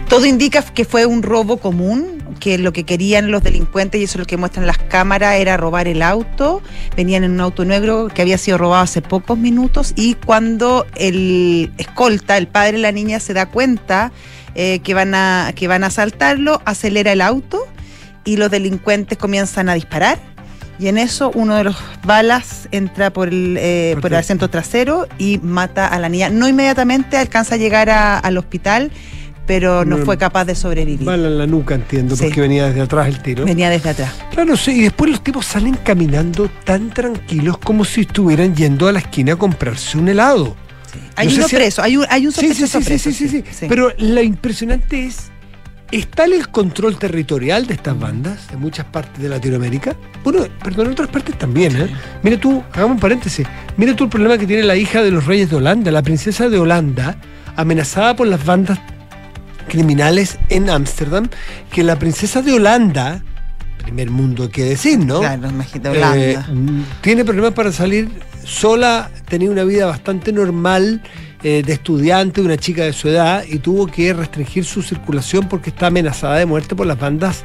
Todo 0.10 0.25
indica 0.25 0.62
que 0.63 0.86
fue 0.86 1.05
un 1.05 1.21
robo 1.21 1.57
común, 1.57 2.23
que 2.39 2.57
lo 2.57 2.71
que 2.73 2.83
querían 2.83 3.29
los 3.29 3.43
delincuentes, 3.43 3.99
y 4.01 4.05
eso 4.05 4.13
es 4.13 4.19
lo 4.21 4.25
que 4.25 4.38
muestran 4.38 4.65
las 4.65 4.77
cámaras, 4.77 5.36
era 5.36 5.57
robar 5.57 5.88
el 5.88 6.01
auto. 6.01 6.62
Venían 6.95 7.23
en 7.23 7.31
un 7.31 7.41
auto 7.41 7.63
negro 7.65 8.07
que 8.13 8.21
había 8.23 8.38
sido 8.38 8.57
robado 8.57 8.83
hace 8.83 9.01
pocos 9.01 9.38
minutos 9.38 9.93
y 9.95 10.15
cuando 10.15 10.88
el 10.95 11.71
escolta, 11.77 12.38
el 12.38 12.47
padre 12.47 12.73
de 12.73 12.77
la 12.79 12.91
niña, 12.91 13.19
se 13.19 13.33
da 13.33 13.47
cuenta 13.47 14.12
eh, 14.55 14.79
que, 14.79 14.93
van 14.95 15.13
a, 15.13 15.51
que 15.55 15.67
van 15.67 15.83
a 15.83 15.88
asaltarlo, 15.88 16.62
acelera 16.65 17.12
el 17.12 17.21
auto 17.21 17.67
y 18.25 18.38
los 18.38 18.49
delincuentes 18.49 19.17
comienzan 19.17 19.69
a 19.69 19.75
disparar. 19.75 20.17
Y 20.80 20.88
en 20.88 20.98
eso 21.00 21.32
uno 21.34 21.56
de 21.56 21.63
los 21.63 21.76
balas 22.06 22.68
entra 22.72 23.12
por 23.12 23.30
el, 23.30 23.58
eh, 23.60 23.96
por 24.00 24.12
el 24.12 24.18
asiento 24.20 24.48
trasero 24.50 25.08
y 25.18 25.40
mata 25.40 25.88
a 25.88 25.98
la 26.00 26.08
niña. 26.10 26.30
No 26.30 26.48
inmediatamente 26.48 27.18
alcanza 27.18 27.56
a 27.56 27.58
llegar 27.58 27.90
a- 27.90 28.20
al 28.20 28.38
hospital, 28.38 28.92
pero 29.48 29.86
no 29.86 29.98
No. 29.98 30.06
fue 30.06 30.18
capaz 30.18 30.46
de 30.46 30.54
sobrevivir. 30.54 31.06
Bala 31.06 31.30
en 31.30 31.38
la 31.40 31.48
nuca, 31.48 31.74
entiendo, 31.76 32.16
Sí. 32.16 32.26
porque 32.26 32.42
venía 32.42 32.68
desde 32.68 32.82
atrás 32.82 33.08
el 33.08 33.20
tiro. 33.24 33.46
Venía 33.46 33.70
desde 33.72 33.90
atrás. 33.90 34.12
Claro, 34.32 34.56
sí, 34.58 34.72
y 34.72 34.82
después 34.82 35.10
los 35.10 35.24
tipos 35.24 35.46
salen 35.48 35.76
caminando 35.84 36.50
tan 36.63 36.90
tranquilos 36.92 37.58
como 37.58 37.84
si 37.86 38.02
estuvieran 38.02 38.56
yendo 38.56 38.88
a 38.88 38.92
la 38.92 39.00
esquina 39.00 39.34
a 39.34 39.36
comprarse 39.38 39.98
un 39.98 40.10
helado. 40.10 40.56
Hay 41.16 41.30
No 41.30 41.36
uno 41.36 41.48
si- 41.48 41.56
preso, 41.56 41.82
hay 41.82 41.98
un, 41.98 42.06
hay 42.10 42.28
un 42.28 42.32
Sí, 42.34 42.54
sí, 42.54 42.68
sospechoso 42.68 42.78
sí, 42.80 42.84
sí, 42.84 42.90
preso, 42.90 43.12
sí, 43.12 43.30
sí, 43.30 43.44
sí. 43.62 43.66
Pero 43.68 43.92
lo 43.98 44.22
impresionante 44.22 45.06
es, 45.08 45.32
¿está 45.91 46.26
en 46.26 46.34
el 46.34 46.50
control 46.50 46.97
territorial 46.97 47.65
de 47.67 47.73
estas 47.76 47.97
bandas 48.00 48.47
en 48.52 48.60
muchas 48.60 48.86
partes 48.86 49.21
de 49.21 49.30
Latinoamérica? 49.30 49.95
Bueno, 50.23 50.45
perdón, 50.63 50.88
en 50.88 50.91
otras 50.93 51.10
partes 51.10 51.38
también, 51.38 51.76
¿eh? 51.76 51.89
Mira 52.23 52.38
tú, 52.39 52.63
hagamos 52.73 52.95
un 52.95 53.00
paréntesis, 53.00 53.47
mira 53.78 53.95
tú 53.95 54.06
el 54.06 54.10
problema 54.10 54.38
que 54.38 54.45
tiene 54.47 54.63
la 54.63 54.76
hija 54.76 55.02
de 55.02 55.12
los 55.12 55.26
reyes 55.26 55.50
de 55.50 55.56
Holanda, 55.56 55.91
la 55.91 56.02
princesa 56.02 56.50
de 56.50 56.60
Holanda, 56.60 57.15
amenazada 57.56 58.15
por 58.15 58.28
las 58.28 58.43
bandas 58.45 58.80
criminales 59.67 60.38
en 60.50 60.69
Ámsterdam, 60.69 61.28
que 61.71 61.84
la 61.84 61.97
princesa 62.00 62.41
de 62.41 62.54
Holanda, 62.54 63.21
primer 63.84 64.10
mundo 64.10 64.50
que 64.50 64.63
decir, 64.63 65.00
¿no? 65.00 65.19
Claro, 65.19 65.50
imagínate, 65.50 65.97
Eh, 65.97 66.02
Holanda. 66.38 66.47
mm, 66.54 66.84
tiene 67.02 67.26
problemas 67.26 67.54
para 67.54 67.71
salir 67.71 68.10
sola, 68.43 69.10
tenía 69.28 69.50
una 69.50 69.63
vida 69.63 69.86
bastante 69.86 70.32
normal 70.32 71.02
eh, 71.43 71.63
de 71.65 71.73
estudiante, 71.73 72.41
una 72.41 72.58
chica 72.58 72.84
de 72.84 72.93
su 72.93 73.10
edad, 73.10 73.43
y 73.47 73.60
tuvo 73.60 73.88
que 73.88 74.13
restringir 74.13 74.65
su 74.65 74.82
circulación 74.82 75.47
porque 75.47 75.69
está 75.69 75.88
amenazada 75.88 76.38
de 76.38 76.45
muerte 76.45 76.76
por 76.76 76.88
las 76.88 77.00
bandas 77.00 77.43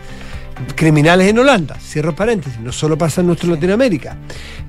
criminales 0.76 1.28
en 1.28 1.38
Holanda. 1.38 1.76
Cierro 1.80 2.14
paréntesis, 2.14 2.58
no 2.60 2.72
solo 2.72 2.96
pasa 2.96 3.20
en 3.20 3.26
nuestra 3.28 3.50
Latinoamérica. 3.50 4.16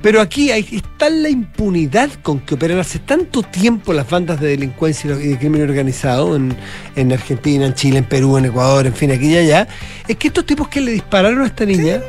Pero 0.02 0.22
aquí 0.22 0.52
hay, 0.52 0.68
está 0.72 1.10
la 1.10 1.30
impunidad 1.30 2.10
con 2.22 2.40
que 2.40 2.56
operan 2.56 2.80
hace 2.80 3.00
tanto 3.00 3.44
tiempo 3.44 3.94
las 3.94 4.10
bandas 4.10 4.40
de 4.40 4.50
delincuencia 4.50 5.12
y 5.12 5.30
de 5.30 5.38
crimen 5.38 5.62
organizado 5.62 6.36
en, 6.36 6.56
en 6.96 7.12
Argentina, 7.12 7.66
en 7.66 7.74
Chile, 7.74 8.00
en 8.00 8.06
Perú, 8.06 8.38
en 8.38 8.46
Ecuador, 8.46 8.86
en 8.86 8.94
fin, 8.94 9.12
aquí 9.12 9.28
y 9.28 9.38
allá. 9.38 9.68
Es 10.08 10.18
que 10.18 10.28
estos 10.28 10.46
tipos 10.46 10.68
que 10.68 10.82
le 10.82 10.92
dispararon 10.92 11.42
a 11.42 11.48
esta 11.48 11.66
niña 11.66 12.02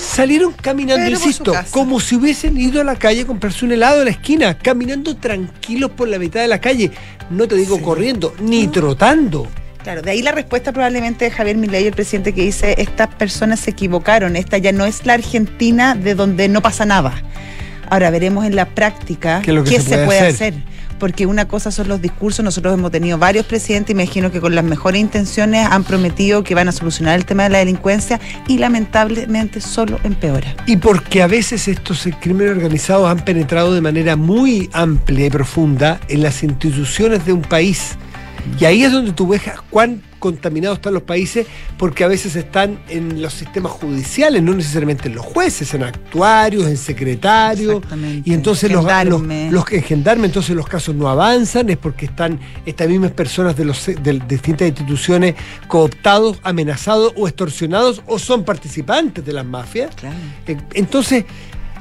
salieron 0.00 0.52
caminando, 0.52 1.04
Pero 1.04 1.16
insisto, 1.16 1.52
como 1.70 2.00
si 2.00 2.16
hubiesen 2.16 2.56
ido 2.56 2.80
a 2.80 2.84
la 2.84 2.96
calle 2.96 3.22
a 3.22 3.26
comprarse 3.26 3.64
un 3.64 3.72
helado 3.72 4.00
en 4.00 4.06
la 4.06 4.10
esquina, 4.10 4.58
caminando 4.58 5.16
tranquilos 5.16 5.90
por 5.92 6.08
la 6.08 6.18
mitad 6.18 6.40
de 6.40 6.48
la 6.48 6.60
calle. 6.60 6.90
No 7.30 7.46
te 7.46 7.54
digo 7.56 7.76
Sí. 7.76 7.82
corriendo, 7.82 8.34
ni 8.40 8.66
trotando. 8.68 9.46
Claro, 9.82 10.02
de 10.02 10.10
ahí 10.10 10.20
la 10.22 10.32
respuesta 10.32 10.72
probablemente 10.72 11.24
de 11.24 11.30
Javier 11.30 11.56
Milei, 11.56 11.86
el 11.86 11.94
presidente 11.94 12.34
que 12.34 12.42
dice, 12.42 12.74
estas 12.78 13.08
personas 13.14 13.60
se 13.60 13.70
equivocaron, 13.70 14.36
esta 14.36 14.58
ya 14.58 14.72
no 14.72 14.84
es 14.84 15.06
la 15.06 15.14
Argentina 15.14 15.94
de 15.94 16.14
donde 16.14 16.48
no 16.48 16.60
pasa 16.60 16.84
nada. 16.84 17.14
Ahora 17.88 18.10
veremos 18.10 18.44
en 18.44 18.56
la 18.56 18.66
práctica 18.66 19.40
¿Qué 19.42 19.52
que 19.64 19.76
se 19.76 19.80
se, 19.82 19.88
puede 19.90 20.04
puede 20.06 20.20
hacer? 20.20 20.54
hacer. 20.54 20.54
Porque 21.00 21.26
una 21.26 21.48
cosa 21.48 21.72
son 21.72 21.88
los 21.88 22.00
discursos, 22.00 22.44
nosotros 22.44 22.74
hemos 22.74 22.92
tenido 22.92 23.18
varios 23.18 23.46
presidentes, 23.46 23.92
imagino 23.92 24.30
que 24.30 24.40
con 24.40 24.54
las 24.54 24.62
mejores 24.62 25.00
intenciones 25.00 25.66
han 25.66 25.82
prometido 25.82 26.44
que 26.44 26.54
van 26.54 26.68
a 26.68 26.72
solucionar 26.72 27.16
el 27.16 27.24
tema 27.24 27.44
de 27.44 27.48
la 27.48 27.58
delincuencia 27.58 28.20
y 28.46 28.58
lamentablemente 28.58 29.60
solo 29.60 29.98
empeora. 30.04 30.54
Y 30.66 30.76
porque 30.76 31.22
a 31.22 31.26
veces 31.26 31.66
estos 31.66 32.06
crímenes 32.20 32.52
organizados 32.52 33.10
han 33.10 33.24
penetrado 33.24 33.74
de 33.74 33.80
manera 33.80 34.14
muy 34.14 34.68
amplia 34.72 35.26
y 35.26 35.30
profunda 35.30 36.00
en 36.08 36.22
las 36.22 36.42
instituciones 36.42 37.24
de 37.24 37.32
un 37.32 37.42
país. 37.42 37.96
Y 38.58 38.64
ahí 38.64 38.84
es 38.84 38.92
donde 38.92 39.12
tú 39.12 39.28
ves 39.28 39.42
cuán 39.70 40.02
contaminados 40.20 40.78
están 40.78 40.94
los 40.94 41.02
países, 41.02 41.46
porque 41.76 42.04
a 42.04 42.06
veces 42.06 42.36
están 42.36 42.78
en 42.88 43.20
los 43.20 43.32
sistemas 43.32 43.72
judiciales, 43.72 44.42
no 44.42 44.54
necesariamente 44.54 45.08
en 45.08 45.16
los 45.16 45.24
jueces, 45.24 45.74
en 45.74 45.82
actuarios, 45.82 46.66
en 46.66 46.76
secretarios. 46.76 47.82
Y 48.24 48.34
entonces 48.34 48.70
los, 48.70 48.84
los, 48.84 49.22
los 49.22 49.72
en 49.72 49.82
gendarme, 49.82 50.26
entonces 50.26 50.54
los 50.54 50.68
casos 50.68 50.94
no 50.94 51.08
avanzan, 51.08 51.70
es 51.70 51.78
porque 51.78 52.04
están 52.04 52.38
estas 52.66 52.88
mismas 52.88 53.12
personas 53.12 53.56
de, 53.56 53.64
los, 53.64 53.86
de 53.86 54.20
distintas 54.28 54.68
instituciones 54.68 55.34
cooptados, 55.66 56.38
amenazados 56.44 57.12
o 57.16 57.26
extorsionados 57.26 58.02
o 58.06 58.18
son 58.18 58.44
participantes 58.44 59.24
de 59.24 59.32
las 59.32 59.46
mafias. 59.46 59.94
Claro. 59.96 60.16
Entonces, 60.74 61.24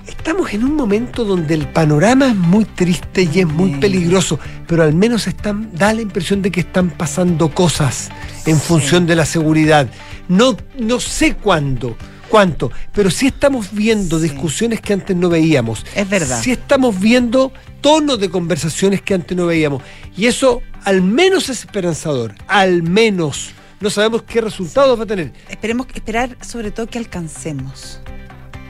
estamos 0.09 0.53
en 0.53 0.63
un 0.63 0.75
momento 0.75 1.23
donde 1.23 1.53
el 1.53 1.67
panorama 1.67 2.27
es 2.27 2.35
muy 2.35 2.65
triste 2.65 3.29
y 3.33 3.39
es 3.39 3.47
muy 3.47 3.75
peligroso, 3.75 4.39
pero 4.67 4.83
al 4.83 4.93
menos 4.93 5.27
están, 5.27 5.69
da 5.73 5.93
la 5.93 6.01
impresión 6.01 6.41
de 6.41 6.51
que 6.51 6.59
están 6.61 6.89
pasando 6.89 7.49
cosas 7.53 8.09
en 8.45 8.57
Sí. 8.59 8.65
función 8.67 9.05
de 9.05 9.15
la 9.15 9.25
seguridad. 9.25 9.89
No, 10.27 10.57
no 10.77 10.99
sé 10.99 11.35
cuándo, 11.35 11.95
cuánto, 12.29 12.71
pero 12.93 13.09
sí 13.09 13.27
estamos 13.27 13.71
viendo 13.71 14.17
Sí. 14.17 14.23
discusiones 14.29 14.81
que 14.81 14.93
antes 14.93 15.15
no 15.15 15.29
veíamos. 15.29 15.85
Es 15.95 16.09
verdad. 16.09 16.41
Sí 16.43 16.51
estamos 16.51 16.99
viendo 16.99 17.51
tonos 17.81 18.19
de 18.19 18.29
conversaciones 18.29 19.01
que 19.01 19.13
antes 19.13 19.37
no 19.37 19.45
veíamos. 19.45 19.81
Y 20.17 20.25
eso 20.25 20.61
al 20.83 21.01
menos 21.01 21.49
es 21.49 21.61
esperanzador, 21.61 22.35
al 22.47 22.83
menos. 22.83 23.51
No 23.81 23.89
sabemos 23.89 24.23
qué 24.23 24.41
resultados 24.41 24.99
va 24.99 25.03
a 25.03 25.07
tener 25.07 25.31
Esperemos 25.49 25.87
esperar 25.93 26.35
sobre 26.45 26.69
todo 26.71 26.87
que 26.87 26.97
alcancemos, 26.97 28.01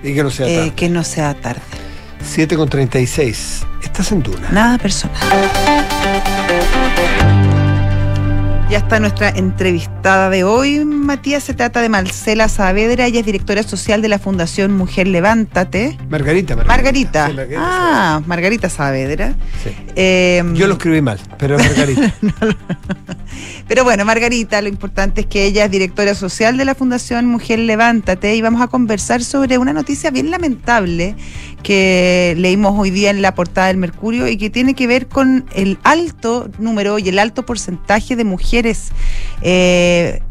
y 0.04 0.14
que 0.14 0.24
no 0.24 0.30
sea 0.30 0.47
eh, 0.47 0.56
tarde. 0.58 0.74
que 0.76 0.89
no 0.89 1.04
sea 1.04 1.34
tarde. 1.34 1.62
7 2.24 2.56
con 2.58 2.70
36. 2.70 3.66
Estás 3.84 4.12
en 4.12 4.22
Duna. 4.24 4.50
Nada 4.52 4.78
personal. 4.78 5.18
Ya 8.70 8.78
está 8.78 9.00
nuestra 9.00 9.30
entrevistada 9.30 10.30
de 10.30 10.43
hoy, 10.43 10.86
Matías. 10.86 11.41
Se 11.43 11.56
trata 11.56 11.82
de 11.82 11.89
Marcela 11.89 12.47
Saavedra. 12.47 13.08
Ella 13.08 13.22
es 13.22 13.26
directora 13.26 13.64
social 13.64 14.04
de 14.04 14.10
la 14.10 14.20
Fundación 14.20 14.74
Mujer 14.78 15.08
Levántate. 15.08 15.97
Margarita, 16.08 16.56
Margarita. 16.56 17.30
Margarita, 17.30 17.58
ah, 17.60 18.22
Margarita 18.28 18.70
Saavedra. 18.70 19.34
sí. 19.64 19.72
Eh, 19.95 20.43
Yo 20.54 20.68
lo 20.68 20.74
escribí 20.74 21.02
mal, 21.02 21.20
pero 21.39 21.58
es 21.58 21.66
Margarita. 21.66 22.14
Pero 23.70 23.84
bueno, 23.84 24.03
Margarita, 24.03 24.63
lo 24.63 24.67
importante 24.67 25.22
es 25.22 25.28
que 25.28 25.45
ella 25.45 25.65
es 25.65 25.70
directora 25.70 26.15
social 26.15 26.57
de 26.57 26.65
la 26.65 26.74
Fundación 26.74 27.28
Mujer 27.28 27.59
Levántate 27.59 28.36
y 28.36 28.41
vamos 28.41 28.63
a 28.63 28.67
conversar 28.67 29.24
sobre 29.24 29.59
una 29.59 29.74
noticia 29.74 30.09
bien 30.09 30.32
lamentable 30.32 31.15
que 31.61 32.34
leímos 32.36 32.74
hoy 32.80 32.89
día 32.89 33.11
en 33.11 33.22
la 33.22 33.36
portada 33.36 33.67
del 33.67 33.78
Mercurio 33.78 34.28
y 34.28 34.38
que 34.38 34.49
tiene 34.49 34.74
que 34.74 34.88
ver 34.88 35.07
con 35.07 35.45
el 35.53 35.78
alto 35.84 36.49
número 36.57 36.97
y 36.97 37.09
el 37.09 37.20
alto 37.20 37.45
porcentaje 37.45 38.15
de 38.15 38.24
mujeres 38.24 38.89
eh, 39.43 40.24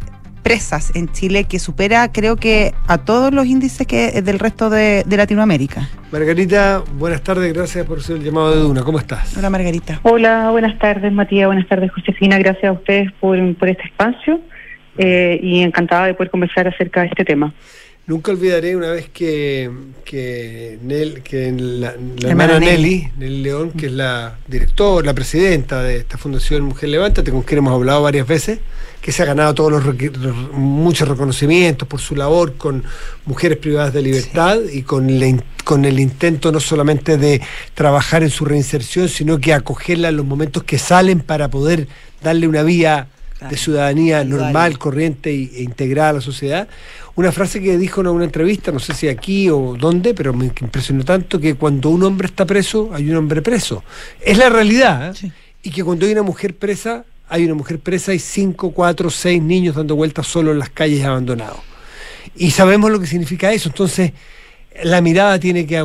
presas 0.48 0.96
en 0.96 1.12
Chile 1.12 1.44
que 1.44 1.58
supera 1.58 2.10
creo 2.10 2.36
que 2.36 2.72
a 2.86 2.96
todos 2.96 3.34
los 3.34 3.44
índices 3.44 3.86
que 3.86 4.22
del 4.22 4.38
resto 4.38 4.70
de, 4.70 5.04
de 5.06 5.16
Latinoamérica. 5.18 5.90
Margarita, 6.10 6.82
buenas 6.94 7.20
tardes, 7.22 7.52
gracias 7.52 7.84
por 7.84 8.02
ser 8.02 8.16
el 8.16 8.24
llamado 8.24 8.54
de 8.54 8.62
Duna. 8.62 8.82
¿Cómo 8.82 8.98
estás? 8.98 9.36
Hola 9.36 9.50
Margarita. 9.50 10.00
Hola, 10.04 10.50
buenas 10.50 10.78
tardes 10.78 11.12
Matías, 11.12 11.48
buenas 11.48 11.68
tardes 11.68 11.92
Josefina, 11.92 12.38
gracias 12.38 12.64
a 12.64 12.72
ustedes 12.72 13.12
por, 13.20 13.36
por 13.56 13.68
este 13.68 13.82
espacio 13.88 14.40
eh, 14.96 15.38
y 15.42 15.60
encantada 15.60 16.06
de 16.06 16.14
poder 16.14 16.30
conversar 16.30 16.66
acerca 16.66 17.02
de 17.02 17.08
este 17.08 17.26
tema. 17.26 17.52
Nunca 18.06 18.32
olvidaré 18.32 18.74
una 18.74 18.92
vez 18.92 19.10
que, 19.10 19.70
que, 20.02 20.78
Nel, 20.80 21.22
que 21.22 21.52
la, 21.52 21.92
la 22.22 22.30
Hermana. 22.30 22.58
Nelly, 22.58 23.10
Nelly 23.18 23.42
León, 23.42 23.72
que 23.72 23.84
es 23.84 23.92
la 23.92 24.38
directora, 24.46 25.04
la 25.04 25.12
presidenta 25.12 25.82
de 25.82 25.98
esta 25.98 26.16
Fundación 26.16 26.62
Mujer 26.62 26.88
Levántate, 26.88 27.30
con 27.30 27.42
quien 27.42 27.58
hemos 27.58 27.74
hablado 27.74 28.00
varias 28.00 28.26
veces, 28.26 28.60
que 29.00 29.12
se 29.12 29.22
ha 29.22 29.26
ganado 29.26 29.54
todos 29.54 29.84
los 29.84 29.94
muchos 30.52 31.08
reconocimientos 31.08 31.86
por 31.86 32.00
su 32.00 32.16
labor 32.16 32.54
con 32.56 32.84
mujeres 33.26 33.58
privadas 33.58 33.92
de 33.92 34.02
libertad 34.02 34.58
y 34.72 34.82
con, 34.82 35.18
la 35.18 35.42
con 35.64 35.84
el 35.84 36.00
intento 36.00 36.50
no 36.50 36.60
solamente 36.60 37.16
de 37.16 37.40
trabajar 37.74 38.22
en 38.22 38.30
su 38.30 38.44
reinserción, 38.44 39.08
sino 39.08 39.38
que 39.38 39.54
acogerla 39.54 40.08
en 40.08 40.16
los 40.16 40.26
momentos 40.26 40.64
que 40.64 40.78
salen 40.78 41.20
para 41.20 41.48
poder 41.48 41.88
darle 42.22 42.48
una 42.48 42.62
vía 42.62 43.08
de 43.48 43.56
ciudadanía 43.56 44.24
normal, 44.24 44.78
corriente 44.78 45.30
e 45.30 45.62
integrada 45.62 46.10
a 46.10 46.12
la 46.14 46.20
sociedad. 46.20 46.68
Una 47.14 47.32
frase 47.32 47.60
que 47.60 47.78
dijo 47.78 48.00
en 48.00 48.08
una 48.08 48.24
entrevista, 48.24 48.72
no 48.72 48.78
sé 48.80 48.94
si 48.94 49.08
aquí 49.08 49.48
o 49.48 49.76
dónde, 49.78 50.14
pero 50.14 50.32
me 50.32 50.46
impresionó 50.46 51.04
tanto 51.04 51.38
que 51.38 51.54
cuando 51.54 51.90
un 51.90 52.02
hombre 52.02 52.26
está 52.26 52.46
preso, 52.46 52.90
hay 52.92 53.10
un 53.10 53.16
hombre 53.16 53.42
preso. 53.42 53.84
Es 54.20 54.38
la 54.38 54.48
realidad. 54.48 55.10
¿eh? 55.10 55.14
Sí. 55.14 55.32
Y 55.62 55.70
que 55.70 55.84
cuando 55.84 56.06
hay 56.06 56.12
una 56.12 56.22
mujer 56.22 56.54
presa, 56.56 57.04
hay 57.28 57.44
una 57.44 57.54
mujer 57.54 57.78
presa 57.78 58.14
y 58.14 58.18
cinco, 58.18 58.72
cuatro, 58.72 59.10
seis 59.10 59.42
niños 59.42 59.76
dando 59.76 59.96
vueltas 59.96 60.26
solo 60.26 60.52
en 60.52 60.58
las 60.58 60.70
calles 60.70 61.04
abandonados. 61.04 61.60
Y 62.36 62.50
sabemos 62.50 62.90
lo 62.90 63.00
que 63.00 63.06
significa 63.06 63.52
eso. 63.52 63.68
Entonces, 63.68 64.12
la 64.82 65.00
mirada 65.00 65.38
tiene 65.38 65.66
que 65.66 65.76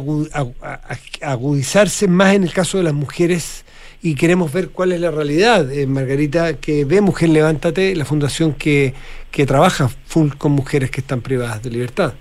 agudizarse 1.22 2.08
más 2.08 2.36
en 2.36 2.44
el 2.44 2.54
caso 2.54 2.78
de 2.78 2.84
las 2.84 2.94
mujeres 2.94 3.66
y 4.02 4.16
queremos 4.16 4.52
ver 4.52 4.70
cuál 4.70 4.92
es 4.92 5.00
la 5.00 5.12
realidad, 5.12 5.72
eh, 5.72 5.88
Margarita, 5.88 6.56
que 6.56 6.84
ve 6.84 7.00
Mujer 7.00 7.30
Levántate, 7.30 7.96
la 7.96 8.04
fundación 8.04 8.54
que, 8.54 8.94
que 9.32 9.46
trabaja 9.46 9.90
full 10.06 10.32
con 10.38 10.52
mujeres 10.52 10.92
que 10.92 11.00
están 11.00 11.22
privadas 11.22 11.64
de 11.64 11.70
libertad. 11.70 12.14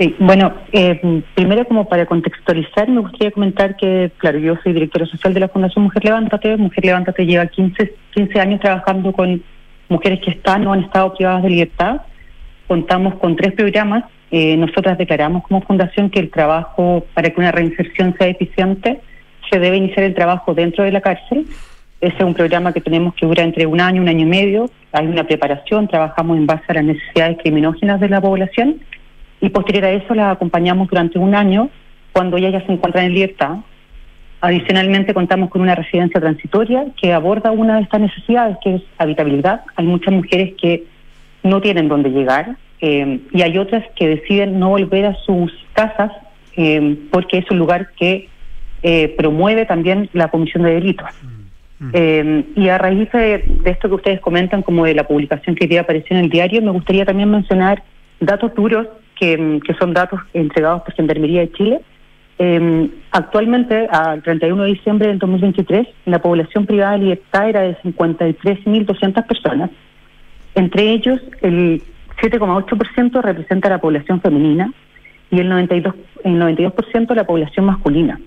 Sí, 0.00 0.16
bueno, 0.18 0.54
eh, 0.72 1.22
primero 1.34 1.66
como 1.66 1.86
para 1.86 2.06
contextualizar, 2.06 2.88
me 2.88 3.02
gustaría 3.02 3.32
comentar 3.32 3.76
que, 3.76 4.10
claro, 4.16 4.38
yo 4.38 4.56
soy 4.62 4.72
directora 4.72 5.04
social 5.04 5.34
de 5.34 5.40
la 5.40 5.48
Fundación 5.48 5.84
Mujer 5.84 6.02
Levántate. 6.06 6.56
Mujer 6.56 6.86
Levántate 6.86 7.26
lleva 7.26 7.44
15, 7.46 7.92
15 8.14 8.40
años 8.40 8.60
trabajando 8.60 9.12
con 9.12 9.42
mujeres 9.90 10.20
que 10.24 10.30
están 10.30 10.66
o 10.66 10.72
han 10.72 10.84
estado 10.84 11.12
privadas 11.12 11.42
de 11.42 11.50
libertad. 11.50 12.00
Contamos 12.66 13.16
con 13.16 13.36
tres 13.36 13.52
programas. 13.52 14.04
Eh, 14.30 14.56
nosotras 14.56 14.96
declaramos 14.96 15.42
como 15.42 15.60
fundación 15.60 16.08
que 16.08 16.20
el 16.20 16.30
trabajo 16.30 17.04
para 17.12 17.28
que 17.28 17.38
una 17.38 17.52
reinserción 17.52 18.14
sea 18.16 18.28
eficiente 18.28 19.02
se 19.50 19.58
debe 19.58 19.76
iniciar 19.76 20.04
el 20.04 20.14
trabajo 20.14 20.54
dentro 20.54 20.82
de 20.82 20.92
la 20.92 21.02
cárcel. 21.02 21.46
Ese 22.00 22.16
es 22.16 22.24
un 22.24 22.32
programa 22.32 22.72
que 22.72 22.80
tenemos 22.80 23.12
que 23.16 23.26
dura 23.26 23.42
entre 23.42 23.66
un 23.66 23.82
año, 23.82 24.00
un 24.00 24.08
año 24.08 24.22
y 24.22 24.30
medio. 24.30 24.70
Hay 24.92 25.06
una 25.06 25.24
preparación, 25.24 25.88
trabajamos 25.88 26.38
en 26.38 26.46
base 26.46 26.64
a 26.68 26.74
las 26.74 26.84
necesidades 26.84 27.36
criminógenas 27.42 28.00
de 28.00 28.08
la 28.08 28.22
población 28.22 28.80
y 29.40 29.48
posterior 29.50 29.84
a 29.84 29.90
eso 29.92 30.14
las 30.14 30.32
acompañamos 30.32 30.88
durante 30.88 31.18
un 31.18 31.34
año 31.34 31.70
cuando 32.12 32.36
ellas 32.36 32.52
ya 32.52 32.66
se 32.66 32.72
encuentran 32.72 33.06
en 33.06 33.14
libertad. 33.14 33.56
Adicionalmente 34.40 35.14
contamos 35.14 35.50
con 35.50 35.62
una 35.62 35.74
residencia 35.74 36.20
transitoria 36.20 36.86
que 37.00 37.12
aborda 37.12 37.50
una 37.50 37.76
de 37.76 37.82
estas 37.82 38.00
necesidades 38.00 38.56
que 38.62 38.76
es 38.76 38.82
habitabilidad. 38.98 39.62
Hay 39.76 39.86
muchas 39.86 40.12
mujeres 40.14 40.54
que 40.60 40.84
no 41.42 41.60
tienen 41.60 41.88
dónde 41.88 42.10
llegar 42.10 42.56
eh, 42.80 43.20
y 43.32 43.42
hay 43.42 43.58
otras 43.58 43.84
que 43.96 44.08
deciden 44.08 44.58
no 44.58 44.70
volver 44.70 45.06
a 45.06 45.14
sus 45.26 45.52
casas 45.72 46.12
eh, 46.56 46.98
porque 47.10 47.38
es 47.38 47.50
un 47.50 47.58
lugar 47.58 47.90
que 47.98 48.28
eh, 48.82 49.14
promueve 49.16 49.66
también 49.66 50.08
la 50.12 50.28
comisión 50.28 50.62
de 50.64 50.74
delitos. 50.74 51.08
Eh, 51.94 52.44
y 52.56 52.68
a 52.68 52.76
raíz 52.76 53.10
de, 53.12 53.44
de 53.62 53.70
esto 53.70 53.88
que 53.88 53.94
ustedes 53.94 54.20
comentan, 54.20 54.62
como 54.62 54.84
de 54.84 54.94
la 54.94 55.04
publicación 55.04 55.56
que 55.56 55.64
hoy 55.64 55.68
día 55.70 55.80
apareció 55.80 56.16
en 56.16 56.24
el 56.24 56.30
diario, 56.30 56.60
me 56.60 56.70
gustaría 56.70 57.06
también 57.06 57.30
mencionar 57.30 57.82
datos 58.20 58.54
duros 58.54 58.86
que, 59.20 59.36
mm, 59.36 59.60
que 59.60 59.74
son 59.74 59.92
datos 59.92 60.20
entregados 60.32 60.82
por 60.82 60.94
Gendarmería 60.94 61.42
de 61.42 61.52
Chile. 61.52 61.80
Eh, 62.38 62.90
actualmente, 63.10 63.86
al 63.92 64.22
31 64.22 64.62
de 64.62 64.70
diciembre 64.70 65.08
del 65.08 65.18
2023, 65.18 65.86
la 66.06 66.20
población 66.20 66.64
privada 66.64 66.92
de 66.92 66.98
libertad 66.98 67.48
era 67.50 67.60
de 67.60 67.76
53.200 67.82 69.26
personas. 69.26 69.70
Entre 70.54 70.90
ellos, 70.90 71.20
el 71.42 71.82
7,8% 72.20 73.20
representa 73.20 73.68
la 73.68 73.78
población 73.78 74.22
femenina 74.22 74.72
y 75.30 75.38
el 75.38 75.50
92%, 75.50 75.94
el 76.24 76.38
92 76.38 77.16
la 77.16 77.24
población 77.24 77.66
masculina. 77.66 78.18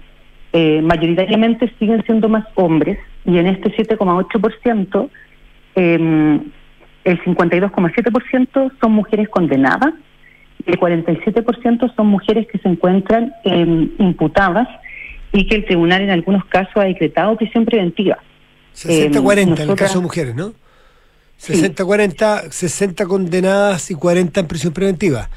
Eh, 0.54 0.84
mayoritariamente 0.84 1.74
siguen 1.80 2.04
siendo 2.06 2.30
más 2.30 2.46
hombres 2.54 3.00
y 3.26 3.40
en 3.40 3.48
este 3.48 3.76
7,8% 3.76 5.10
eh, 5.76 6.40
el 7.04 7.22
52,7% 7.24 8.72
son 8.80 8.92
mujeres 8.92 9.28
condenadas 9.30 9.94
el 10.66 10.80
47% 10.80 11.96
son 11.96 12.08
mujeres 12.08 12.48
que 12.48 12.58
se 12.60 12.70
encuentran 12.70 13.34
eh, 13.44 13.90
imputadas 14.00 14.68
y 15.32 15.48
que 15.48 15.56
el 15.56 15.66
tribunal 15.66 16.02
en 16.02 16.12
algunos 16.12 16.46
casos 16.46 16.78
ha 16.78 16.84
decretado 16.84 17.36
prisión 17.36 17.66
preventiva. 17.66 18.20
60-40 18.76 19.62
en 19.62 19.70
el 19.70 19.76
caso 19.76 20.00
de 20.00 20.04
mujeres, 20.04 20.36
¿no? 20.36 20.54
60-40, 21.42 22.50
60 22.52 23.06
condenadas 23.06 23.92
y 23.92 23.96
40 23.96 24.40
en 24.40 24.48
prisión 24.48 24.74
preventiva. 24.74 25.30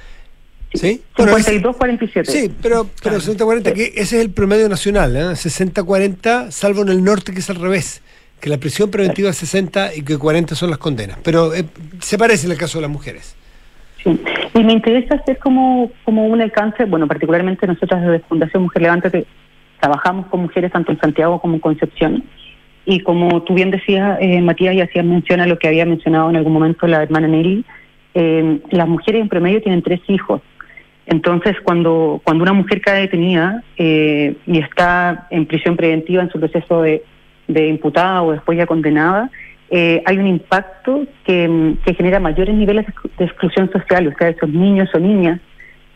¿Sí? 0.74 1.02
52-47. 1.16 2.24
Sí, 2.26 2.52
pero, 2.60 2.88
pero 3.02 3.16
60-40, 3.16 3.72
que 3.72 3.92
ese 3.96 4.18
es 4.18 4.24
el 4.24 4.30
promedio 4.30 4.68
nacional, 4.68 5.16
¿eh? 5.16 5.20
60-40, 5.30 6.50
salvo 6.50 6.82
en 6.82 6.90
el 6.90 7.02
norte 7.02 7.32
que 7.32 7.38
es 7.38 7.48
al 7.48 7.56
revés, 7.56 8.02
que 8.40 8.50
la 8.50 8.58
prisión 8.58 8.90
preventiva 8.90 9.30
es 9.30 9.36
60 9.38 9.94
y 9.94 10.02
que 10.02 10.18
40 10.18 10.54
son 10.54 10.70
las 10.70 10.78
condenas. 10.78 11.18
Pero 11.22 11.54
eh, 11.54 11.64
se 12.00 12.18
parece 12.18 12.46
en 12.46 12.52
el 12.52 12.58
caso 12.58 12.78
de 12.78 12.82
las 12.82 12.90
mujeres. 12.90 13.36
Sí. 14.06 14.20
Y 14.54 14.62
me 14.62 14.72
interesa 14.72 15.16
hacer 15.16 15.38
como, 15.38 15.90
como 16.04 16.26
un 16.26 16.40
alcance, 16.40 16.84
bueno, 16.84 17.08
particularmente 17.08 17.66
nosotras 17.66 18.02
desde 18.02 18.20
Fundación 18.20 18.62
Mujer 18.62 18.82
Levántate 18.82 19.26
trabajamos 19.80 20.26
con 20.26 20.42
mujeres 20.42 20.70
tanto 20.70 20.92
en 20.92 21.00
Santiago 21.00 21.40
como 21.40 21.54
en 21.54 21.60
Concepción. 21.60 22.24
Y 22.84 23.00
como 23.00 23.42
tú 23.42 23.54
bien 23.54 23.72
decías, 23.72 24.16
eh, 24.20 24.40
Matías, 24.40 24.74
y 24.74 24.80
hacías 24.80 25.04
mención 25.04 25.40
a 25.40 25.46
lo 25.46 25.58
que 25.58 25.66
había 25.66 25.84
mencionado 25.84 26.30
en 26.30 26.36
algún 26.36 26.52
momento 26.52 26.86
la 26.86 27.02
hermana 27.02 27.26
Nelly, 27.26 27.64
eh, 28.14 28.60
las 28.70 28.86
mujeres 28.86 29.20
en 29.22 29.28
promedio 29.28 29.60
tienen 29.60 29.82
tres 29.82 30.00
hijos. 30.06 30.40
Entonces, 31.06 31.56
cuando, 31.64 32.20
cuando 32.22 32.42
una 32.44 32.52
mujer 32.52 32.80
cae 32.80 33.02
detenida 33.02 33.64
eh, 33.76 34.36
y 34.46 34.58
está 34.58 35.26
en 35.30 35.46
prisión 35.46 35.76
preventiva 35.76 36.22
en 36.22 36.30
su 36.30 36.38
proceso 36.38 36.82
de, 36.82 37.02
de 37.48 37.66
imputada 37.66 38.22
o 38.22 38.32
después 38.32 38.56
ya 38.56 38.66
condenada, 38.66 39.30
eh, 39.70 40.02
hay 40.06 40.18
un 40.18 40.26
impacto 40.26 41.06
que, 41.24 41.74
que, 41.84 41.94
genera 41.94 42.20
mayores 42.20 42.54
niveles 42.54 42.86
de 43.18 43.24
exclusión 43.24 43.70
social. 43.72 44.06
O 44.06 44.16
sea, 44.16 44.28
esos 44.28 44.48
niños 44.48 44.88
o 44.94 44.98
niñas, 44.98 45.40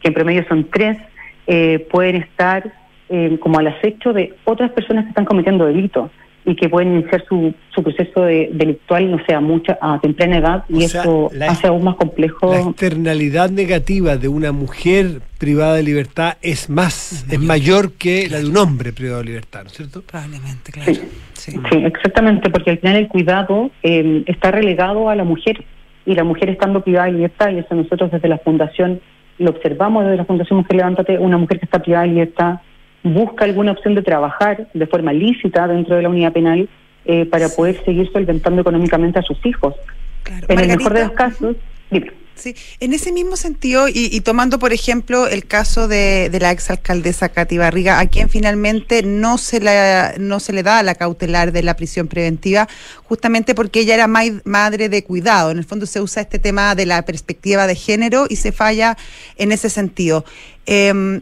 que 0.03 0.09
en 0.09 0.15
promedio 0.15 0.45
son 0.49 0.69
tres, 0.71 0.99
eh, 1.47 1.87
pueden 1.91 2.17
estar 2.17 2.73
eh, 3.09 3.39
como 3.41 3.59
al 3.59 3.69
acecho 3.69 4.13
de 4.13 4.35
otras 4.45 4.71
personas 4.73 5.05
que 5.05 5.11
están 5.11 5.25
cometiendo 5.25 5.67
delitos 5.67 6.11
y 6.45 6.57
que 6.57 6.69
pueden 6.69 6.95
iniciar 6.95 7.23
su, 7.29 7.53
su 7.75 7.83
proceso 7.83 8.23
de, 8.23 8.49
delictual, 8.53 9.11
no 9.11 9.19
sea 9.27 9.41
mucha, 9.41 9.79
a 9.81 10.01
temprana 10.01 10.39
edad, 10.39 10.65
y 10.69 10.85
O 10.85 10.89
sea, 10.89 11.03
eso 11.03 11.31
la- 11.35 11.47
hace 11.51 11.67
aún 11.67 11.85
más 11.85 11.97
complejo. 11.97 12.53
La 12.53 12.61
externalidad 12.61 13.51
negativa 13.51 14.17
de 14.17 14.29
una 14.29 14.51
mujer 14.53 15.21
privada 15.39 15.75
de 15.75 15.83
libertad 15.83 16.39
es 16.43 16.71
más, 16.71 17.27
es 17.31 17.39
mayor 17.39 17.93
que 17.93 18.29
la 18.31 18.39
de 18.39 18.47
un 18.47 18.57
hombre 18.57 18.93
privado 18.93 19.19
de 19.19 19.27
libertad, 19.27 19.61
¿no 19.63 19.67
es 19.69 19.75
cierto? 19.75 20.03
Probablemente, 20.03 20.73
claro. 20.73 20.93
Sí. 20.95 21.01
Sí. 21.35 21.53
Sí, 21.71 21.79
exactamente, 21.85 22.51
porque 22.51 22.71
al 22.71 22.79
final 22.79 22.97
el 22.97 23.09
cuidado 23.09 23.71
eh, 23.83 24.25
está 24.27 24.51
relegado 24.51 25.09
a 25.09 25.17
la 25.17 25.25
mujer 25.25 25.65
y 26.05 26.15
la 26.15 26.25
mujer 26.25 26.51
estando 26.51 26.83
privada 26.83 27.07
de 27.07 27.13
libertad, 27.13 27.51
y 27.51 27.59
eso 27.59 27.75
nosotros 27.75 28.11
desde 28.11 28.29
la 28.29 28.39
Fundación 28.39 29.01
lo 29.39 29.51
observamos 29.51 30.05
desde 30.05 30.19
la 30.19 30.25
Fundación 30.27 30.59
Mujer 30.59 30.77
Levántate, 30.77 31.19
una 31.19 31.39
mujer 31.39 31.59
que 31.59 31.65
está 31.65 31.79
privada 31.81 32.05
de 32.05 32.11
libertad 32.13 32.61
busca 33.03 33.45
alguna 33.45 33.73
opción 33.73 33.95
de 33.95 34.03
trabajar 34.03 34.69
de 34.73 34.87
forma 34.87 35.13
lícita 35.13 35.67
dentro 35.67 35.97
de 35.97 36.03
la 36.03 36.09
unidad 36.09 36.33
penal 36.33 36.69
eh, 37.05 37.27
para 37.27 37.49
poder 37.49 37.83
seguir 37.85 38.11
solventando 38.13 38.61
económicamente 38.61 39.19
a 39.19 39.23
sus 39.23 39.45
hijos. 39.45 39.75
claro. 40.23 40.47
En 40.49 40.59
el 40.61 40.77
mejor 40.77 40.93
de 40.93 41.05
los 41.05 41.13
casos, 41.13 41.57
dime. 41.91 42.13
Sí, 42.41 42.57
en 42.81 42.95
ese 42.95 43.13
mismo 43.13 43.37
sentido, 43.37 43.87
y, 43.87 44.09
y 44.11 44.21
tomando 44.23 44.59
por 44.59 44.73
ejemplo 44.73 45.27
el 45.27 45.45
caso 45.45 45.89
de, 45.89 46.31
de 46.31 46.41
la 46.41 46.53
exalcaldesa 46.53 47.29
Katy 47.29 47.59
Barriga, 47.59 48.01
a 48.01 48.07
quien 48.07 48.31
finalmente 48.31 49.03
no 49.03 49.37
se, 49.37 49.61
la, 49.61 50.15
no 50.19 50.41
se 50.41 50.55
le 50.55 50.63
da 50.63 50.83
la 50.83 50.95
cautelar 50.95 51.53
de 51.53 51.63
la 51.63 51.77
prisión 51.77 52.09
preventiva, 52.09 52.67
justamente 53.05 53.55
porque 53.55 53.81
ella 53.81 53.93
era 53.93 54.07
madre 54.07 54.89
de 54.89 55.05
cuidado. 55.05 55.51
En 55.51 55.59
el 55.59 55.65
fondo 55.65 55.85
se 55.85 56.01
usa 56.01 56.23
este 56.23 56.39
tema 56.39 56.75
de 56.75 56.87
la 56.87 57.05
perspectiva 57.05 57.67
de 57.67 57.75
género 57.75 58.25
y 58.27 58.37
se 58.37 58.53
falla 58.53 58.97
en 59.37 59.53
ese 59.53 59.69
sentido. 59.69 60.25
Em, 60.65 61.21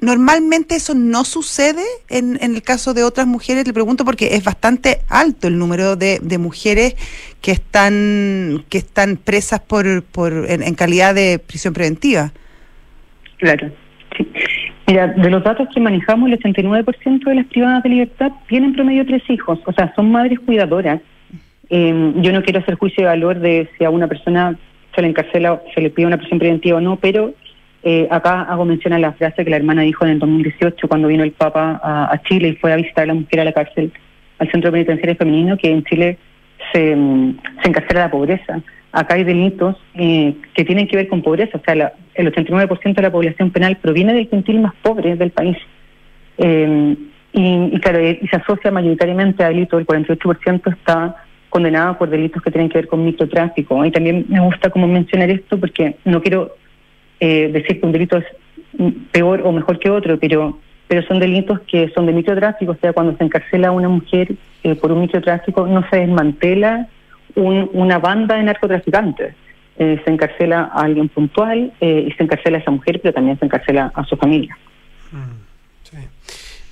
Normalmente 0.00 0.74
eso 0.74 0.94
no 0.94 1.24
sucede 1.24 1.82
en, 2.08 2.38
en 2.42 2.54
el 2.54 2.62
caso 2.62 2.94
de 2.94 3.04
otras 3.04 3.26
mujeres, 3.26 3.66
le 3.66 3.72
pregunto 3.72 4.04
porque 4.04 4.34
es 4.34 4.44
bastante 4.44 5.00
alto 5.08 5.48
el 5.48 5.58
número 5.58 5.96
de, 5.96 6.18
de 6.20 6.38
mujeres 6.38 6.94
que 7.40 7.52
están 7.52 8.64
que 8.68 8.78
están 8.78 9.16
presas 9.16 9.60
por, 9.60 10.02
por 10.02 10.32
en, 10.48 10.62
en 10.62 10.74
calidad 10.74 11.14
de 11.14 11.38
prisión 11.38 11.72
preventiva. 11.72 12.32
Claro. 13.38 13.70
Mira, 14.86 15.08
de 15.08 15.30
los 15.30 15.42
datos 15.42 15.68
que 15.72 15.80
manejamos, 15.80 16.30
el 16.30 16.38
89% 16.38 17.24
de 17.24 17.34
las 17.34 17.46
privadas 17.46 17.82
de 17.82 17.88
libertad 17.88 18.32
tienen 18.48 18.74
promedio 18.74 19.06
tres 19.06 19.22
hijos, 19.30 19.58
o 19.64 19.72
sea, 19.72 19.92
son 19.94 20.10
madres 20.10 20.38
cuidadoras. 20.40 21.00
Eh, 21.70 22.12
yo 22.16 22.32
no 22.32 22.42
quiero 22.42 22.60
hacer 22.60 22.74
juicio 22.74 23.02
de 23.02 23.08
valor 23.08 23.38
de 23.40 23.68
si 23.78 23.84
a 23.84 23.90
una 23.90 24.06
persona 24.06 24.58
se 24.94 25.02
le 25.02 25.08
encarcela, 25.08 25.62
se 25.74 25.80
le 25.80 25.90
pide 25.90 26.06
una 26.06 26.18
prisión 26.18 26.38
preventiva 26.38 26.78
o 26.78 26.80
no, 26.80 26.96
pero 26.96 27.34
eh, 27.84 28.08
acá 28.10 28.42
hago 28.42 28.64
mención 28.64 28.94
a 28.94 28.98
la 28.98 29.12
frase 29.12 29.44
que 29.44 29.50
la 29.50 29.56
hermana 29.56 29.82
dijo 29.82 30.04
en 30.06 30.12
el 30.12 30.18
2018 30.18 30.88
cuando 30.88 31.08
vino 31.08 31.22
el 31.22 31.32
Papa 31.32 31.80
a, 31.82 32.18
Chile 32.22 32.48
y 32.48 32.56
fue 32.56 32.72
a 32.72 32.76
visitar 32.76 33.04
a 33.04 33.08
la 33.08 33.14
mujer 33.14 33.40
a 33.40 33.44
la 33.44 33.52
cárcel, 33.52 33.92
al 34.38 34.50
centro 34.50 34.72
penitenciario 34.72 35.16
femenino, 35.16 35.58
que 35.58 35.70
en 35.70 35.84
Chile 35.84 36.18
se, 36.72 36.96
mm, 36.96 37.38
se 37.62 37.68
encarcela 37.68 38.00
la 38.00 38.10
pobreza. 38.10 38.62
Acá 38.90 39.16
hay 39.16 39.24
delitos 39.24 39.76
eh, 39.94 40.34
que 40.54 40.64
tienen 40.64 40.88
que 40.88 40.96
ver 40.96 41.08
con 41.08 41.20
pobreza, 41.22 41.58
o 41.58 41.62
sea, 41.64 41.74
la- 41.74 41.92
el 42.14 42.26
89% 42.28 43.02
de 43.02 43.08
la 43.08 43.12
población 43.12 43.50
penal 43.50 43.76
proviene 43.76 44.14
del 44.14 44.28
quintil 44.28 44.60
más 44.60 44.74
pobre 44.82 45.16
del 45.16 45.30
país. 45.30 45.58
Eh, 46.38 46.96
y, 47.32 47.70
y 47.72 47.80
claro, 47.80 48.00
y 48.00 48.26
se 48.28 48.36
asocia 48.36 48.70
mayoritariamente 48.70 49.44
a 49.44 49.48
delitos, 49.48 49.78
el 49.78 49.86
48% 49.86 50.72
está 50.72 51.16
condenado 51.50 51.98
por 51.98 52.08
delitos 52.08 52.42
que 52.42 52.50
tienen 52.50 52.68
que 52.70 52.78
ver 52.78 52.88
con 52.88 53.04
microtráfico. 53.04 53.84
Y 53.84 53.90
también 53.90 54.24
me 54.28 54.40
gusta 54.40 54.70
como 54.70 54.88
mencionar 54.88 55.30
esto 55.30 55.58
porque 55.58 55.96
no 56.04 56.22
quiero 56.22 56.54
eh, 57.26 57.48
decir 57.52 57.80
que 57.80 57.86
un 57.86 57.92
delito 57.92 58.16
es 58.18 58.24
mm, 58.78 58.88
peor 59.12 59.38
o 59.44 59.52
mejor 59.52 59.78
que 59.78 59.90
otro, 59.90 60.18
pero 60.18 60.58
pero 60.86 61.00
son 61.08 61.18
delitos 61.18 61.60
que 61.70 61.88
son 61.94 62.04
de 62.06 62.12
microtráfico, 62.12 62.72
o 62.72 62.76
sea, 62.80 62.92
cuando 62.92 63.16
se 63.16 63.24
encarcela 63.24 63.68
a 63.68 63.72
una 63.80 63.88
mujer 63.88 64.26
eh, 64.62 64.74
por 64.74 64.92
un 64.92 65.00
microtráfico 65.00 65.66
no 65.66 65.80
se 65.88 65.96
desmantela 66.04 66.72
un- 67.36 67.70
una 67.72 67.98
banda 67.98 68.36
de 68.36 68.42
narcotraficantes. 68.44 69.34
Eh, 69.78 70.00
se 70.04 70.10
encarcela 70.12 70.70
a 70.72 70.82
alguien 70.82 71.08
puntual 71.08 71.72
eh, 71.80 72.06
y 72.08 72.12
se 72.12 72.22
encarcela 72.22 72.58
a 72.58 72.60
esa 72.60 72.70
mujer, 72.70 73.00
pero 73.02 73.12
también 73.14 73.38
se 73.38 73.44
encarcela 73.46 73.90
a 73.94 74.04
su 74.04 74.14
familia. 74.16 74.56
Sí. 75.90 75.96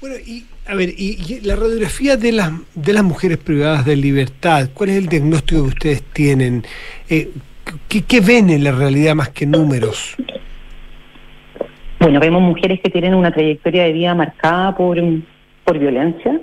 Bueno, 0.00 0.16
y 0.26 0.44
a 0.68 0.74
ver, 0.74 0.90
y 0.90 1.40
la 1.42 1.56
radiografía 1.56 2.16
de 2.16 2.32
las 2.32 2.50
de 2.74 2.92
las 2.92 3.04
mujeres 3.04 3.38
privadas 3.38 3.84
de 3.86 3.96
libertad, 3.96 4.68
¿cuál 4.74 4.90
es 4.90 4.96
el 4.98 5.06
diagnóstico 5.08 5.62
que 5.62 5.68
ustedes 5.68 6.02
tienen? 6.12 6.64
¿Qué, 7.88 8.02
qué 8.02 8.20
ven 8.20 8.50
en 8.50 8.64
la 8.64 8.72
realidad 8.72 9.14
más 9.14 9.30
que 9.30 9.46
números? 9.46 10.16
Bueno, 12.00 12.18
vemos 12.20 12.42
mujeres 12.42 12.80
que 12.80 12.90
tienen 12.90 13.14
una 13.14 13.30
trayectoria 13.30 13.84
de 13.84 13.92
vida 13.92 14.14
marcada 14.14 14.76
por, 14.76 14.98
por 15.64 15.78
violencia. 15.78 16.40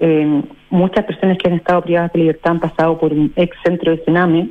Eh, 0.00 0.42
muchas 0.70 1.04
personas 1.04 1.38
que 1.38 1.48
han 1.48 1.54
estado 1.54 1.82
privadas 1.82 2.12
de 2.12 2.18
libertad 2.20 2.52
han 2.52 2.60
pasado 2.60 2.98
por 2.98 3.12
un 3.12 3.32
ex 3.34 3.56
centro 3.64 3.90
de 3.90 4.04
Sename. 4.04 4.50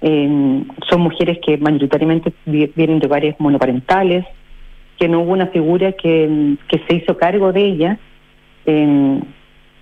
Eh, 0.00 0.62
son 0.88 1.00
mujeres 1.00 1.38
que 1.44 1.58
mayoritariamente 1.58 2.32
vi- 2.46 2.70
vienen 2.76 3.00
de 3.00 3.06
hogares 3.06 3.34
monoparentales, 3.40 4.24
que 4.96 5.08
no 5.08 5.20
hubo 5.22 5.32
una 5.32 5.48
figura 5.48 5.92
que, 5.92 6.54
que 6.68 6.78
se 6.86 6.94
hizo 6.94 7.16
cargo 7.16 7.52
de 7.52 7.64
ellas, 7.64 7.98
eh, 8.66 9.20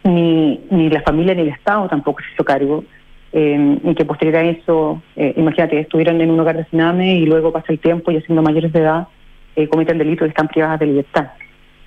ni, 0.05 0.61
ni 0.71 0.89
la 0.89 1.03
familia 1.03 1.35
ni 1.35 1.43
el 1.43 1.49
Estado 1.49 1.89
tampoco 1.89 2.21
se 2.23 2.33
hizo 2.33 2.45
cargo. 2.45 2.85
Eh, 3.33 3.79
y 3.83 3.95
que 3.95 4.05
posterior 4.05 4.37
a 4.37 4.45
eso, 4.45 5.03
eh, 5.17 5.35
imagínate, 5.37 5.79
estuvieron 5.81 6.21
en 6.21 6.31
un 6.31 6.41
hogar 6.41 6.57
de 6.57 6.65
Sename 6.67 7.17
y 7.17 7.27
luego 7.27 7.53
pasa 7.53 7.67
el 7.73 7.79
tiempo 7.79 8.11
y 8.11 8.21
siendo 8.23 8.43
mayores 8.43 8.73
de 8.73 8.81
edad 8.81 9.09
eh, 9.57 9.69
cometen 9.69 9.99
delitos 9.99 10.27
y 10.27 10.31
están 10.31 10.49
privadas 10.49 10.81
de 10.81 10.87
libertad. 10.87 11.33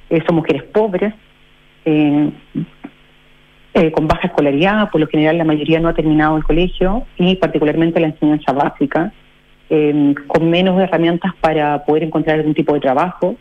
Eh, 0.09 0.21
son 0.25 0.35
mujeres 0.35 0.63
pobres, 0.63 1.13
con 3.93 4.07
baja 4.07 4.27
escolaridad, 4.27 4.91
por 4.91 5.01
lo 5.01 5.07
general 5.07 5.37
la 5.37 5.43
mayoría 5.43 5.79
no 5.79 5.89
ha 5.89 5.93
terminado 5.93 6.37
el 6.37 6.43
colegio 6.43 7.05
y 7.17 7.35
particularmente 7.35 7.99
la 7.99 8.07
enseñanza 8.07 8.51
básica, 8.51 9.11
con 10.27 10.49
menos 10.49 10.79
herramientas 10.79 11.31
para 11.41 11.83
poder 11.85 12.03
encontrar 12.03 12.37
algún 12.37 12.53
tipo 12.53 12.73
de 12.73 12.79
trabajo 12.79 13.37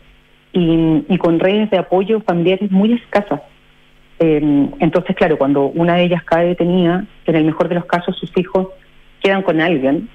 y, 0.51 1.03
y 1.07 1.17
con 1.17 1.39
redes 1.39 1.69
de 1.69 1.77
apoyo 1.77 2.21
familiares 2.21 2.71
muy 2.71 2.93
escasas. 2.93 3.41
Eh, 4.19 4.69
entonces, 4.79 5.15
claro, 5.15 5.37
cuando 5.37 5.67
una 5.67 5.95
de 5.95 6.03
ellas 6.03 6.23
cae 6.23 6.47
detenida, 6.47 7.05
en 7.25 7.35
el 7.35 7.45
mejor 7.45 7.69
de 7.69 7.75
los 7.75 7.85
casos 7.85 8.17
sus 8.17 8.31
hijos 8.37 8.67
quedan 9.21 9.43
con 9.43 9.61
alguien 9.61 10.09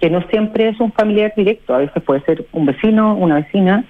que 0.00 0.10
no 0.10 0.22
siempre 0.30 0.68
es 0.68 0.78
un 0.78 0.92
familiar 0.92 1.32
directo, 1.36 1.74
a 1.74 1.78
veces 1.78 2.00
puede 2.04 2.20
ser 2.22 2.46
un 2.52 2.66
vecino, 2.66 3.16
una 3.16 3.34
vecina, 3.36 3.84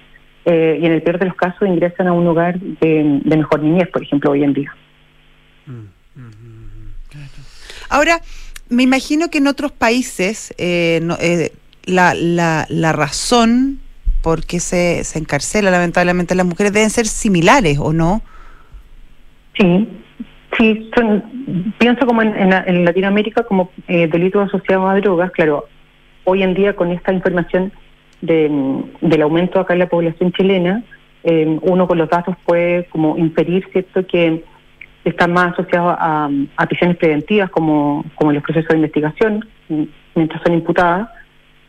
eh, 0.45 0.79
y 0.81 0.85
en 0.87 0.93
el 0.93 1.03
peor 1.03 1.19
de 1.19 1.25
los 1.27 1.35
casos 1.35 1.67
ingresan 1.67 2.07
a 2.07 2.13
un 2.13 2.25
lugar 2.25 2.59
de, 2.59 3.19
de 3.23 3.37
mejor 3.37 3.61
niñez, 3.61 3.87
por 3.89 4.01
ejemplo, 4.01 4.31
hoy 4.31 4.43
en 4.43 4.53
día. 4.53 4.75
Ahora, 7.89 8.21
me 8.69 8.83
imagino 8.83 9.29
que 9.29 9.37
en 9.39 9.47
otros 9.47 9.71
países 9.71 10.53
eh, 10.57 10.99
no- 11.03 11.17
eh, 11.19 11.51
la, 11.85 12.13
la, 12.15 12.65
la 12.69 12.91
razón 12.91 13.79
por 14.21 14.45
qué 14.45 14.59
se, 14.59 15.03
se 15.03 15.19
encarcela 15.19 15.71
lamentablemente 15.71 16.33
a 16.33 16.37
las 16.37 16.45
mujeres 16.45 16.73
deben 16.73 16.89
ser 16.89 17.05
similares, 17.07 17.77
¿o 17.79 17.93
no? 17.93 18.21
Sí, 19.59 19.87
sí, 20.57 20.89
son, 20.95 21.73
pienso 21.77 22.05
como 22.07 22.21
en, 22.21 22.33
en 22.35 22.53
en 22.53 22.85
Latinoamérica 22.85 23.43
como 23.43 23.71
eh, 23.89 24.07
delitos 24.07 24.47
asociados 24.47 24.89
a 24.89 24.95
drogas, 24.95 25.31
claro, 25.31 25.65
hoy 26.23 26.43
en 26.43 26.53
día 26.53 26.75
con 26.75 26.91
esta 26.91 27.11
información 27.11 27.73
de, 28.21 28.49
del 29.01 29.21
aumento 29.21 29.59
acá 29.59 29.73
en 29.73 29.79
la 29.79 29.89
población 29.89 30.31
chilena, 30.31 30.83
eh, 31.23 31.59
uno 31.61 31.87
con 31.87 31.97
los 31.97 32.09
datos 32.09 32.35
puede 32.45 32.85
como 32.85 33.17
inferir, 33.17 33.67
¿cierto?, 33.73 34.07
que 34.07 34.45
está 35.03 35.27
más 35.27 35.53
asociado 35.53 35.89
a, 35.89 36.29
a 36.55 36.65
prisiones 36.67 36.97
preventivas 36.97 37.49
como, 37.49 38.05
como 38.15 38.31
los 38.31 38.43
procesos 38.43 38.69
de 38.69 38.75
investigación, 38.77 39.45
mientras 40.15 40.41
son 40.43 40.53
imputadas, 40.53 41.09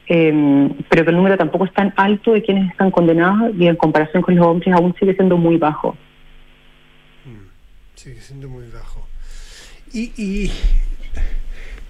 eh, 0.06 0.68
pero 0.88 1.04
que 1.04 1.10
el 1.10 1.16
número 1.16 1.36
tampoco 1.36 1.64
es 1.64 1.72
tan 1.72 1.92
alto 1.96 2.32
de 2.32 2.42
quienes 2.42 2.70
están 2.70 2.90
condenados 2.90 3.52
y 3.58 3.66
en 3.66 3.76
comparación 3.76 4.22
con 4.22 4.36
los 4.36 4.46
hombres 4.46 4.72
aún 4.72 4.94
sigue 4.98 5.14
siendo 5.14 5.36
muy 5.36 5.56
bajo. 5.56 5.96
Sigue 8.02 8.22
siendo 8.22 8.48
muy 8.48 8.64
bajo. 8.68 9.06
Y, 9.92 10.10
y 10.16 10.50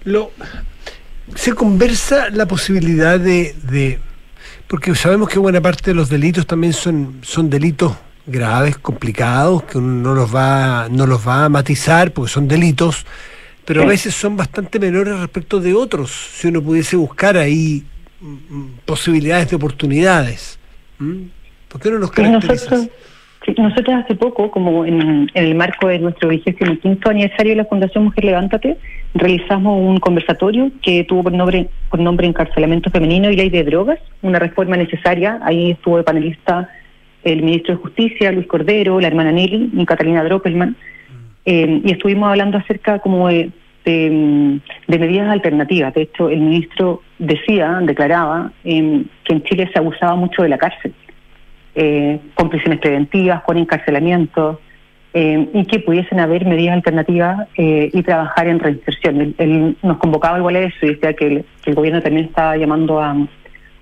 lo 0.03 0.33
se 1.35 1.53
conversa 1.53 2.29
la 2.31 2.45
posibilidad 2.47 3.17
de, 3.17 3.55
de 3.63 3.97
porque 4.67 4.93
sabemos 4.93 5.29
que 5.29 5.39
buena 5.39 5.61
parte 5.61 5.91
de 5.91 5.95
los 5.95 6.09
delitos 6.09 6.45
también 6.45 6.73
son, 6.73 7.21
son 7.21 7.49
delitos 7.49 7.93
graves, 8.25 8.77
complicados, 8.77 9.63
que 9.63 9.77
uno 9.77 10.09
no 10.09 10.13
los 10.13 10.35
va, 10.35 10.89
no 10.91 11.07
los 11.07 11.25
va 11.25 11.45
a 11.45 11.49
matizar 11.49 12.11
porque 12.11 12.29
son 12.29 12.45
delitos, 12.45 13.05
pero 13.63 13.83
a 13.83 13.85
veces 13.85 14.13
son 14.13 14.35
bastante 14.35 14.79
menores 14.79 15.17
respecto 15.17 15.61
de 15.61 15.73
otros, 15.73 16.11
si 16.35 16.49
uno 16.49 16.61
pudiese 16.61 16.97
buscar 16.97 17.37
ahí 17.37 17.85
mm, 18.19 18.79
posibilidades 18.85 19.49
de 19.49 19.55
oportunidades. 19.55 20.59
¿Mm? 20.99 21.21
¿Por 21.69 21.79
qué 21.79 21.89
no 21.89 21.99
nos 21.99 22.11
caracterizas? 22.11 22.69
Nosotros, 22.69 23.10
sí, 23.45 23.53
nosotros 23.57 24.03
hace 24.03 24.15
poco, 24.15 24.51
como 24.51 24.85
en, 24.85 25.29
en 25.33 25.45
el 25.45 25.55
marco 25.55 25.87
de 25.87 25.99
nuestro 25.99 26.29
vigésimo 26.29 26.77
quinto 26.77 27.09
aniversario 27.09 27.51
de 27.51 27.57
la 27.57 27.65
Fundación 27.65 28.05
Mujer 28.05 28.25
Levántate, 28.25 28.77
realizamos 29.13 29.79
un 29.79 29.97
conversatorio 29.99 30.71
que 30.81 31.03
tuvo 31.03 31.23
por 31.23 31.33
nombre, 31.33 31.67
por 31.89 31.99
nombre 31.99 32.27
Encarcelamiento 32.27 32.89
Femenino 32.89 33.29
y 33.29 33.35
Ley 33.35 33.49
de 33.49 33.63
Drogas, 33.63 33.99
una 34.21 34.39
reforma 34.39 34.77
necesaria. 34.77 35.39
Ahí 35.43 35.71
estuvo 35.71 35.97
de 35.97 36.03
panelista 36.03 36.69
el 37.23 37.43
ministro 37.43 37.75
de 37.75 37.81
Justicia, 37.81 38.31
Luis 38.31 38.47
Cordero, 38.47 38.99
la 38.99 39.07
hermana 39.07 39.31
Nelly 39.31 39.71
y 39.73 39.85
Catalina 39.85 40.23
Droppelman. 40.23 40.75
Eh, 41.45 41.81
y 41.83 41.91
estuvimos 41.91 42.29
hablando 42.29 42.57
acerca 42.57 42.99
como 42.99 43.27
de, 43.27 43.51
de, 43.85 44.59
de 44.87 44.99
medidas 44.99 45.29
alternativas. 45.29 45.93
De 45.93 46.03
hecho, 46.03 46.29
el 46.29 46.39
ministro 46.39 47.01
decía, 47.19 47.79
declaraba, 47.81 48.51
eh, 48.63 49.03
que 49.23 49.33
en 49.33 49.43
Chile 49.43 49.69
se 49.71 49.79
abusaba 49.79 50.15
mucho 50.15 50.43
de 50.43 50.49
la 50.49 50.57
cárcel, 50.57 50.93
eh, 51.75 52.19
con 52.35 52.49
prisiones 52.49 52.79
preventivas, 52.79 53.43
con 53.43 53.57
encarcelamientos, 53.57 54.57
eh, 55.13 55.49
y 55.53 55.65
que 55.65 55.79
pudiesen 55.79 56.21
haber 56.21 56.45
medidas 56.45 56.75
alternativas 56.75 57.47
eh, 57.57 57.89
y 57.91 58.01
trabajar 58.01 58.47
en 58.47 58.59
reinserción. 58.59 59.19
Él, 59.21 59.35
él 59.39 59.77
nos 59.83 59.97
convocaba 59.97 60.37
igual 60.37 60.55
a 60.55 60.59
eso 60.61 60.85
y 60.85 60.89
decía 60.95 61.13
que 61.13 61.27
el, 61.27 61.45
que 61.61 61.71
el 61.71 61.75
gobierno 61.75 62.01
también 62.01 62.27
estaba 62.27 62.55
llamando 62.55 63.01
a, 63.01 63.15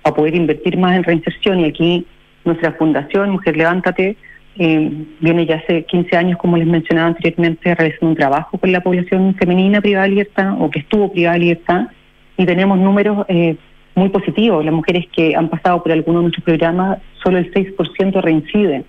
a 0.02 0.14
poder 0.14 0.34
invertir 0.34 0.76
más 0.76 0.96
en 0.96 1.04
reinserción 1.04 1.60
y 1.60 1.66
aquí 1.66 2.06
nuestra 2.44 2.72
fundación 2.72 3.30
Mujer 3.30 3.56
Levántate 3.56 4.16
eh, 4.56 5.06
viene 5.20 5.46
ya 5.46 5.56
hace 5.56 5.84
15 5.84 6.16
años, 6.16 6.38
como 6.38 6.56
les 6.56 6.66
mencionaba 6.66 7.08
anteriormente, 7.08 7.74
realizando 7.74 8.08
un 8.08 8.16
trabajo 8.16 8.58
con 8.58 8.72
la 8.72 8.80
población 8.80 9.34
femenina 9.36 9.80
privada 9.80 10.04
de 10.04 10.10
libertad 10.10 10.54
o 10.60 10.70
que 10.70 10.80
estuvo 10.80 11.12
privada 11.12 11.34
de 11.34 11.40
libertad 11.40 11.88
y 12.36 12.44
tenemos 12.44 12.78
números 12.78 13.24
eh, 13.28 13.56
muy 13.94 14.08
positivos. 14.08 14.64
Las 14.64 14.74
mujeres 14.74 15.06
que 15.14 15.34
han 15.34 15.48
pasado 15.48 15.82
por 15.82 15.92
alguno 15.92 16.18
de 16.18 16.22
nuestros 16.24 16.44
programas, 16.44 16.98
solo 17.22 17.38
el 17.38 17.52
6% 17.52 18.20
reincide. 18.22 18.84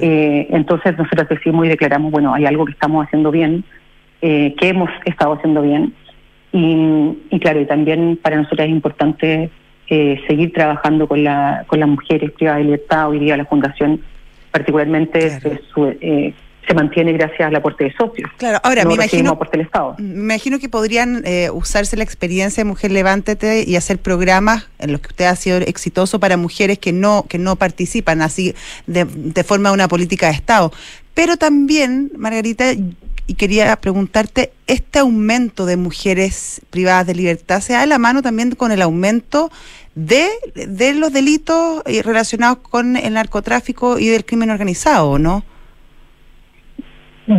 Eh, 0.00 0.46
entonces 0.50 0.96
nosotros 0.96 1.28
decimos 1.28 1.66
y 1.66 1.68
declaramos, 1.68 2.10
bueno, 2.10 2.32
hay 2.34 2.46
algo 2.46 2.64
que 2.64 2.72
estamos 2.72 3.04
haciendo 3.06 3.30
bien, 3.30 3.64
eh, 4.22 4.54
que 4.58 4.68
hemos 4.68 4.88
estado 5.04 5.34
haciendo 5.34 5.62
bien. 5.62 5.92
Y, 6.52 7.18
y 7.30 7.38
claro, 7.40 7.60
y 7.60 7.66
también 7.66 8.18
para 8.22 8.36
nosotros 8.36 8.66
es 8.66 8.70
importante 8.72 9.50
eh, 9.88 10.20
seguir 10.26 10.52
trabajando 10.52 11.06
con, 11.08 11.22
la, 11.24 11.64
con 11.66 11.80
las 11.80 11.88
mujeres 11.88 12.30
privadas 12.32 12.58
de 12.60 12.64
libertad. 12.64 13.08
Hoy 13.08 13.18
día 13.18 13.36
la 13.36 13.44
Fundación 13.44 14.00
particularmente 14.50 15.38
Claro. 15.40 15.58
su- 15.72 15.86
eh, 16.00 16.34
se 16.66 16.74
mantiene 16.74 17.12
gracias 17.12 17.48
al 17.48 17.56
aporte 17.56 17.84
de 17.84 17.92
socios. 17.94 18.30
Claro, 18.36 18.60
ahora 18.62 18.84
no 18.84 18.90
me 18.90 18.94
imagino, 18.94 19.30
aporte 19.30 19.56
del 19.56 19.66
Estado. 19.66 19.96
me 19.98 20.34
imagino 20.34 20.58
que 20.58 20.68
podrían 20.68 21.22
eh, 21.24 21.50
usarse 21.50 21.96
la 21.96 22.04
experiencia 22.04 22.62
de 22.62 22.68
Mujer 22.68 22.92
Levántate 22.92 23.64
y 23.66 23.76
hacer 23.76 23.98
programas 23.98 24.68
en 24.78 24.92
los 24.92 25.00
que 25.00 25.08
usted 25.08 25.24
ha 25.24 25.36
sido 25.36 25.58
exitoso 25.58 26.20
para 26.20 26.36
mujeres 26.36 26.78
que 26.78 26.92
no 26.92 27.26
que 27.28 27.38
no 27.38 27.56
participan 27.56 28.22
así 28.22 28.54
de, 28.86 29.04
de 29.04 29.44
forma 29.44 29.70
de 29.70 29.74
una 29.74 29.88
política 29.88 30.26
de 30.26 30.34
Estado. 30.34 30.72
Pero 31.14 31.36
también, 31.36 32.10
Margarita, 32.16 32.72
y 33.26 33.34
quería 33.34 33.76
preguntarte, 33.76 34.52
¿este 34.66 34.98
aumento 34.98 35.66
de 35.66 35.76
mujeres 35.76 36.62
privadas 36.70 37.06
de 37.06 37.14
libertad 37.14 37.60
se 37.60 37.74
da 37.74 37.80
de 37.80 37.86
la 37.86 37.98
mano 37.98 38.22
también 38.22 38.52
con 38.52 38.72
el 38.72 38.82
aumento 38.82 39.50
de, 39.94 40.28
de 40.54 40.94
los 40.94 41.12
delitos 41.12 41.82
eh, 41.86 42.02
relacionados 42.02 42.58
con 42.58 42.96
el 42.96 43.14
narcotráfico 43.14 43.98
y 43.98 44.08
del 44.08 44.24
crimen 44.24 44.50
organizado, 44.50 45.18
no? 45.18 45.44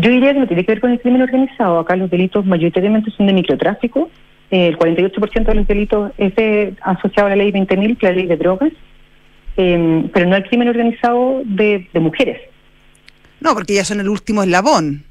Yo 0.01 0.09
diría 0.09 0.33
que 0.33 0.39
no 0.39 0.47
tiene 0.47 0.65
que 0.65 0.71
ver 0.71 0.81
con 0.81 0.91
el 0.91 0.99
crimen 0.99 1.21
organizado. 1.21 1.79
Acá 1.79 1.95
los 1.95 2.09
delitos 2.09 2.45
mayoritariamente 2.45 3.11
son 3.11 3.27
de 3.27 3.33
microtráfico. 3.33 4.09
Eh, 4.51 4.67
el 4.67 4.77
48% 4.77 5.45
de 5.45 5.55
los 5.55 5.67
delitos 5.67 6.11
es 6.17 6.35
de- 6.35 6.75
asociado 6.81 7.27
a 7.27 7.29
la 7.31 7.35
ley 7.37 7.51
20.000, 7.51 7.97
que 7.97 8.05
es 8.07 8.11
la 8.11 8.17
ley 8.17 8.25
de 8.27 8.37
drogas, 8.37 8.71
eh, 9.57 10.09
pero 10.13 10.25
no 10.27 10.35
al 10.35 10.43
crimen 10.47 10.67
organizado 10.69 11.41
de, 11.45 11.87
de 11.93 11.99
mujeres. 11.99 12.39
No, 13.39 13.53
porque 13.53 13.73
ya 13.73 13.83
son 13.85 13.99
el 13.99 14.09
último 14.09 14.43
eslabón. 14.43 15.03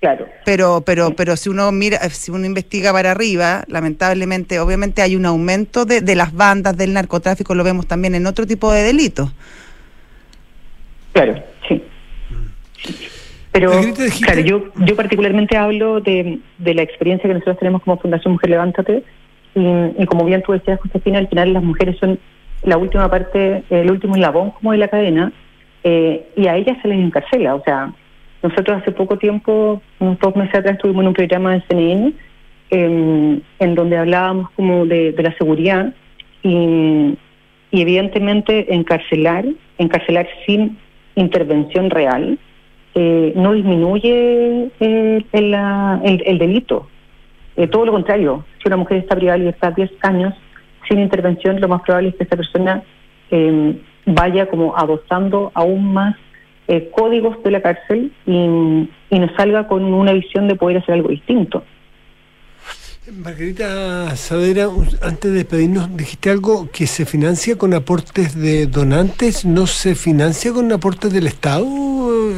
Claro. 0.00 0.28
Pero, 0.44 0.82
pero, 0.86 1.16
pero 1.16 1.36
si 1.36 1.48
uno 1.48 1.72
mira, 1.72 1.96
eh, 1.98 2.10
si 2.10 2.30
uno 2.30 2.44
investiga 2.46 2.92
para 2.92 3.10
arriba, 3.10 3.64
lamentablemente, 3.66 4.60
obviamente 4.60 5.02
hay 5.02 5.16
un 5.16 5.26
aumento 5.26 5.84
de, 5.84 6.00
de 6.00 6.14
las 6.14 6.32
bandas 6.32 6.76
del 6.76 6.92
narcotráfico, 6.92 7.54
lo 7.54 7.64
vemos 7.64 7.86
también 7.86 8.14
en 8.14 8.26
otro 8.26 8.46
tipo 8.46 8.70
de 8.72 8.82
delitos. 8.84 9.32
Claro, 11.12 11.42
sí. 11.68 11.82
Pero, 13.52 13.70
claro, 14.20 14.40
yo, 14.40 14.64
yo 14.76 14.96
particularmente 14.96 15.56
hablo 15.56 16.00
de, 16.00 16.38
de 16.58 16.74
la 16.74 16.82
experiencia 16.82 17.28
que 17.28 17.34
nosotros 17.34 17.58
tenemos 17.58 17.82
como 17.82 17.98
Fundación 17.98 18.34
Mujer 18.34 18.50
Levántate. 18.50 19.02
Y, 19.54 20.02
y 20.02 20.06
como 20.06 20.24
bien 20.24 20.42
tú 20.42 20.52
decías, 20.52 20.80
Josefina, 20.80 21.18
al 21.18 21.28
final 21.28 21.52
las 21.52 21.62
mujeres 21.62 21.96
son 21.98 22.18
la 22.62 22.76
última 22.76 23.10
parte, 23.10 23.62
el 23.70 23.90
último 23.90 24.14
eslabón 24.14 24.50
como 24.52 24.72
de 24.72 24.78
la 24.78 24.88
cadena, 24.88 25.32
eh, 25.84 26.26
y 26.36 26.46
a 26.46 26.56
ellas 26.56 26.76
se 26.82 26.88
les 26.88 26.98
encarcela. 26.98 27.54
O 27.54 27.62
sea, 27.64 27.92
nosotros 28.42 28.80
hace 28.80 28.92
poco 28.92 29.18
tiempo, 29.18 29.80
unos 29.98 30.18
dos 30.18 30.36
meses 30.36 30.54
atrás, 30.54 30.74
estuvimos 30.74 31.02
en 31.02 31.08
un 31.08 31.14
programa 31.14 31.54
de 31.54 31.62
CNN 31.68 32.12
eh, 32.70 33.40
en 33.58 33.74
donde 33.74 33.96
hablábamos 33.96 34.50
como 34.50 34.86
de, 34.86 35.12
de 35.12 35.22
la 35.22 35.34
seguridad 35.36 35.94
y, 36.42 37.16
y 37.70 37.80
evidentemente 37.82 38.74
encarcelar, 38.74 39.44
encarcelar 39.78 40.28
sin 40.46 40.78
intervención 41.14 41.90
real, 41.90 42.38
eh, 42.94 43.32
no 43.36 43.52
disminuye 43.52 44.70
eh, 44.80 45.24
el, 45.32 45.54
el- 45.54 46.22
el 46.26 46.38
delito. 46.38 46.88
Eh, 47.56 47.66
todo 47.66 47.84
lo 47.86 47.92
contrario, 47.92 48.44
si 48.62 48.68
una 48.68 48.76
mujer 48.76 48.98
está 48.98 49.16
privada 49.16 49.34
de 49.38 49.44
libertad 49.44 49.72
10 49.74 49.90
años 50.02 50.34
sin 50.88 51.00
intervención, 51.00 51.60
lo 51.60 51.68
más 51.68 51.82
probable 51.82 52.10
es 52.10 52.14
que 52.16 52.22
esta 52.24 52.36
persona 52.36 52.82
eh, 53.30 53.76
vaya 54.06 54.46
como 54.46 54.76
adoptando 54.76 55.50
aún 55.54 55.92
más 55.92 56.16
eh, 56.68 56.90
códigos 56.96 57.42
de 57.42 57.50
la 57.50 57.60
cárcel 57.60 58.12
y, 58.26 58.32
y 59.10 59.18
nos 59.18 59.32
salga 59.36 59.66
con 59.68 59.84
una 59.84 60.12
visión 60.12 60.48
de 60.48 60.54
poder 60.56 60.78
hacer 60.78 60.94
algo 60.94 61.08
distinto. 61.08 61.64
Margarita 63.12 64.14
Saavedra, 64.16 64.68
un- 64.68 64.86
antes 65.02 65.30
de 65.30 65.38
despedirnos, 65.38 65.96
dijiste 65.96 66.30
algo 66.30 66.68
que 66.70 66.86
se 66.86 67.06
financia 67.06 67.56
con 67.56 67.72
aportes 67.72 68.34
de 68.38 68.66
donantes, 68.66 69.44
¿no 69.46 69.66
se 69.66 69.94
financia 69.94 70.52
con 70.52 70.70
aportes 70.72 71.12
del 71.12 71.26
Estado? 71.26 71.64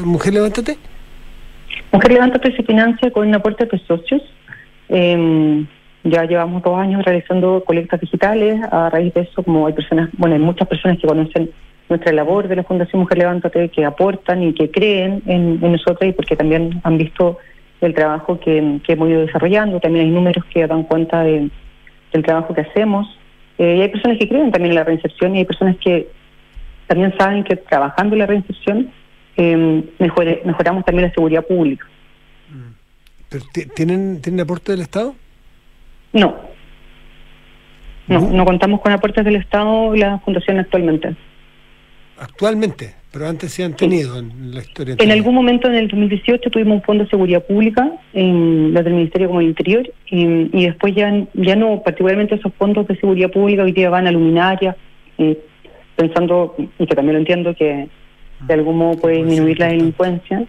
Mujer, 0.04 0.34
levántate. 0.34 0.78
Mujer 1.92 2.12
Levántate 2.12 2.54
se 2.54 2.62
financia 2.62 3.10
con 3.10 3.26
un 3.26 3.34
aporte 3.34 3.66
de 3.66 3.78
socios. 3.80 4.22
Eh, 4.88 5.66
ya 6.04 6.24
llevamos 6.24 6.62
dos 6.62 6.78
años 6.78 7.04
realizando 7.04 7.64
colectas 7.66 8.00
digitales. 8.00 8.60
A 8.70 8.90
raíz 8.90 9.12
de 9.14 9.22
eso, 9.22 9.42
como 9.42 9.66
hay 9.66 9.72
personas, 9.72 10.08
bueno, 10.16 10.36
hay 10.36 10.40
muchas 10.40 10.68
personas 10.68 10.98
que 10.98 11.08
conocen 11.08 11.50
nuestra 11.88 12.12
labor 12.12 12.46
de 12.46 12.56
la 12.56 12.62
Fundación 12.62 13.00
Mujer 13.02 13.18
Levántate, 13.18 13.68
que 13.70 13.84
aportan 13.84 14.42
y 14.44 14.54
que 14.54 14.70
creen 14.70 15.22
en, 15.26 15.58
en 15.62 15.72
nosotros 15.72 16.08
y 16.08 16.12
porque 16.12 16.36
también 16.36 16.80
han 16.84 16.96
visto 16.96 17.38
el 17.80 17.94
trabajo 17.94 18.38
que, 18.40 18.80
que 18.84 18.92
hemos 18.92 19.08
ido 19.08 19.20
desarrollando. 19.22 19.80
También 19.80 20.06
hay 20.06 20.10
números 20.12 20.44
que 20.52 20.66
dan 20.66 20.82
cuenta 20.84 21.22
de- 21.22 21.50
del 22.12 22.22
trabajo 22.22 22.52
que 22.54 22.60
hacemos. 22.62 23.06
Eh, 23.58 23.76
y 23.78 23.80
hay 23.82 23.88
personas 23.88 24.18
que 24.18 24.28
creen 24.28 24.50
también 24.50 24.72
en 24.72 24.76
la 24.76 24.84
reinserción 24.84 25.34
y 25.36 25.38
hay 25.40 25.44
personas 25.44 25.76
que 25.82 26.08
también 26.86 27.14
saben 27.18 27.44
que 27.44 27.56
trabajando 27.56 28.14
en 28.14 28.18
la 28.20 28.26
reinserción 28.26 28.90
eh, 29.36 29.84
mejore- 29.98 30.42
mejoramos 30.44 30.84
también 30.84 31.08
la 31.08 31.14
seguridad 31.14 31.46
pública. 31.46 31.86
¿Pero 33.28 33.44
ti- 33.52 33.66
¿Tienen, 33.66 34.20
¿Tienen 34.20 34.40
aporte 34.40 34.72
del 34.72 34.80
Estado? 34.82 35.14
No. 36.12 36.34
No, 38.08 38.20
¿No? 38.20 38.44
contamos 38.44 38.80
con 38.80 38.90
aportes 38.92 39.24
del 39.24 39.36
Estado 39.36 39.94
la 39.94 40.18
Fundación 40.18 40.58
actualmente. 40.58 41.14
Actualmente, 42.18 42.94
pero 43.12 43.26
antes 43.26 43.52
sí 43.52 43.62
han 43.62 43.74
tenido 43.74 44.18
en 44.18 44.54
la 44.54 44.60
historia. 44.60 44.96
En 44.98 45.10
algún 45.10 45.34
momento 45.34 45.68
en 45.68 45.74
el 45.74 45.88
2018 45.88 46.50
tuvimos 46.50 46.76
un 46.76 46.82
fondo 46.82 47.04
de 47.04 47.10
seguridad 47.10 47.44
pública, 47.44 47.90
en 48.12 48.72
la 48.72 48.82
del 48.82 48.94
Ministerio 48.94 49.28
como 49.28 49.42
Interior, 49.42 49.90
y, 50.06 50.48
y 50.56 50.66
después 50.66 50.94
ya, 50.94 51.12
ya 51.34 51.56
no, 51.56 51.82
particularmente 51.82 52.36
esos 52.36 52.52
fondos 52.54 52.86
de 52.86 52.96
seguridad 52.96 53.30
pública 53.30 53.64
hoy 53.64 53.72
día 53.72 53.90
van 53.90 54.06
a 54.06 54.12
luminarias, 54.12 54.76
eh, 55.18 55.38
pensando, 55.96 56.54
y 56.78 56.86
que 56.86 56.94
también 56.94 57.14
lo 57.14 57.20
entiendo, 57.20 57.54
que 57.54 57.88
de 58.46 58.54
algún 58.54 58.78
modo 58.78 59.00
puede 59.00 59.16
disminuir 59.16 59.58
la 59.58 59.68
delincuencia. 59.68 60.44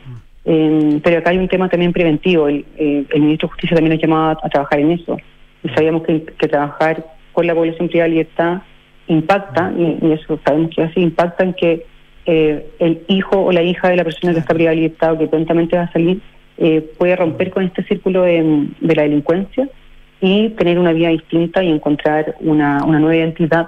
Eh, 0.46 1.00
pero 1.04 1.20
acá 1.20 1.32
hay 1.32 1.38
un 1.38 1.48
tema 1.48 1.68
también 1.68 1.92
preventivo. 1.92 2.48
El, 2.48 2.66
eh, 2.78 3.06
el 3.10 3.22
ministro 3.22 3.48
de 3.48 3.52
Justicia 3.54 3.76
también 3.76 3.94
nos 3.96 4.02
llamaba 4.02 4.38
a 4.42 4.50
trabajar 4.50 4.80
en 4.80 4.92
eso. 4.92 5.18
Y 5.64 5.70
sabíamos 5.70 6.04
que, 6.04 6.24
que 6.24 6.48
trabajar 6.48 7.06
con 7.34 7.48
la 7.48 7.54
población 7.54 7.90
privada 7.90 8.08
de 8.08 8.16
libertad 8.16 8.62
impacta, 9.08 9.74
y, 9.78 9.98
y 10.02 10.12
eso 10.14 10.40
sabemos 10.46 10.72
que 10.74 10.84
así, 10.84 11.02
impacta 11.02 11.44
en 11.44 11.54
que 11.54 11.86
eh, 12.26 12.68
el 12.80 13.02
hijo 13.08 13.40
o 13.44 13.52
la 13.52 13.64
hija 13.64 13.90
de 13.90 13.96
la 13.98 14.04
persona 14.04 14.34
que 14.34 14.40
está 14.40 14.54
privada 14.54 14.76
de 14.76 14.82
libertad 14.82 15.14
o 15.14 15.18
que 15.18 15.28
prontamente 15.28 15.76
va 15.76 15.84
a 15.84 15.92
salir 15.92 16.22
eh, 16.58 16.82
puede 16.98 17.16
romper 17.16 17.50
con 17.50 17.64
este 17.64 17.84
círculo 17.84 18.24
de, 18.24 18.68
de 18.80 18.96
la 18.96 19.04
delincuencia 19.04 19.68
y 20.22 20.50
tener 20.50 20.78
una 20.78 20.94
vida 20.94 21.10
distinta 21.10 21.64
y 21.64 21.72
encontrar 21.72 22.36
una, 22.40 22.84
una 22.84 23.00
nueva 23.00 23.16
identidad 23.16 23.68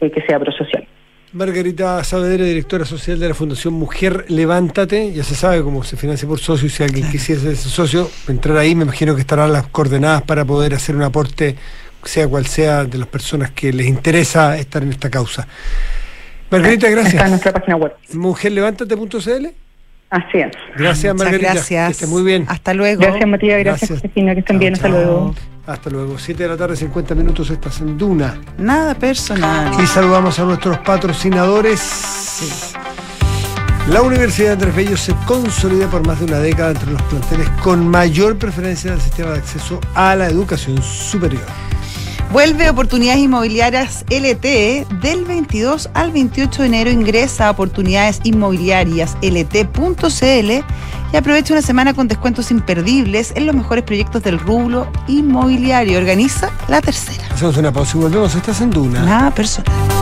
eh, 0.00 0.10
que 0.10 0.22
sea 0.22 0.40
prosocial. 0.40 0.86
Margarita 1.34 2.02
Saavedra, 2.04 2.44
directora 2.44 2.84
social 2.84 3.18
de 3.18 3.28
la 3.28 3.34
Fundación 3.34 3.74
Mujer 3.74 4.26
Levántate, 4.28 5.12
ya 5.12 5.24
se 5.24 5.34
sabe 5.34 5.62
cómo 5.62 5.82
se 5.82 5.96
financia 5.96 6.28
por 6.28 6.38
socio, 6.38 6.68
si 6.68 6.82
alguien 6.82 7.10
quisiera 7.10 7.40
ser 7.40 7.52
ese 7.52 7.68
socio, 7.68 8.08
entrar 8.28 8.56
ahí, 8.58 8.74
me 8.74 8.84
imagino 8.84 9.14
que 9.14 9.22
estarán 9.22 9.52
las 9.52 9.66
coordenadas 9.68 10.22
para 10.22 10.44
poder 10.44 10.74
hacer 10.74 10.94
un 10.94 11.02
aporte, 11.02 11.56
sea 12.02 12.28
cual 12.28 12.46
sea, 12.46 12.84
de 12.84 12.98
las 12.98 13.08
personas 13.08 13.50
que 13.50 13.72
les 13.72 13.86
interesa 13.86 14.58
estar 14.58 14.82
en 14.82 14.90
esta 14.90 15.10
causa. 15.10 15.48
Margarita, 16.52 16.88
gracias. 16.90 17.14
Está 17.14 17.24
en 17.24 17.30
nuestra 17.30 17.52
página 17.52 17.76
web. 17.76 17.92
Mujerlevántate.cl. 18.12 19.46
Así 20.10 20.38
es. 20.38 20.52
Gracias, 20.76 21.14
Muchas 21.14 21.26
Margarita. 21.26 21.52
gracias. 21.54 21.86
Que 21.86 21.92
esté 21.92 22.06
muy 22.06 22.22
bien. 22.22 22.44
Hasta 22.48 22.74
luego. 22.74 23.00
Gracias, 23.00 23.26
Matías. 23.28 23.58
Gracias, 23.60 23.88
Gracias. 23.88 24.00
Josefina. 24.02 24.34
Que 24.34 24.40
estén 24.40 24.58
bien. 24.58 24.74
Hasta 24.74 24.88
Chao, 24.88 24.96
luego. 24.96 25.34
Hasta 25.66 25.90
luego. 25.90 26.18
7 26.18 26.42
de 26.42 26.48
la 26.50 26.56
tarde, 26.56 26.76
50 26.76 27.14
minutos, 27.14 27.50
estás 27.50 27.80
en 27.80 27.96
Duna. 27.96 28.38
Nada 28.58 28.94
personal. 28.94 29.72
Y 29.82 29.86
saludamos 29.86 30.38
a 30.38 30.44
nuestros 30.44 30.78
patrocinadores. 30.78 32.74
La 33.88 34.02
Universidad 34.02 34.48
de 34.48 34.52
Andrés 34.52 34.76
Bello 34.76 34.96
se 34.96 35.12
consolida 35.26 35.88
por 35.88 36.06
más 36.06 36.18
de 36.20 36.26
una 36.26 36.38
década 36.38 36.70
entre 36.70 36.92
los 36.92 37.02
planteles 37.02 37.48
con 37.62 37.88
mayor 37.88 38.36
preferencia 38.38 38.92
del 38.92 39.00
sistema 39.00 39.30
de 39.32 39.38
acceso 39.38 39.80
a 39.94 40.14
la 40.14 40.26
educación 40.28 40.80
superior. 40.82 41.42
Vuelve 42.32 42.70
Oportunidades 42.70 43.20
Inmobiliarias 43.20 44.06
LT 44.08 45.00
del 45.02 45.26
22 45.26 45.90
al 45.92 46.12
28 46.12 46.62
de 46.62 46.66
enero. 46.66 46.90
Ingresa 46.90 47.46
a 47.46 47.50
oportunidades 47.50 48.22
inmobiliarias 48.24 49.18
lt.cl 49.20 50.50
y 51.12 51.16
aprovecha 51.16 51.52
una 51.52 51.60
semana 51.60 51.92
con 51.92 52.08
descuentos 52.08 52.50
imperdibles 52.50 53.34
en 53.36 53.44
los 53.44 53.54
mejores 53.54 53.84
proyectos 53.84 54.22
del 54.22 54.38
rubro 54.38 54.90
inmobiliario. 55.08 55.98
Organiza 55.98 56.50
la 56.68 56.80
tercera. 56.80 57.22
Hacemos 57.30 57.58
una 57.58 57.70
pausa 57.70 57.98
y 57.98 58.00
volvemos. 58.00 58.34
Estás 58.34 58.62
en 58.62 58.70
Duna. 58.70 59.02
Nada 59.02 59.30
personal. 59.30 60.01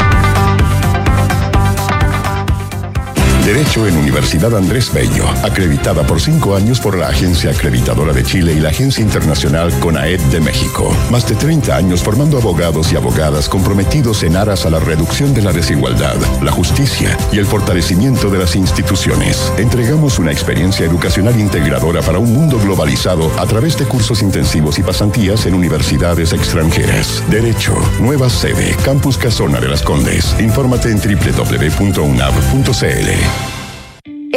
Derecho 3.50 3.84
en 3.88 3.96
Universidad 3.96 4.54
Andrés 4.54 4.92
Bello, 4.92 5.28
acreditada 5.42 6.04
por 6.06 6.20
cinco 6.20 6.54
años 6.54 6.78
por 6.78 6.96
la 6.96 7.08
Agencia 7.08 7.50
Acreditadora 7.50 8.12
de 8.12 8.22
Chile 8.22 8.52
y 8.52 8.60
la 8.60 8.68
Agencia 8.68 9.02
Internacional 9.02 9.76
CONAED 9.80 10.20
de 10.30 10.40
México. 10.40 10.96
Más 11.10 11.28
de 11.28 11.34
30 11.34 11.74
años 11.74 12.00
formando 12.00 12.38
abogados 12.38 12.92
y 12.92 12.96
abogadas 12.96 13.48
comprometidos 13.48 14.22
en 14.22 14.36
aras 14.36 14.66
a 14.66 14.70
la 14.70 14.78
reducción 14.78 15.34
de 15.34 15.42
la 15.42 15.52
desigualdad, 15.52 16.14
la 16.40 16.52
justicia 16.52 17.18
y 17.32 17.38
el 17.38 17.44
fortalecimiento 17.44 18.30
de 18.30 18.38
las 18.38 18.54
instituciones. 18.54 19.52
Entregamos 19.58 20.20
una 20.20 20.30
experiencia 20.30 20.86
educacional 20.86 21.36
integradora 21.40 22.02
para 22.02 22.20
un 22.20 22.32
mundo 22.32 22.56
globalizado 22.60 23.32
a 23.36 23.46
través 23.46 23.76
de 23.76 23.84
cursos 23.84 24.22
intensivos 24.22 24.78
y 24.78 24.84
pasantías 24.84 25.46
en 25.46 25.54
universidades 25.54 26.32
extranjeras. 26.32 27.20
Derecho, 27.28 27.74
nueva 27.98 28.30
sede, 28.30 28.76
Campus 28.84 29.18
Casona 29.18 29.58
de 29.58 29.66
las 29.66 29.82
Condes. 29.82 30.36
Infórmate 30.38 30.92
en 30.92 31.00
www.unab.cl. 31.00 32.20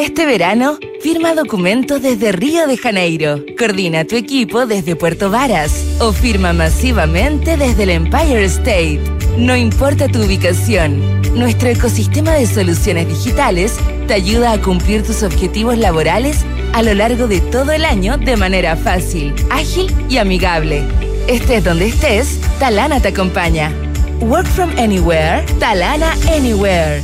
Este 0.03 0.25
verano, 0.25 0.79
firma 0.99 1.33
documentos 1.33 2.01
desde 2.01 2.33
Río 2.33 2.67
de 2.67 2.75
Janeiro. 2.75 3.39
Coordina 3.57 4.03
tu 4.03 4.17
equipo 4.17 4.65
desde 4.65 4.97
Puerto 4.97 5.29
Varas 5.29 5.71
o 6.01 6.11
firma 6.11 6.51
masivamente 6.51 7.55
desde 7.55 7.83
el 7.83 7.89
Empire 7.91 8.43
State. 8.43 8.99
No 9.37 9.55
importa 9.55 10.09
tu 10.09 10.21
ubicación, 10.21 10.99
nuestro 11.39 11.69
ecosistema 11.69 12.33
de 12.33 12.47
soluciones 12.47 13.07
digitales 13.07 13.77
te 14.05 14.15
ayuda 14.15 14.51
a 14.51 14.61
cumplir 14.61 15.03
tus 15.03 15.23
objetivos 15.23 15.77
laborales 15.77 16.43
a 16.73 16.83
lo 16.83 16.93
largo 16.93 17.29
de 17.29 17.39
todo 17.39 17.71
el 17.71 17.85
año 17.85 18.17
de 18.17 18.35
manera 18.35 18.75
fácil, 18.75 19.33
ágil 19.51 19.89
y 20.09 20.17
amigable. 20.17 20.83
Estés 21.29 21.63
donde 21.63 21.87
estés, 21.87 22.41
Talana 22.59 22.99
te 22.99 23.07
acompaña. 23.07 23.71
Work 24.19 24.47
from 24.47 24.69
anywhere, 24.77 25.45
Talana 25.59 26.11
Anywhere. 26.35 27.01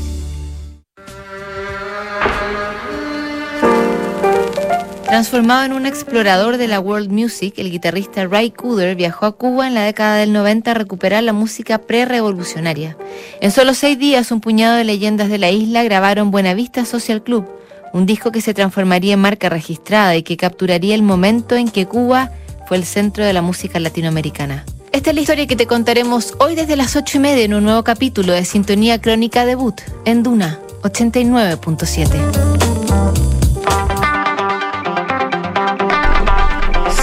Transformado 5.10 5.66
en 5.66 5.74
un 5.74 5.88
explorador 5.88 6.58
de 6.58 6.68
la 6.68 6.80
world 6.80 7.10
music, 7.10 7.56
el 7.58 7.72
guitarrista 7.72 8.28
Ray 8.28 8.52
Cooder 8.52 8.96
viajó 8.96 9.26
a 9.26 9.32
Cuba 9.32 9.66
en 9.66 9.74
la 9.74 9.82
década 9.82 10.18
del 10.18 10.32
90 10.32 10.70
a 10.70 10.74
recuperar 10.76 11.24
la 11.24 11.34
música 11.34 11.80
pre-revolucionaria. 11.80 12.96
En 13.42 13.50
solo 13.50 13.74
seis 13.74 13.98
días, 13.98 14.32
un 14.32 14.40
puñado 14.40 14.78
de 14.78 14.84
leyendas 14.84 15.30
de 15.30 15.40
la 15.40 15.50
isla 15.50 15.84
grabaron 15.84 16.30
Buenavista 16.30 16.86
Social 16.86 17.24
Club, 17.24 17.48
un 17.92 18.06
disco 18.06 18.32
que 18.32 18.42
se 18.42 18.54
transformaría 18.54 19.16
en 19.16 19.20
marca 19.20 19.50
registrada 19.50 20.16
y 20.16 20.22
que 20.22 20.38
capturaría 20.38 20.94
el 20.94 21.02
momento 21.02 21.56
en 21.56 21.70
que 21.70 21.88
Cuba 21.88 22.30
fue 22.68 22.78
el 22.78 22.86
centro 22.86 23.26
de 23.26 23.34
la 23.34 23.42
música 23.42 23.80
latinoamericana. 23.80 24.64
Esta 24.92 25.10
es 25.10 25.16
la 25.16 25.22
historia 25.22 25.48
que 25.48 25.56
te 25.56 25.66
contaremos 25.66 26.36
hoy 26.38 26.54
desde 26.54 26.76
las 26.76 26.96
ocho 26.96 27.18
y 27.18 27.22
media 27.22 27.46
en 27.46 27.56
un 27.56 27.64
nuevo 27.64 27.84
capítulo 27.84 28.32
de 28.34 28.46
Sintonía 28.46 29.02
Crónica 29.02 29.44
Debut 29.48 29.82
en 30.06 30.22
Duna 30.22 30.60
89.7. 30.84 32.49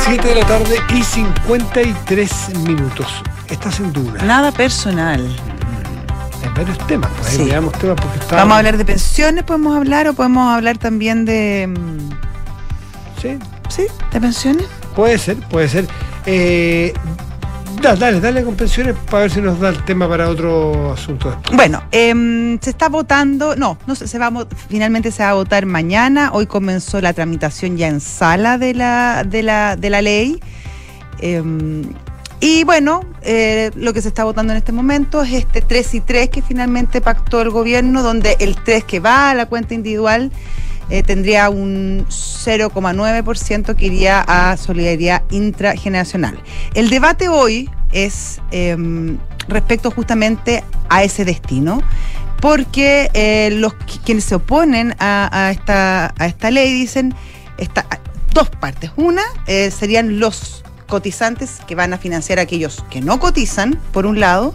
7 0.07 0.29
de 0.29 0.35
la 0.37 0.47
tarde 0.47 0.77
y 0.95 1.03
53 1.03 2.59
minutos. 2.61 3.07
Estás 3.49 3.81
en 3.81 3.93
Duna. 3.93 4.23
Nada 4.23 4.53
personal. 4.53 5.27
Hay 6.43 6.49
varios 6.55 6.79
temas. 6.87 7.11
Pues 7.19 7.33
Sí. 7.33 7.45
veamos 7.45 7.73
temas 7.75 7.97
porque 8.01 8.19
está. 8.19 8.37
Vamos 8.37 8.55
a 8.55 8.59
hablar 8.59 8.77
de 8.79 8.85
pensiones, 8.85 9.45
podemos 9.45 9.77
hablar, 9.77 10.07
o 10.09 10.15
podemos 10.15 10.55
hablar 10.55 10.79
también 10.79 11.25
de. 11.25 11.67
mm, 11.69 12.11
Sí, 13.21 13.39
¿Sí? 13.69 13.87
¿De 14.13 14.21
pensiones? 14.21 14.67
puede 14.95 15.19
ser, 15.19 15.37
puede 15.49 15.69
ser. 15.69 15.89
Eh, 16.27 16.93
da- 17.81 17.97
dale, 17.97 18.21
dale 18.21 18.43
con 18.45 18.55
pensiones 18.55 18.95
para 19.11 19.23
ver 19.23 19.31
si 19.31 19.41
nos 19.41 19.59
da 19.61 19.69
el 19.71 19.85
tema 19.85 20.09
para 20.09 20.29
otro 20.29 20.93
asunto 20.93 21.31
después. 21.31 21.57
Bueno, 21.57 21.83
em, 21.93 22.59
se 22.61 22.71
está 22.71 22.89
votando, 22.89 23.57
no, 23.57 23.79
no 23.87 23.95
sé, 23.95 24.09
se 24.09 24.19
va 24.19 24.27
a 24.27 24.47
finalmente 24.69 25.11
se 25.11 25.23
va 25.23 25.31
a 25.31 25.35
votar 25.35 25.67
mañana. 25.67 26.31
Hoy 26.33 26.47
comenzó 26.47 27.01
la 27.01 27.13
tramitación 27.13 27.77
ya 27.77 27.89
en 27.89 28.01
sala 28.01 28.59
de 28.59 28.75
la, 28.75 29.25
de 29.25 29.43
la, 29.43 29.77
de 29.77 29.91
la 29.91 30.03
ley. 30.03 30.41
Em, 31.21 31.85
y 32.41 32.65
bueno, 32.65 33.01
eh, 33.23 33.71
lo 33.75 33.93
que 33.95 34.03
se 34.03 34.09
está 34.09 34.25
votando 34.25 34.53
en 34.53 34.59
este 34.59 34.73
momento 34.73 35.23
es 35.23 35.33
este 35.33 35.63
3 35.63 35.95
y 35.95 36.01
3 36.01 36.29
que 36.29 36.43
finalmente 36.43 37.01
pactó 37.01 37.41
el 37.41 37.51
gobierno, 37.51 38.03
donde 38.03 38.37
el 38.41 38.57
3 38.57 38.85
que 38.85 39.01
va 39.01 39.31
a 39.31 39.35
la 39.35 39.47
cuenta 39.47 39.73
individual 39.75 40.31
eh, 40.91 41.03
tendría 41.03 41.51
un 41.51 42.07
0,9% 42.09 43.75
que 43.77 43.87
iría 43.87 44.21
a 44.27 44.57
solidaridad 44.57 45.23
intrageneracional. 45.31 46.39
El 46.75 46.91
debate 46.91 47.29
hoy 47.29 47.71
es 47.93 48.41
em, 48.51 49.19
respecto 49.49 49.91
justamente 49.91 50.63
a 50.89 51.03
ese 51.03 51.25
destino, 51.25 51.83
porque 52.41 53.11
eh, 53.15 53.51
los 53.53 53.73
qui- 53.75 54.01
quienes 54.05 54.25
se 54.25 54.35
oponen 54.35 54.95
a, 54.99 55.29
a 55.33 55.51
esta, 55.51 56.15
a 56.19 56.27
esta 56.27 56.51
ley 56.51 56.73
dicen 56.73 57.15
esta, 57.59 57.87
dos 58.33 58.51
partes. 58.51 58.91
Una 58.97 59.23
eh, 59.47 59.71
serían 59.71 60.21
los 60.21 60.63
cotizantes 60.87 61.59
que 61.67 61.75
van 61.75 61.93
a 61.95 61.99
financiar 61.99 62.39
a 62.39 62.43
aquellos 62.43 62.85
que 62.91 63.01
no 63.01 63.19
cotizan, 63.19 63.81
por 63.93 64.07
un 64.07 64.21
lado, 64.21 64.55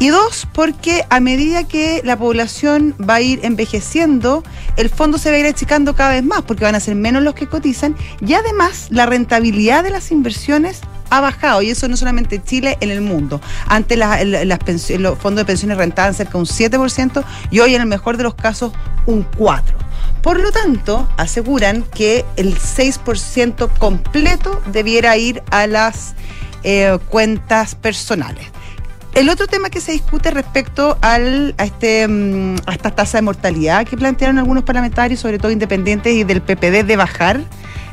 y 0.00 0.08
dos, 0.08 0.46
porque 0.52 1.04
a 1.10 1.18
medida 1.20 1.64
que 1.64 2.02
la 2.04 2.16
población 2.16 2.94
va 2.98 3.16
a 3.16 3.20
ir 3.20 3.40
envejeciendo, 3.42 4.44
el 4.76 4.90
fondo 4.90 5.18
se 5.18 5.30
va 5.30 5.36
a 5.36 5.40
ir 5.40 5.46
achicando 5.46 5.94
cada 5.96 6.10
vez 6.10 6.22
más, 6.22 6.42
porque 6.42 6.64
van 6.64 6.76
a 6.76 6.80
ser 6.80 6.94
menos 6.94 7.22
los 7.22 7.34
que 7.34 7.48
cotizan, 7.48 7.96
y 8.20 8.34
además 8.34 8.86
la 8.90 9.06
rentabilidad 9.06 9.82
de 9.82 9.90
las 9.90 10.12
inversiones 10.12 10.80
ha 11.10 11.20
bajado, 11.20 11.62
y 11.62 11.70
eso 11.70 11.88
no 11.88 11.96
solamente 11.96 12.36
en 12.36 12.44
Chile, 12.44 12.78
en 12.80 12.90
el 12.90 13.00
mundo. 13.00 13.40
Antes 13.66 13.98
los 15.00 15.18
fondos 15.18 15.42
de 15.42 15.44
pensiones 15.46 15.76
rentaban 15.76 16.14
cerca 16.14 16.32
de 16.32 16.38
un 16.38 16.46
7%, 16.46 17.24
y 17.50 17.60
hoy 17.60 17.74
en 17.74 17.80
el 17.80 17.88
mejor 17.88 18.16
de 18.16 18.22
los 18.22 18.34
casos 18.34 18.72
un 19.06 19.28
4%. 19.32 19.62
Por 20.22 20.40
lo 20.40 20.50
tanto, 20.52 21.08
aseguran 21.16 21.82
que 21.82 22.24
el 22.36 22.56
6% 22.56 23.68
completo 23.78 24.60
debiera 24.66 25.16
ir 25.16 25.42
a 25.50 25.66
las 25.66 26.14
eh, 26.64 26.98
cuentas 27.08 27.74
personales. 27.76 28.46
El 29.18 29.28
otro 29.30 29.48
tema 29.48 29.68
que 29.68 29.80
se 29.80 29.90
discute 29.90 30.30
respecto 30.30 30.96
este, 31.58 32.06
mm, 32.06 32.54
a 32.66 32.72
esta 32.72 32.92
tasa 32.92 33.18
de 33.18 33.22
mortalidad 33.22 33.84
que 33.84 33.96
plantearon 33.96 34.38
algunos 34.38 34.62
parlamentarios, 34.62 35.18
sobre 35.18 35.38
todo 35.40 35.50
independientes 35.50 36.14
y 36.14 36.22
del 36.22 36.40
PPD, 36.40 36.84
de 36.84 36.96
bajar 36.96 37.40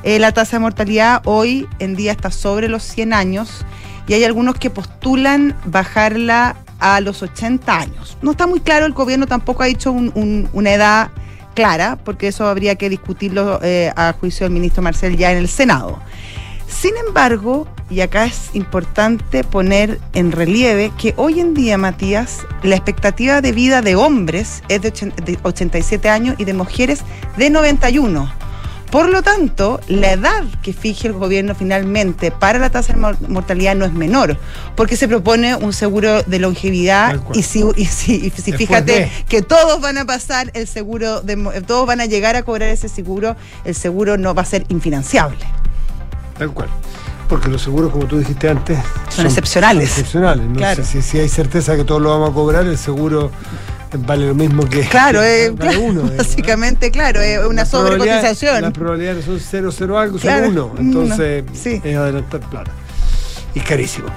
eh, 0.04 0.20
la 0.20 0.32
tasa 0.34 0.58
de 0.58 0.60
mortalidad. 0.62 1.24
Hoy 1.26 1.68
en 1.80 1.96
día 1.96 2.12
está 2.12 2.30
sobre 2.30 2.68
los 2.70 2.84
100 2.84 3.12
años 3.14 3.66
y 4.08 4.14
hay 4.14 4.24
algunos 4.24 4.54
que 4.54 4.70
postulan 4.70 5.56
bajarla 5.66 6.58
a 6.80 7.02
los 7.02 7.24
80 7.24 7.76
años. 7.76 8.20
No 8.22 8.30
está 8.32 8.46
muy 8.46 8.60
claro, 8.60 8.86
el 8.86 8.94
gobierno 8.94 9.26
tampoco 9.26 9.64
ha 9.64 9.66
dicho 9.66 9.92
un- 9.92 10.12
un- 10.14 10.48
una 10.54 10.74
edad 10.74 11.10
clara, 11.56 11.98
porque 12.04 12.28
eso 12.28 12.46
habría 12.48 12.76
que 12.76 12.88
discutirlo 12.88 13.60
eh, 13.64 13.92
a 13.96 14.14
juicio 14.20 14.46
del 14.46 14.54
ministro 14.54 14.84
Marcel 14.84 15.18
ya 15.18 15.32
en 15.32 15.40
el 15.40 15.48
Senado. 15.48 16.00
Sin 16.68 16.92
embargo, 17.08 17.68
y 17.90 18.02
acá 18.02 18.26
es 18.26 18.50
importante 18.54 19.44
poner 19.44 20.00
en 20.14 20.32
relieve 20.32 20.92
que 20.98 21.14
hoy 21.18 21.40
en 21.40 21.54
día, 21.54 21.78
Matías, 21.78 22.40
la 22.64 22.76
expectativa 22.76 23.42
de 23.42 23.52
vida 23.52 23.82
de 23.82 23.96
hombres 23.96 24.64
es 24.70 24.82
de, 24.82 24.92
ochen- 24.94 25.16
de 25.16 25.38
87 25.42 26.10
años 26.10 26.36
y 26.38 26.46
de 26.46 26.54
mujeres 26.54 27.02
de 27.38 27.50
91. 27.50 28.32
Por 28.92 29.10
lo 29.10 29.24
tanto, 29.24 29.80
la 29.88 30.14
edad 30.14 30.44
que 30.62 30.72
fije 30.72 31.08
el 31.08 31.14
gobierno 31.14 31.54
finalmente 31.54 32.32
para 32.32 32.60
la 32.60 32.70
tasa 32.70 32.94
de 32.94 33.00
mor- 33.00 33.18
mortalidad 33.30 33.76
no 33.76 33.84
es 33.86 33.92
menor, 33.94 34.38
porque 34.76 34.96
se 34.96 35.08
propone 35.08 35.56
un 35.56 35.74
seguro 35.74 36.24
de 36.24 36.40
longevidad 36.40 37.20
y 37.34 37.44
si, 37.44 37.64
y 37.76 37.86
si, 37.86 38.16
y 38.16 38.20
si 38.30 38.52
Después 38.52 38.58
fíjate 38.58 38.92
de. 38.94 39.12
que 39.28 39.42
todos 39.42 39.82
van 39.82 39.98
a 39.98 40.06
pasar 40.06 40.50
el 40.54 40.68
seguro, 40.68 41.22
de, 41.22 41.36
todos 41.68 41.86
van 41.88 42.00
a 42.00 42.06
llegar 42.06 42.36
a 42.36 42.44
cobrar 42.44 42.70
ese 42.70 42.88
seguro, 42.88 43.36
el 43.66 43.76
seguro 43.76 44.18
no 44.18 44.34
va 44.34 44.44
a 44.44 44.46
ser 44.46 44.66
infinanciable. 44.70 45.46
Tal 46.38 46.52
cual. 46.52 46.70
Porque 47.30 47.50
los 47.50 47.62
seguros, 47.62 47.92
como 47.92 48.06
tú 48.06 48.20
dijiste 48.20 48.48
antes, 48.50 48.78
Son 49.10 49.26
excepcionales. 49.26 49.90
son 49.90 50.00
excepcionales. 50.00 50.46
¿no? 50.48 50.56
Claro. 50.56 50.84
Si, 50.86 51.02
si 51.02 51.18
hay 51.20 51.30
certeza 51.30 51.76
que 51.76 51.84
todos 51.84 52.02
lo 52.02 52.10
vamos 52.12 52.30
a 52.30 52.34
cobrar, 52.34 52.66
el 52.68 52.78
seguro 52.78 53.32
vale 54.00 54.28
lo 54.28 54.36
mismo 54.36 54.66
que. 54.70 54.82
Claro, 54.82 55.22
que 55.22 55.46
eh, 55.46 55.56
claro, 55.58 55.80
uno. 55.82 56.04
básicamente, 56.18 56.92
claro, 56.92 57.22
es 57.22 57.40
una 57.40 57.64
probabilidades- 57.64 57.68
sobrecotización. 57.68 58.62
Las 58.62 58.74
probabilidades 58.74 59.26
son 59.26 59.40
0, 59.40 59.70
0 59.72 59.98
algo, 60.00 60.18
Claro, 60.20 60.46
son 60.48 60.58
1. 60.58 60.76
Entonces, 60.80 61.44
uno, 61.48 61.56
sí. 61.56 61.82
es 61.84 61.98
adelantar 61.98 62.42
plata. 62.42 62.72
Y 63.56 63.60
carísimo. 63.62 64.08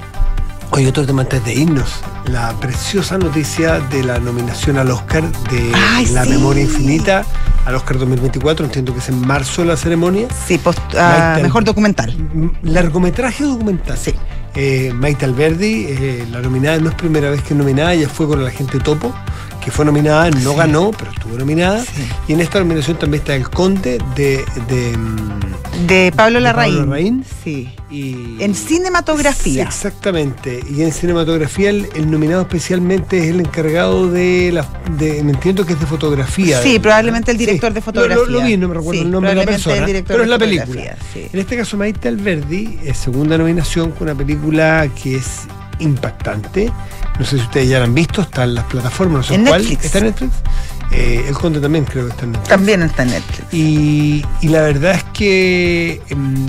Oye, 0.70 0.88
otro 0.88 1.06
tema 1.06 1.22
antes 1.22 1.44
de 1.44 1.54
irnos. 1.54 2.00
La 2.26 2.52
preciosa 2.60 3.16
noticia 3.18 3.80
de 3.80 4.04
la 4.04 4.18
nominación 4.18 4.76
al 4.78 4.90
Oscar 4.90 5.24
de 5.50 5.72
Ay, 5.74 6.06
La 6.06 6.24
sí. 6.24 6.30
Memoria 6.30 6.62
Infinita 6.62 7.24
al 7.64 7.74
Oscar 7.74 7.98
2024. 7.98 8.66
Entiendo 8.66 8.92
que 8.92 8.98
es 9.00 9.08
en 9.08 9.20
marzo 9.26 9.64
la 9.64 9.76
ceremonia. 9.76 10.28
Sí, 10.46 10.58
post- 10.58 10.78
ah, 10.96 11.38
mejor 11.42 11.64
documental. 11.64 12.10
M- 12.12 12.50
Largometraje 12.62 13.44
documental. 13.44 13.96
Sí. 13.96 14.14
Eh, 14.54 14.92
Maite 14.94 15.24
Alberdi, 15.24 15.86
eh, 15.88 16.26
la 16.30 16.40
nominada, 16.40 16.78
no 16.78 16.90
es 16.90 16.94
primera 16.96 17.30
vez 17.30 17.42
que 17.42 17.54
es 17.54 17.58
nominada, 17.58 17.94
ella 17.94 18.08
fue 18.08 18.26
con 18.26 18.42
la 18.44 18.50
gente 18.50 18.78
Topo, 18.78 19.12
que 19.68 19.72
fue 19.72 19.84
nominada, 19.84 20.30
no 20.30 20.54
ganó, 20.54 20.92
pero 20.98 21.10
estuvo 21.10 21.36
nominada. 21.36 21.82
Sí. 21.84 22.08
Y 22.28 22.32
en 22.32 22.40
esta 22.40 22.58
nominación 22.58 22.98
también 22.98 23.20
está 23.20 23.34
El 23.34 23.50
Conde 23.50 23.98
de. 24.16 24.42
de, 24.66 24.96
mm, 24.96 25.86
De 25.86 26.10
Pablo 26.16 26.38
de 26.38 26.44
Larraín. 26.44 26.74
Pablo 26.76 26.86
Larraín. 26.86 27.24
Sí. 27.44 27.68
y, 27.90 28.36
En 28.42 28.54
cinematografía. 28.54 29.64
Exactamente. 29.64 30.64
Y 30.74 30.80
en 30.82 30.92
cinematografía 30.92 31.68
el, 31.68 31.86
el 31.94 32.10
nominado 32.10 32.40
especialmente 32.42 33.18
es 33.18 33.24
el 33.26 33.40
encargado 33.40 34.10
de 34.10 34.52
la. 34.54 34.66
De, 34.98 35.22
me 35.22 35.32
entiendo 35.32 35.66
que 35.66 35.74
es 35.74 35.80
de 35.80 35.84
fotografía. 35.86 36.62
Sí, 36.62 36.72
de- 36.72 36.80
probablemente 36.80 37.30
el 37.30 37.36
director 37.36 37.70
de 37.74 37.82
fotografía. 37.82 38.24
Lo, 38.24 38.40
lo 38.40 38.42
vi, 38.42 38.56
no 38.56 38.68
me 38.68 38.74
recuerdo 38.74 39.02
el 39.02 39.10
nombre 39.10 39.30
de 39.30 39.36
la 39.36 39.44
persona. 39.44 39.84
Pero 40.06 40.22
es 40.22 40.28
la 40.30 40.38
película. 40.38 40.96
En 41.14 41.38
este 41.38 41.58
caso, 41.58 41.76
Maite 41.76 42.08
Alberdi 42.08 42.78
es 42.86 42.96
segunda 42.96 43.36
nominación 43.36 43.90
con 43.90 44.08
una 44.08 44.16
película 44.16 44.88
que 45.02 45.16
es 45.16 45.42
impactante. 45.80 46.70
No 47.18 47.24
sé 47.24 47.36
si 47.36 47.42
ustedes 47.42 47.68
ya 47.68 47.78
la 47.78 47.84
han 47.86 47.94
visto, 47.94 48.20
está 48.22 48.44
en 48.44 48.54
las 48.54 48.64
plataformas, 48.64 49.18
no 49.18 49.22
sé 49.24 49.34
En 49.34 49.46
cuál. 49.46 49.60
Netflix. 49.62 49.84
¿Está 49.84 49.98
en 49.98 50.04
Netflix? 50.04 50.32
Eh, 50.90 51.24
el 51.28 51.34
Conde 51.34 51.60
también 51.60 51.84
creo 51.84 52.04
que 52.06 52.10
está 52.12 52.24
en 52.24 52.32
Netflix. 52.32 52.48
También 52.48 52.82
está 52.82 53.02
en 53.02 53.10
Netflix. 53.10 53.52
Y, 53.54 54.24
y 54.40 54.48
la 54.48 54.62
verdad 54.62 54.94
es 54.94 55.04
que 55.12 56.00
em, 56.08 56.46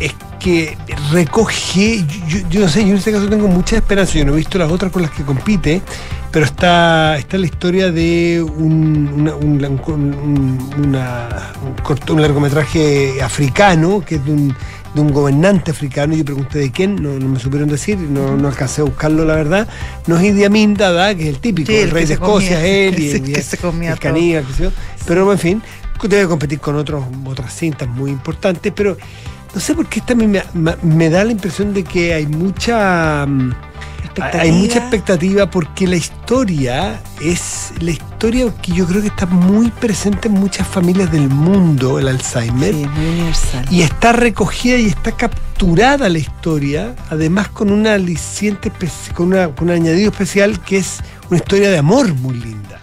es 0.00 0.14
que 0.40 0.76
recoge, 1.12 2.04
yo, 2.28 2.38
yo 2.48 2.60
no 2.60 2.68
sé, 2.68 2.82
yo 2.82 2.90
en 2.90 2.96
este 2.96 3.10
caso 3.12 3.28
tengo 3.28 3.48
mucha 3.48 3.76
esperanza, 3.76 4.14
yo 4.14 4.24
no 4.24 4.32
he 4.34 4.36
visto 4.36 4.56
las 4.58 4.70
otras 4.70 4.92
con 4.92 5.02
las 5.02 5.10
que 5.10 5.24
compite, 5.24 5.82
pero 6.30 6.44
está, 6.44 7.16
está 7.18 7.38
la 7.38 7.46
historia 7.46 7.90
de 7.90 8.40
un, 8.42 9.08
una- 9.16 9.34
un, 9.34 9.64
un- 9.64 10.70
una- 10.78 11.52
un 11.64 11.74
corto- 11.82 12.14
un 12.14 12.22
largometraje 12.22 13.20
africano, 13.22 14.02
que 14.06 14.16
es 14.16 14.24
de 14.24 14.30
un, 14.32 14.56
de 14.94 15.00
un 15.00 15.12
gobernante 15.12 15.70
africano, 15.70 16.14
yo 16.14 16.24
pregunté 16.24 16.58
de 16.58 16.72
quién, 16.72 16.96
no, 17.02 17.10
no 17.18 17.28
me 17.28 17.38
supieron 17.38 17.68
decir, 17.68 17.98
no, 17.98 18.36
no 18.36 18.48
alcancé 18.48 18.80
a 18.80 18.84
buscarlo 18.84 19.24
la 19.24 19.34
verdad, 19.36 19.68
no 20.06 20.16
es 20.18 20.24
Idi 20.24 20.44
Amin 20.44 20.74
Dada, 20.74 21.14
que 21.14 21.24
es 21.24 21.28
el 21.28 21.38
típico, 21.40 21.70
Sí, 21.70 21.76
el 21.78 21.84
el 21.84 21.90
rey 21.90 22.04
de 22.06 22.14
se 22.14 22.18
comía, 22.18 22.34
Escocia, 22.58 22.66
él, 22.66 22.98
y, 22.98 23.10
y 23.16 23.20
que 23.34 23.42
se 23.42 23.58
comía 23.58 23.92
el 23.92 24.46
yo. 24.58 24.70
pero 25.06 25.30
en 25.32 25.38
fin, 25.38 25.62
debe 26.02 26.26
competir 26.26 26.58
con 26.60 26.76
otros, 26.76 27.04
otras 27.26 27.54
cintas 27.54 27.88
muy 27.88 28.10
importantes, 28.10 28.72
pero 28.74 28.96
no 29.54 29.60
sé 29.60 29.74
por 29.74 29.86
qué 29.86 30.00
esta 30.00 30.14
me, 30.14 30.26
me- 30.26 30.42
me 30.82 31.10
da 31.10 31.24
la 31.24 31.32
impresión 31.32 31.74
de 31.74 31.84
que 31.84 32.14
hay 32.14 32.26
mucha 32.26 33.26
mm, 34.18 34.40
hay 34.40 34.52
mucha 34.52 34.78
expectativa 34.78 35.50
porque 35.50 35.86
la 35.86 35.96
historia 35.96 37.00
es 37.22 37.72
la 37.80 37.92
historia 37.92 38.52
que 38.62 38.72
yo 38.72 38.86
creo 38.86 39.00
que 39.02 39.08
está 39.08 39.26
muy 39.26 39.70
presente 39.70 40.28
en 40.28 40.34
muchas 40.34 40.66
familias 40.66 41.10
del 41.10 41.28
mundo, 41.28 41.98
el 41.98 42.08
Alzheimer. 42.08 42.74
Sí, 42.74 42.86
muy 42.86 43.06
universal. 43.06 43.64
Y 43.70 43.82
está 43.82 44.12
recogida 44.12 44.76
y 44.76 44.86
está 44.86 45.12
capturada 45.12 46.08
la 46.08 46.18
historia, 46.18 46.94
además 47.10 47.48
con 47.48 47.70
una 47.70 47.94
aliciente, 47.94 48.70
con, 49.14 49.28
una- 49.28 49.48
con 49.48 49.68
un 49.70 49.74
añadido 49.74 50.10
especial 50.10 50.60
que 50.60 50.78
es 50.78 50.98
una 51.30 51.38
historia 51.38 51.70
de 51.70 51.78
amor 51.78 52.12
muy 52.14 52.34
linda. 52.34 52.80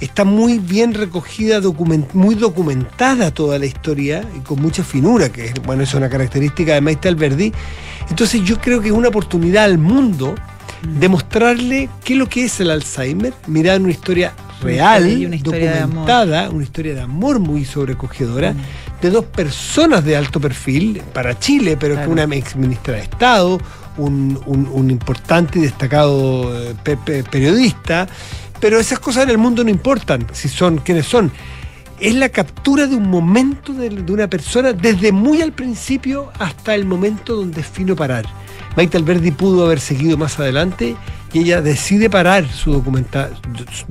Está 0.00 0.24
muy 0.24 0.58
bien 0.58 0.94
recogida, 0.94 1.60
document- 1.60 2.14
muy 2.14 2.34
documentada 2.34 3.30
toda 3.32 3.58
la 3.58 3.66
historia 3.66 4.24
y 4.34 4.40
con 4.40 4.60
mucha 4.62 4.82
finura, 4.82 5.28
que 5.30 5.44
es, 5.46 5.54
bueno, 5.62 5.82
es 5.82 5.92
una 5.92 6.08
característica 6.08 6.72
de 6.72 6.80
Maite 6.80 7.08
Alberdi. 7.08 7.52
Entonces 8.08 8.42
yo 8.42 8.58
creo 8.58 8.80
que 8.80 8.88
es 8.88 8.94
una 8.94 9.08
oportunidad 9.08 9.64
al 9.64 9.76
mundo 9.76 10.34
de 10.82 11.08
mostrarle 11.08 11.88
qué 12.04 12.14
es 12.14 12.18
lo 12.18 12.28
que 12.28 12.44
es 12.44 12.60
el 12.60 12.70
Alzheimer, 12.70 13.32
mirar 13.46 13.80
una 13.80 13.90
historia 13.90 14.32
real, 14.62 15.02
una 15.26 15.36
historia 15.36 15.80
documentada, 15.82 16.50
una 16.50 16.62
historia 16.64 16.94
de 16.94 17.00
amor 17.00 17.38
muy 17.38 17.64
sobrecogedora, 17.64 18.54
de 19.00 19.10
dos 19.10 19.24
personas 19.24 20.04
de 20.04 20.16
alto 20.16 20.40
perfil 20.40 21.02
para 21.12 21.38
Chile, 21.38 21.76
pero 21.78 21.94
Claro. 21.94 22.08
que 22.08 22.12
una 22.22 22.36
ex 22.36 22.56
ministra 22.56 22.94
de 22.94 23.00
Estado, 23.00 23.58
un, 23.96 24.38
un- 24.46 24.68
un 24.70 24.90
importante 24.90 25.58
y 25.58 25.62
destacado 25.62 26.54
eh, 26.62 26.74
pe- 26.82 26.96
pe- 26.98 27.24
periodista, 27.24 28.06
pero 28.60 28.78
esas 28.78 28.98
cosas 28.98 29.24
en 29.24 29.30
el 29.30 29.38
mundo 29.38 29.64
no 29.64 29.70
importan, 29.70 30.26
si 30.32 30.48
son 30.48 30.78
quienes 30.78 31.06
son. 31.06 31.32
Es 32.00 32.14
la 32.14 32.30
captura 32.30 32.86
de 32.86 32.96
un 32.96 33.08
momento 33.10 33.72
de, 33.74 33.90
de 33.90 34.12
una 34.12 34.28
persona 34.28 34.72
desde 34.72 35.12
muy 35.12 35.42
al 35.42 35.52
principio 35.52 36.30
hasta 36.38 36.74
el 36.74 36.86
momento 36.86 37.36
donde 37.36 37.60
es 37.60 37.66
fino 37.66 37.94
parar. 37.94 38.24
Maite 38.76 38.96
Alberdi 38.96 39.32
pudo 39.32 39.66
haber 39.66 39.80
seguido 39.80 40.16
más 40.16 40.38
adelante 40.38 40.96
y 41.32 41.40
ella 41.40 41.60
decide 41.60 42.08
parar 42.08 42.48
su 42.48 42.72
documenta- 42.72 43.30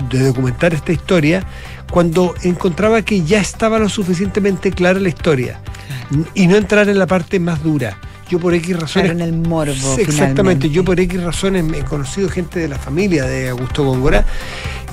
de 0.09 0.23
documentar 0.23 0.73
esta 0.73 0.91
historia 0.91 1.45
cuando 1.91 2.33
encontraba 2.43 3.01
que 3.03 3.23
ya 3.23 3.39
estaba 3.41 3.77
lo 3.77 3.89
suficientemente 3.89 4.71
clara 4.71 4.99
la 4.99 5.09
historia 5.09 5.59
y 6.33 6.47
no 6.47 6.55
entrar 6.55 6.89
en 6.89 6.97
la 6.97 7.05
parte 7.07 7.39
más 7.39 7.61
dura. 7.63 7.97
Yo 8.29 8.39
por 8.39 8.53
X 8.53 8.79
razones 8.79 9.11
Claro, 9.11 9.25
en 9.27 9.33
el 9.33 9.47
morbo, 9.47 9.73
Sí, 9.73 10.01
exactamente. 10.01 10.31
finalmente. 10.31 10.69
Yo 10.69 10.83
por 10.85 10.99
X 10.99 11.23
razones 11.23 11.65
he 11.73 11.83
conocido 11.83 12.29
gente 12.29 12.59
de 12.59 12.67
la 12.67 12.77
familia 12.77 13.25
de 13.25 13.49
Augusto 13.49 13.83
Góngora 13.83 14.23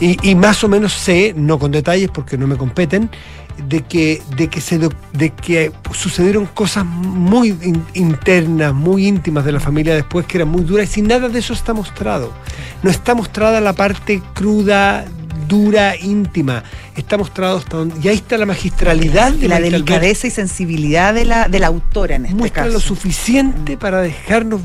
y, 0.01 0.17
y 0.29 0.35
más 0.35 0.63
o 0.65 0.69
menos 0.69 0.93
sé, 0.93 1.35
no 1.37 1.59
con 1.59 1.71
detalles 1.73 2.11
porque 2.13 2.37
no 2.39 2.47
me 2.47 2.57
competen, 2.57 3.11
de 3.69 3.81
que, 3.83 4.21
de 4.37 4.49
que, 4.49 4.61
se, 4.61 4.79
do- 4.79 4.93
de 5.15 5.31
que 5.31 5.73
sucedieron 5.93 6.45
cosas 6.47 6.85
muy 6.85 7.49
in- 7.63 7.83
internas, 7.95 8.75
muy 8.75 9.07
íntimas 9.07 9.45
de 9.47 9.53
la 9.53 9.61
familia 9.61 9.95
después 9.95 10.27
que 10.27 10.37
eran 10.39 10.49
muy 10.49 10.63
duras 10.63 10.95
y 10.99 11.03
nada 11.03 11.29
de 11.31 11.39
eso 11.39 11.55
está 11.55 11.73
mostrado. 11.73 12.33
No 12.83 12.91
está 12.91 13.15
mostrada 13.15 13.61
la 13.63 13.73
parte 13.73 14.21
cruda, 14.35 15.07
dura, 15.49 15.97
íntima. 15.97 16.65
Está 16.97 17.17
mostrado 17.17 17.57
hasta 17.57 17.79
donde... 17.79 17.95
Y 18.03 18.09
ahí 18.09 18.17
está 18.17 18.37
la 18.37 18.45
magistralidad 18.47 19.33
de 19.33 19.49
la 19.49 19.59
delicadeza 19.59 20.27
y 20.27 20.31
sensibilidad 20.31 21.15
de 21.15 21.25
la, 21.25 21.49
de 21.49 21.59
la 21.59 21.69
autora 21.69 22.17
en 22.17 22.25
este 22.27 22.37
muestra 22.37 22.65
caso. 22.65 22.75
lo 22.75 22.81
suficiente 22.81 23.79
para 23.79 24.03
dejarnos 24.03 24.61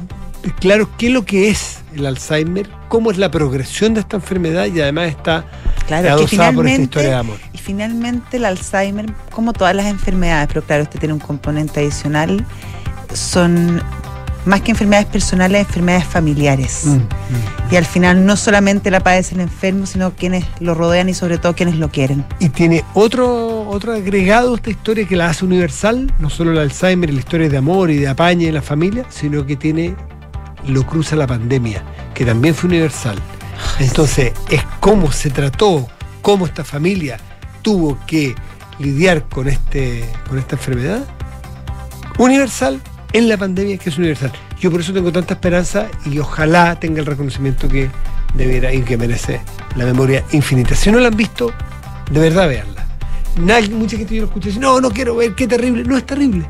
claro 0.59 0.89
qué 0.97 1.07
es 1.07 1.13
lo 1.13 1.25
que 1.25 1.49
es 1.49 1.79
el 1.95 2.05
Alzheimer, 2.05 2.69
cómo 2.87 3.11
es 3.11 3.17
la 3.17 3.29
progresión 3.31 3.93
de 3.93 3.99
esta 4.01 4.15
enfermedad 4.17 4.65
y 4.65 4.79
además 4.81 5.09
está 5.09 5.45
Claro, 5.87 6.09
adosada 6.09 6.51
por 6.53 6.67
esta 6.67 6.81
historia 6.81 7.09
de 7.09 7.15
amor. 7.15 7.37
y 7.53 7.57
finalmente 7.57 8.37
el 8.37 8.45
Alzheimer, 8.45 9.11
como 9.31 9.51
todas 9.53 9.75
las 9.75 9.87
enfermedades, 9.87 10.47
pero 10.47 10.61
claro, 10.63 10.83
este 10.83 10.99
tiene 10.99 11.13
un 11.13 11.19
componente 11.19 11.79
adicional, 11.81 12.45
son 13.13 13.81
más 14.45 14.61
que 14.61 14.71
enfermedades 14.71 15.07
personales, 15.07 15.67
enfermedades 15.67 16.05
familiares. 16.05 16.81
Mm, 16.85 16.93
mm. 16.95 17.01
Y 17.71 17.75
al 17.75 17.85
final 17.85 18.25
no 18.25 18.35
solamente 18.37 18.89
la 18.89 18.99
padece 19.01 19.35
el 19.35 19.41
enfermo, 19.41 19.85
sino 19.85 20.13
quienes 20.15 20.45
lo 20.59 20.73
rodean 20.73 21.09
y 21.09 21.13
sobre 21.13 21.37
todo 21.37 21.53
quienes 21.53 21.75
lo 21.75 21.89
quieren. 21.91 22.25
Y 22.39 22.49
tiene 22.49 22.83
otro, 22.93 23.67
otro 23.69 23.93
agregado 23.93 24.55
esta 24.55 24.69
historia 24.71 25.07
que 25.07 25.15
la 25.15 25.29
hace 25.29 25.45
universal, 25.45 26.11
no 26.19 26.29
solo 26.29 26.51
el 26.51 26.57
Alzheimer 26.57 27.09
y 27.09 27.13
la 27.13 27.19
historia 27.19 27.49
de 27.49 27.57
amor 27.57 27.91
y 27.91 27.97
de 27.97 28.07
apañe 28.07 28.47
en 28.47 28.55
la 28.55 28.61
familia, 28.63 29.05
sino 29.09 29.45
que 29.45 29.55
tiene 29.55 29.95
lo 30.68 30.86
cruza 30.86 31.16
la 31.16 31.28
pandemia, 31.28 31.84
que 32.14 32.26
también 32.26 32.55
fue 32.55 32.70
universal. 32.70 33.18
Entonces, 33.80 34.34
es 34.49 34.64
cómo 34.80 35.12
se 35.12 35.30
trató, 35.30 35.88
cómo 36.22 36.45
esta 36.45 36.64
familia 36.64 37.18
tuvo 37.62 37.97
que 38.05 38.36
lidiar 38.80 39.28
con, 39.30 39.47
este, 39.47 40.09
con 40.28 40.39
esta 40.39 40.55
enfermedad 40.55 41.03
universal 42.18 42.80
en 43.14 43.30
la 43.30 43.38
pandemia, 43.38 43.78
que 43.78 43.89
es 43.89 43.97
universal. 43.97 44.32
Yo 44.59 44.72
por 44.72 44.82
eso 44.82 44.93
tengo 44.93 45.12
tanta 45.12 45.34
esperanza 45.34 45.88
y 46.05 46.20
ojalá 46.20 46.80
tenga 46.80 46.99
el 46.99 47.05
reconocimiento 47.05 47.68
que 47.68 47.89
debiera 48.36 48.74
y 48.74 48.82
que 48.82 48.97
merece 48.97 49.41
la 49.76 49.86
memoria 49.86 50.24
infinita. 50.32 50.76
Si 50.76 50.91
no 50.91 50.99
la 50.99 51.07
han 51.07 51.18
visto, 51.18 51.51
de 52.12 52.20
verdad 52.20 52.47
veanla. 52.47 52.86
Nadie, 53.38 53.70
mucha 53.70 53.97
gente 53.97 54.16
yo 54.16 54.26
lo 54.26 54.39
dice, 54.39 54.59
no, 54.59 54.80
no 54.82 54.91
quiero 54.91 55.16
ver, 55.16 55.36
qué 55.36 55.47
terrible. 55.47 55.84
No 55.84 55.97
es 55.97 56.05
terrible. 56.05 56.49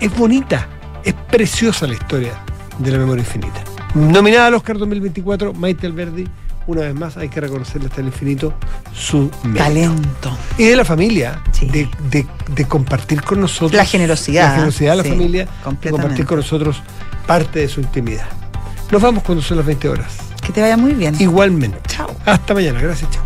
Es 0.00 0.14
bonita, 0.16 0.68
Es 1.04 1.14
preciosa 1.14 1.86
la 1.86 1.94
historia 1.94 2.45
de 2.78 2.90
la 2.90 2.98
memoria 2.98 3.22
infinita. 3.22 3.62
Nominada 3.94 4.46
al 4.48 4.54
Oscar 4.54 4.78
2024, 4.78 5.54
Maite 5.54 5.86
Alberdi, 5.86 6.26
una 6.66 6.80
vez 6.82 6.94
más 6.94 7.16
hay 7.16 7.28
que 7.28 7.40
reconocerle 7.40 7.86
hasta 7.88 8.00
el 8.00 8.08
infinito 8.08 8.52
su 8.92 9.30
mérito. 9.44 9.58
Talento. 9.64 10.38
Y 10.58 10.64
de 10.64 10.76
la 10.76 10.84
familia, 10.84 11.40
Sí. 11.52 11.66
de, 11.66 11.88
de- 12.10 12.26
de 12.54 12.64
compartir 12.66 13.22
con 13.22 13.40
nosotros. 13.40 13.72
La 13.72 13.84
generosidad, 13.84 14.44
La 14.44 14.50
generosidad 14.52 14.90
de 14.92 14.96
la 14.96 15.02
sí, 15.04 15.08
familia, 15.10 15.48
de 15.80 15.90
compartir 15.90 16.26
con 16.26 16.38
nosotros 16.38 16.82
parte 17.26 17.60
de 17.60 17.68
su 17.68 17.80
intimidad. 17.80 18.26
Nos 18.90 19.00
vamos 19.00 19.22
cuando 19.22 19.42
son 19.42 19.56
las 19.58 19.66
20 19.66 19.88
horas. 19.88 20.16
Que 20.44 20.52
te 20.52 20.60
vaya 20.60 20.76
muy 20.76 20.92
bien. 20.94 21.14
Igualmente. 21.20 21.78
Chao. 21.88 22.08
Hasta 22.24 22.54
mañana. 22.54 22.80
Gracias, 22.80 23.10
chao. 23.10 23.22